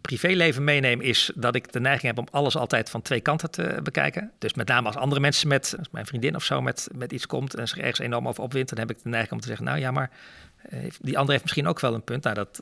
privéleven 0.01 0.65
meeneem, 0.65 1.01
is 1.01 1.31
dat 1.35 1.55
ik 1.55 1.73
de 1.73 1.81
neiging 1.81 2.07
heb 2.07 2.19
om 2.19 2.29
alles 2.31 2.57
altijd 2.57 2.91
van 2.91 3.03
twee 3.03 3.21
kanten 3.21 3.51
te 3.51 3.79
bekijken. 3.83 4.31
Dus 4.39 4.55
met 4.55 4.69
name 4.69 4.87
als 4.87 4.97
andere 4.97 5.21
mensen 5.21 5.49
met, 5.49 5.75
als 5.79 5.89
mijn 5.91 6.07
vriendin 6.07 6.37
of 6.37 6.45
zo, 6.45 6.61
met, 6.61 6.89
met 6.95 7.13
iets 7.13 7.27
komt 7.27 7.55
en 7.55 7.69
zich 7.69 7.79
ergens 7.79 7.99
enorm 7.99 8.29
over 8.29 8.43
opwint, 8.43 8.69
dan 8.69 8.79
heb 8.79 8.91
ik 8.91 9.03
de 9.03 9.09
neiging 9.09 9.33
om 9.33 9.41
te 9.41 9.47
zeggen, 9.47 9.65
nou 9.65 9.79
ja, 9.79 9.91
maar 9.91 10.11
eh, 10.63 10.79
die 11.01 11.19
ander 11.19 11.31
heeft 11.31 11.43
misschien 11.43 11.67
ook 11.67 11.81
wel 11.81 11.95
een 11.95 12.05
punt. 12.05 12.23
Nou, 12.23 12.35
dat 12.35 12.61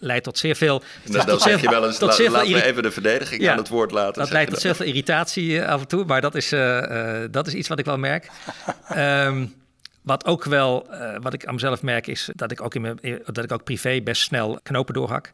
leidt 0.00 0.24
tot 0.24 0.38
zeer 0.38 0.56
veel. 0.56 0.82
Dan, 1.04 1.26
dan 1.26 1.40
zeg 1.40 1.60
je 1.60 1.70
wel 1.70 1.86
eens, 1.86 1.98
tot 1.98 2.18
la, 2.18 2.30
laat 2.30 2.48
me 2.48 2.64
even 2.64 2.82
de 2.82 2.90
verdediging 2.90 3.42
ja, 3.42 3.52
aan 3.52 3.58
het 3.58 3.68
woord 3.68 3.90
laten. 3.90 4.22
Dat 4.22 4.30
leidt 4.30 4.50
tot 4.50 4.60
zeer 4.60 4.74
veel 4.74 4.86
irritatie 4.86 5.50
uh, 5.50 5.66
af 5.66 5.80
en 5.80 5.88
toe, 5.88 6.04
maar 6.04 6.20
dat 6.20 6.34
is, 6.34 6.52
uh, 6.52 6.60
uh, 6.60 7.24
dat 7.30 7.46
is 7.46 7.54
iets 7.54 7.68
wat 7.68 7.78
ik 7.78 7.84
wel 7.84 7.98
merk. 7.98 8.30
um, 8.96 9.54
wat 10.02 10.26
ook 10.26 10.44
wel, 10.44 10.86
uh, 10.90 11.16
wat 11.20 11.32
ik 11.34 11.46
aan 11.46 11.54
mezelf 11.54 11.82
merk, 11.82 12.06
is 12.06 12.30
dat 12.34 12.50
ik 12.50 12.60
ook, 12.60 12.74
in 12.74 12.80
mijn, 12.80 12.98
dat 13.24 13.44
ik 13.44 13.52
ook 13.52 13.64
privé 13.64 14.00
best 14.02 14.22
snel 14.22 14.60
knopen 14.62 14.94
doorhak. 14.94 15.32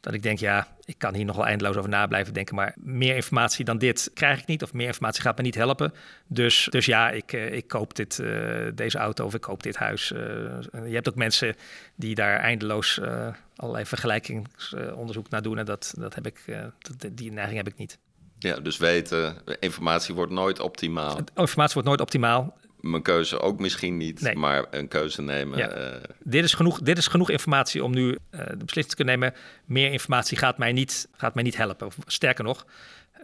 Dat 0.00 0.14
ik 0.14 0.22
denk, 0.22 0.38
ja, 0.38 0.68
ik 0.84 0.98
kan 0.98 1.14
hier 1.14 1.24
nog 1.24 1.36
wel 1.36 1.46
eindeloos 1.46 1.76
over 1.76 1.90
na 1.90 2.06
blijven 2.06 2.34
denken, 2.34 2.54
maar 2.54 2.74
meer 2.76 3.14
informatie 3.14 3.64
dan 3.64 3.78
dit 3.78 4.10
krijg 4.14 4.40
ik 4.40 4.46
niet, 4.46 4.62
of 4.62 4.72
meer 4.72 4.86
informatie 4.86 5.22
gaat 5.22 5.36
me 5.36 5.42
niet 5.42 5.54
helpen. 5.54 5.92
Dus, 6.26 6.68
dus 6.70 6.86
ja, 6.86 7.10
ik, 7.10 7.32
uh, 7.32 7.52
ik 7.52 7.68
koop 7.68 7.94
dit, 7.94 8.18
uh, 8.18 8.66
deze 8.74 8.98
auto 8.98 9.24
of 9.24 9.34
ik 9.34 9.40
koop 9.40 9.62
dit 9.62 9.76
huis. 9.76 10.08
je 10.08 10.90
hebt 10.90 11.08
ook 11.08 11.14
mensen 11.14 11.54
die 11.94 12.14
daar 12.14 12.38
eindeloos 12.38 13.00
allerlei 13.56 13.86
vergelijkingsonderzoek 13.86 15.28
naar 15.28 15.42
doen 15.42 15.58
en 15.58 15.64
dat, 15.64 15.94
dat 15.98 16.14
heb 16.14 16.26
ik, 16.26 16.44
dat, 16.78 17.10
die 17.12 17.32
neiging 17.32 17.56
heb 17.56 17.68
ik 17.68 17.76
niet. 17.76 17.98
Ja, 18.38 18.56
dus 18.60 18.76
weten, 18.76 19.36
informatie 19.60 20.14
wordt 20.14 20.32
nooit 20.32 20.60
optimaal. 20.60 21.18
Informatie 21.34 21.74
wordt 21.74 21.88
nooit 21.88 22.00
optimaal 22.00 22.56
mijn 22.82 23.02
keuze 23.02 23.40
ook 23.40 23.60
misschien 23.60 23.96
niet, 23.96 24.20
nee. 24.20 24.36
maar 24.36 24.64
een 24.70 24.88
keuze 24.88 25.22
nemen. 25.22 25.58
Ja. 25.58 25.76
Uh... 25.78 25.96
Dit, 26.22 26.44
is 26.44 26.54
genoeg, 26.54 26.80
dit 26.80 26.98
is 26.98 27.06
genoeg 27.06 27.30
informatie 27.30 27.84
om 27.84 27.92
nu 27.94 28.08
uh, 28.08 28.16
de 28.30 28.44
beslissing 28.56 28.88
te 28.88 28.96
kunnen 28.96 29.18
nemen. 29.18 29.34
Meer 29.64 29.92
informatie 29.92 30.38
gaat 30.38 30.58
mij 30.58 30.72
niet, 30.72 31.08
gaat 31.16 31.34
mij 31.34 31.42
niet 31.44 31.56
helpen. 31.56 31.86
Of, 31.86 31.96
sterker 32.06 32.44
nog, 32.44 32.66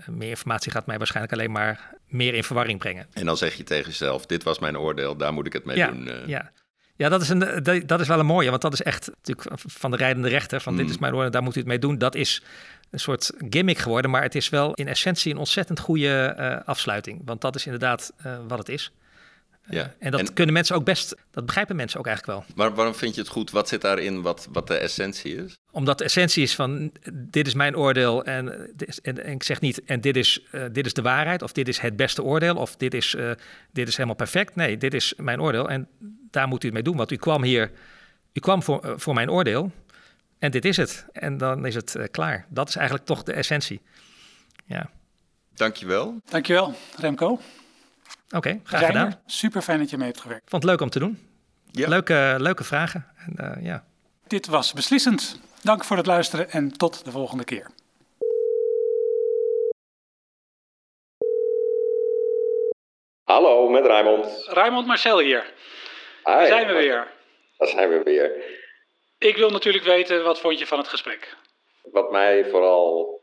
Meer 0.06 0.28
informatie 0.28 0.72
gaat 0.72 0.86
mij 0.86 0.98
waarschijnlijk 0.98 1.34
alleen 1.34 1.50
maar 1.52 1.94
meer 2.06 2.34
in 2.34 2.44
verwarring 2.44 2.78
brengen. 2.78 3.06
En 3.12 3.26
dan 3.26 3.36
zeg 3.36 3.54
je 3.54 3.64
tegen 3.64 3.86
jezelf, 3.90 4.26
dit 4.26 4.42
was 4.42 4.58
mijn 4.58 4.78
oordeel, 4.78 5.16
daar 5.16 5.32
moet 5.32 5.46
ik 5.46 5.52
het 5.52 5.64
mee 5.64 5.76
ja, 5.76 5.90
doen. 5.90 6.08
eh. 6.08 6.26
Ja, 6.26 6.50
ja 6.96 7.08
dat, 7.08 7.22
is 7.22 7.28
een, 7.28 7.62
dat 7.86 8.00
is 8.00 8.08
wel 8.08 8.18
een 8.18 8.26
mooie, 8.26 8.50
want 8.50 8.62
dat 8.62 8.72
is 8.72 8.82
echt 8.82 9.10
natuurlijk 9.22 9.60
van 9.66 9.90
de 9.90 9.96
rijdende 9.96 10.28
rechter, 10.28 10.60
van 10.60 10.76
dit 10.76 10.84
Mm. 10.86 10.90
is 10.90 10.98
mijn 10.98 11.14
oordeel, 11.14 11.30
daar 11.30 11.42
moet 11.42 11.56
u 11.56 11.58
het 11.58 11.68
mee 11.68 11.78
doen. 11.78 11.98
Dat 11.98 12.14
is 12.14 12.42
een 12.90 13.00
soort 13.00 13.30
gimmick 13.50 13.78
geworden, 13.78 14.10
maar 14.10 14.22
het 14.22 14.34
is 14.34 14.48
wel 14.48 14.74
in 14.74 14.88
essentie 14.88 15.32
een 15.32 15.38
ontzettend 15.38 15.80
goede 15.80 16.34
eh, 16.36 16.56
afsluiting. 16.68 17.22
Want 17.24 17.40
dat 17.40 17.54
is 17.54 17.64
inderdaad 17.64 18.12
eh, 18.16 18.38
wat 18.48 18.58
het 18.58 18.68
is. 18.68 18.92
Ja. 19.70 19.94
En 19.98 20.10
dat 20.10 20.32
kunnen 20.32 20.54
mensen 20.54 20.76
ook 20.76 20.84
best, 20.84 21.14
dat 21.30 21.46
begrijpen 21.46 21.76
mensen 21.76 21.98
ook 21.98 22.06
eigenlijk 22.06 22.38
wel. 22.38 22.54
Maar 22.56 22.74
waarom 22.74 22.94
vind 22.94 23.14
je 23.14 23.20
het 23.20 23.30
goed? 23.30 23.50
Wat 23.50 23.68
zit 23.68 23.80
daarin 23.80 24.22
wat, 24.22 24.48
wat 24.52 24.66
de 24.66 24.74
essentie 24.74 25.44
is? 25.44 25.56
Omdat 25.70 25.98
de 25.98 26.04
essentie 26.04 26.42
is 26.42 26.54
van 26.54 26.92
dit 27.12 27.46
is 27.46 27.54
mijn 27.54 27.76
oordeel 27.76 28.24
en, 28.24 28.70
dit 28.76 28.88
is- 28.88 29.00
en, 29.00 29.24
en 29.24 29.32
ik 29.32 29.42
zeg 29.42 29.60
niet 29.60 29.84
en 29.84 30.00
dit 30.00 30.16
is, 30.16 30.42
eh, 30.50 30.62
dit 30.72 30.86
is 30.86 30.92
de 30.94 31.02
waarheid 31.02 31.42
of 31.42 31.52
dit 31.52 31.68
is 31.68 31.78
het 31.78 31.96
beste 31.96 32.22
oordeel 32.22 32.56
of 32.56 32.76
dit 32.76 32.94
is, 32.94 33.14
eh, 33.14 33.30
dit 33.72 33.88
is 33.88 33.94
helemaal 33.94 34.16
perfect. 34.16 34.54
Nee, 34.54 34.76
dit 34.76 34.94
is 34.94 35.14
mijn 35.16 35.40
oordeel 35.40 35.68
en 35.68 35.88
daar 36.30 36.48
moet 36.48 36.62
u 36.62 36.66
het 36.66 36.74
mee 36.74 36.82
doen. 36.82 36.96
Want 36.96 37.10
u 37.12 37.16
kwam 37.16 37.42
hier, 37.42 37.70
u 38.32 38.40
kwam 38.40 38.62
voor, 38.62 38.80
eh, 38.84 38.92
voor 38.96 39.14
mijn 39.14 39.30
oordeel 39.30 39.72
en 40.38 40.50
dit 40.50 40.64
is 40.64 40.76
het. 40.76 41.06
En 41.12 41.36
dan 41.38 41.66
is 41.66 41.74
het 41.74 41.94
eh, 41.94 42.04
klaar. 42.10 42.46
Dat 42.48 42.68
is 42.68 42.76
eigenlijk 42.76 43.06
toch 43.06 43.22
de 43.22 43.32
essentie. 43.32 43.80
Ja, 44.66 44.90
Dankjewel. 45.54 46.20
Dankjewel, 46.30 46.74
Remco. 46.96 47.40
Oké, 48.30 48.60
graag 48.64 48.80
zijn 48.80 48.92
gedaan. 48.92 49.06
er. 49.06 49.18
Super 49.26 49.62
fijn 49.62 49.78
dat 49.78 49.90
je 49.90 49.96
mee 49.96 50.06
hebt 50.06 50.20
gewerkt. 50.20 50.50
Vond 50.50 50.62
het 50.62 50.70
leuk 50.70 50.80
om 50.80 50.90
te 50.90 50.98
doen. 50.98 51.18
Ja. 51.70 51.88
Leuke, 51.88 52.34
leuke 52.38 52.64
vragen. 52.64 53.06
En, 53.16 53.56
eh, 53.56 53.64
ja. 53.64 53.84
Dit 54.26 54.46
was 54.46 54.72
Beslissend. 54.72 55.40
Dank 55.62 55.84
voor 55.84 55.96
het 55.96 56.06
luisteren 56.06 56.50
en 56.50 56.76
tot 56.76 57.04
de 57.04 57.10
volgende 57.10 57.44
keer. 57.44 57.66
Hallo, 63.24 63.68
met 63.68 63.86
Raymond. 63.86 64.46
Raymond 64.46 64.86
Marcel 64.86 65.18
hier. 65.18 65.44
Hi. 66.24 66.32
Daar 66.32 66.46
zijn 66.46 66.66
we 66.66 66.72
weer. 66.72 67.08
Daar 67.58 67.68
zijn 67.68 67.88
we 67.88 68.02
weer. 68.02 68.42
Ik 69.18 69.36
wil 69.36 69.50
natuurlijk 69.50 69.84
weten, 69.84 70.24
wat 70.24 70.40
vond 70.40 70.58
je 70.58 70.66
van 70.66 70.78
het 70.78 70.88
gesprek? 70.88 71.36
Wat 71.82 72.10
mij 72.10 72.44
vooral 72.50 73.20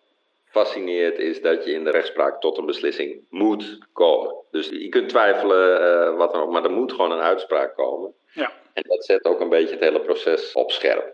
fascineert 0.55 1.17
is 1.19 1.41
dat 1.41 1.65
je 1.65 1.71
in 1.71 1.83
de 1.83 1.91
rechtspraak 1.91 2.41
tot 2.41 2.57
een 2.57 2.65
beslissing 2.65 3.25
moet 3.29 3.77
komen. 3.93 4.35
Dus 4.51 4.69
je 4.69 4.89
kunt 4.89 5.09
twijfelen 5.09 5.81
eh, 5.81 6.17
wat 6.17 6.31
dan 6.31 6.41
ook, 6.41 6.51
maar 6.51 6.63
er 6.63 6.71
moet 6.71 6.91
gewoon 6.91 7.11
een 7.11 7.29
uitspraak 7.31 7.75
komen. 7.75 8.13
Ja, 8.33 8.51
En 8.73 8.83
dat 8.87 9.05
zet 9.05 9.25
ook 9.25 9.39
een 9.39 9.49
beetje 9.49 9.75
het 9.75 9.83
hele 9.83 9.99
proces 9.99 10.53
op 10.53 10.71
scherp. 10.71 11.13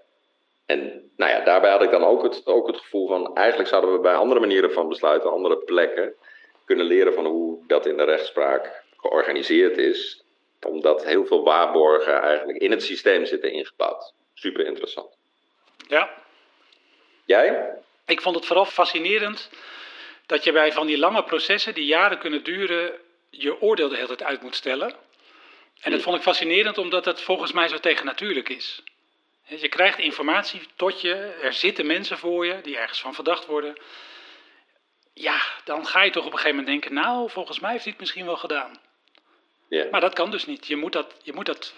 En 0.66 1.12
nou 1.18 1.32
ja, 1.32 1.44
daarbij 1.44 1.72
had 1.72 1.82
ik 1.82 1.92
dan 1.92 2.04
ook 2.04 2.24
het, 2.24 2.46
ook 2.46 2.68
het 2.68 2.78
gevoel 2.78 3.08
van, 3.08 3.36
eigenlijk 3.36 3.70
zouden 3.70 3.94
we 3.94 4.00
bij 4.00 4.16
andere 4.16 4.40
manieren 4.40 4.72
van 4.72 4.90
besluiten, 4.90 5.32
andere 5.32 5.58
plekken, 5.58 6.14
kunnen 6.66 6.86
leren 6.86 7.14
van 7.14 7.26
hoe 7.26 7.64
dat 7.68 7.86
in 7.86 7.98
de 7.98 8.04
rechtspraak 8.04 8.84
georganiseerd 8.98 9.78
is. 9.78 10.24
Omdat 10.68 11.06
heel 11.06 11.26
veel 11.26 11.44
waarborgen 11.44 12.22
eigenlijk 12.22 12.60
in 12.60 12.72
het 12.72 12.84
systeem 12.84 13.26
zitten 13.26 13.52
ingebouwd. 13.52 14.14
Super 14.34 14.66
interessant. 14.66 15.18
ja. 15.88 16.10
Jij? 17.26 17.80
Ik 18.06 18.22
vond 18.22 18.36
het 18.36 18.46
vooral 18.46 18.66
fascinerend 18.66 19.50
dat 20.26 20.44
je 20.44 20.52
bij 20.52 20.72
van 20.72 20.88
die 20.88 20.98
lange 20.98 21.24
processen 21.24 21.74
die 21.74 21.86
jaren 21.86 22.20
kunnen 22.20 22.44
duren, 22.44 22.94
je 23.30 23.62
oordeel 23.62 23.90
de 23.90 23.96
hele 23.96 24.08
tijd 24.08 24.24
uit 24.24 24.42
moet 24.42 24.56
stellen. 24.56 24.96
En 25.80 25.92
dat 25.92 26.02
vond 26.02 26.16
ik 26.16 26.22
fascinerend 26.22 26.78
omdat 26.78 27.06
het 27.06 27.22
volgens 27.22 27.52
mij 27.52 27.68
zo 27.68 27.78
tegennatuurlijk 27.78 28.50
is. 28.50 28.84
Je 29.46 29.70
krijgt 29.70 30.00
informatie 30.00 30.62
tot 30.76 31.02
je, 31.02 31.14
er 31.42 31.54
zitten 31.54 31.86
mensen 31.86 32.18
voor 32.18 32.46
je 32.46 32.62
die 32.62 32.78
ergens 32.78 33.02
van 33.02 33.14
verdacht 33.14 33.46
worden. 33.46 33.78
Ja, 35.14 35.42
dan 35.64 35.86
ga 35.88 36.02
je 36.02 36.12
toch 36.12 36.26
op 36.26 36.32
een 36.32 36.38
gegeven 36.38 36.58
moment 36.58 36.82
denken, 36.82 36.94
nou, 36.94 37.30
volgens 37.30 37.60
mij 37.60 37.72
heeft 37.72 37.84
hij 37.84 37.92
het 37.92 38.02
misschien 38.02 38.26
wel 38.26 38.38
gedaan. 38.38 38.82
Ja. 39.70 39.88
Maar 39.92 40.02
dat 40.02 40.14
kan 40.14 40.32
dus 40.32 40.46
niet. 40.46 40.68
Je 40.68 40.76
moet 40.76 40.94
dat, 40.94 41.16
je 41.24 41.34
moet 41.34 41.46
dat 41.46 41.74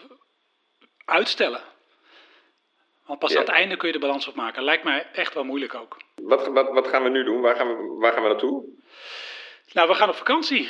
uitstellen. 1.05 1.61
Want 3.05 3.19
pas 3.19 3.31
Ja. 3.31 3.39
aan 3.39 3.45
het 3.45 3.53
einde 3.53 3.77
kun 3.77 3.87
je 3.87 3.93
de 3.93 3.99
balans 3.99 4.27
opmaken. 4.27 4.63
Lijkt 4.63 4.83
mij 4.83 5.07
echt 5.13 5.33
wel 5.33 5.43
moeilijk 5.43 5.73
ook. 5.75 5.97
Wat, 6.15 6.47
wat, 6.47 6.69
wat 6.71 6.87
gaan 6.87 7.03
we 7.03 7.09
nu 7.09 7.23
doen? 7.23 7.41
Waar 7.41 7.55
gaan 7.55 7.67
we, 7.67 7.95
waar 7.99 8.13
gaan 8.13 8.23
we 8.23 8.29
naartoe? 8.29 8.63
Nou, 9.73 9.87
we 9.87 9.93
gaan 9.93 10.09
op 10.09 10.15
vakantie. 10.15 10.69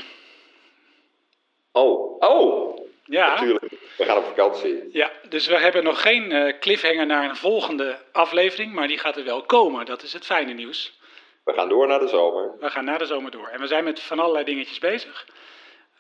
Oh, 1.72 2.18
oh! 2.20 2.78
Ja, 3.06 3.28
Natuurlijk. 3.28 3.64
We 3.98 4.06
gaan 4.06 4.18
op 4.18 4.24
vakantie. 4.26 4.90
ja 4.92 5.12
dus 5.30 5.48
we 5.48 5.58
hebben 5.58 5.84
nog 5.84 6.02
geen 6.02 6.32
eh, 6.32 6.60
cliffhanger 6.60 7.06
naar 7.06 7.30
een 7.30 7.36
volgende 7.36 7.98
aflevering, 8.12 8.74
maar 8.74 8.88
die 8.88 8.98
gaat 8.98 9.18
er 9.18 9.24
wel 9.24 9.42
komen. 9.42 9.86
Dat 9.86 10.02
is 10.04 10.14
het 10.14 10.26
fijne 10.26 10.54
nieuws. 10.54 11.00
We 11.44 11.54
gaan 11.54 11.70
door 11.70 11.88
naar 11.88 12.00
de 12.00 12.08
zomer. 12.08 12.56
We 12.60 12.70
gaan 12.70 12.86
na 12.86 12.98
de 12.98 13.06
zomer 13.06 13.32
door. 13.32 13.48
En 13.48 13.60
we 13.60 13.68
zijn 13.68 13.84
met 13.84 14.00
van 14.00 14.20
allerlei 14.20 14.46
dingetjes 14.46 14.80
bezig. 14.80 15.28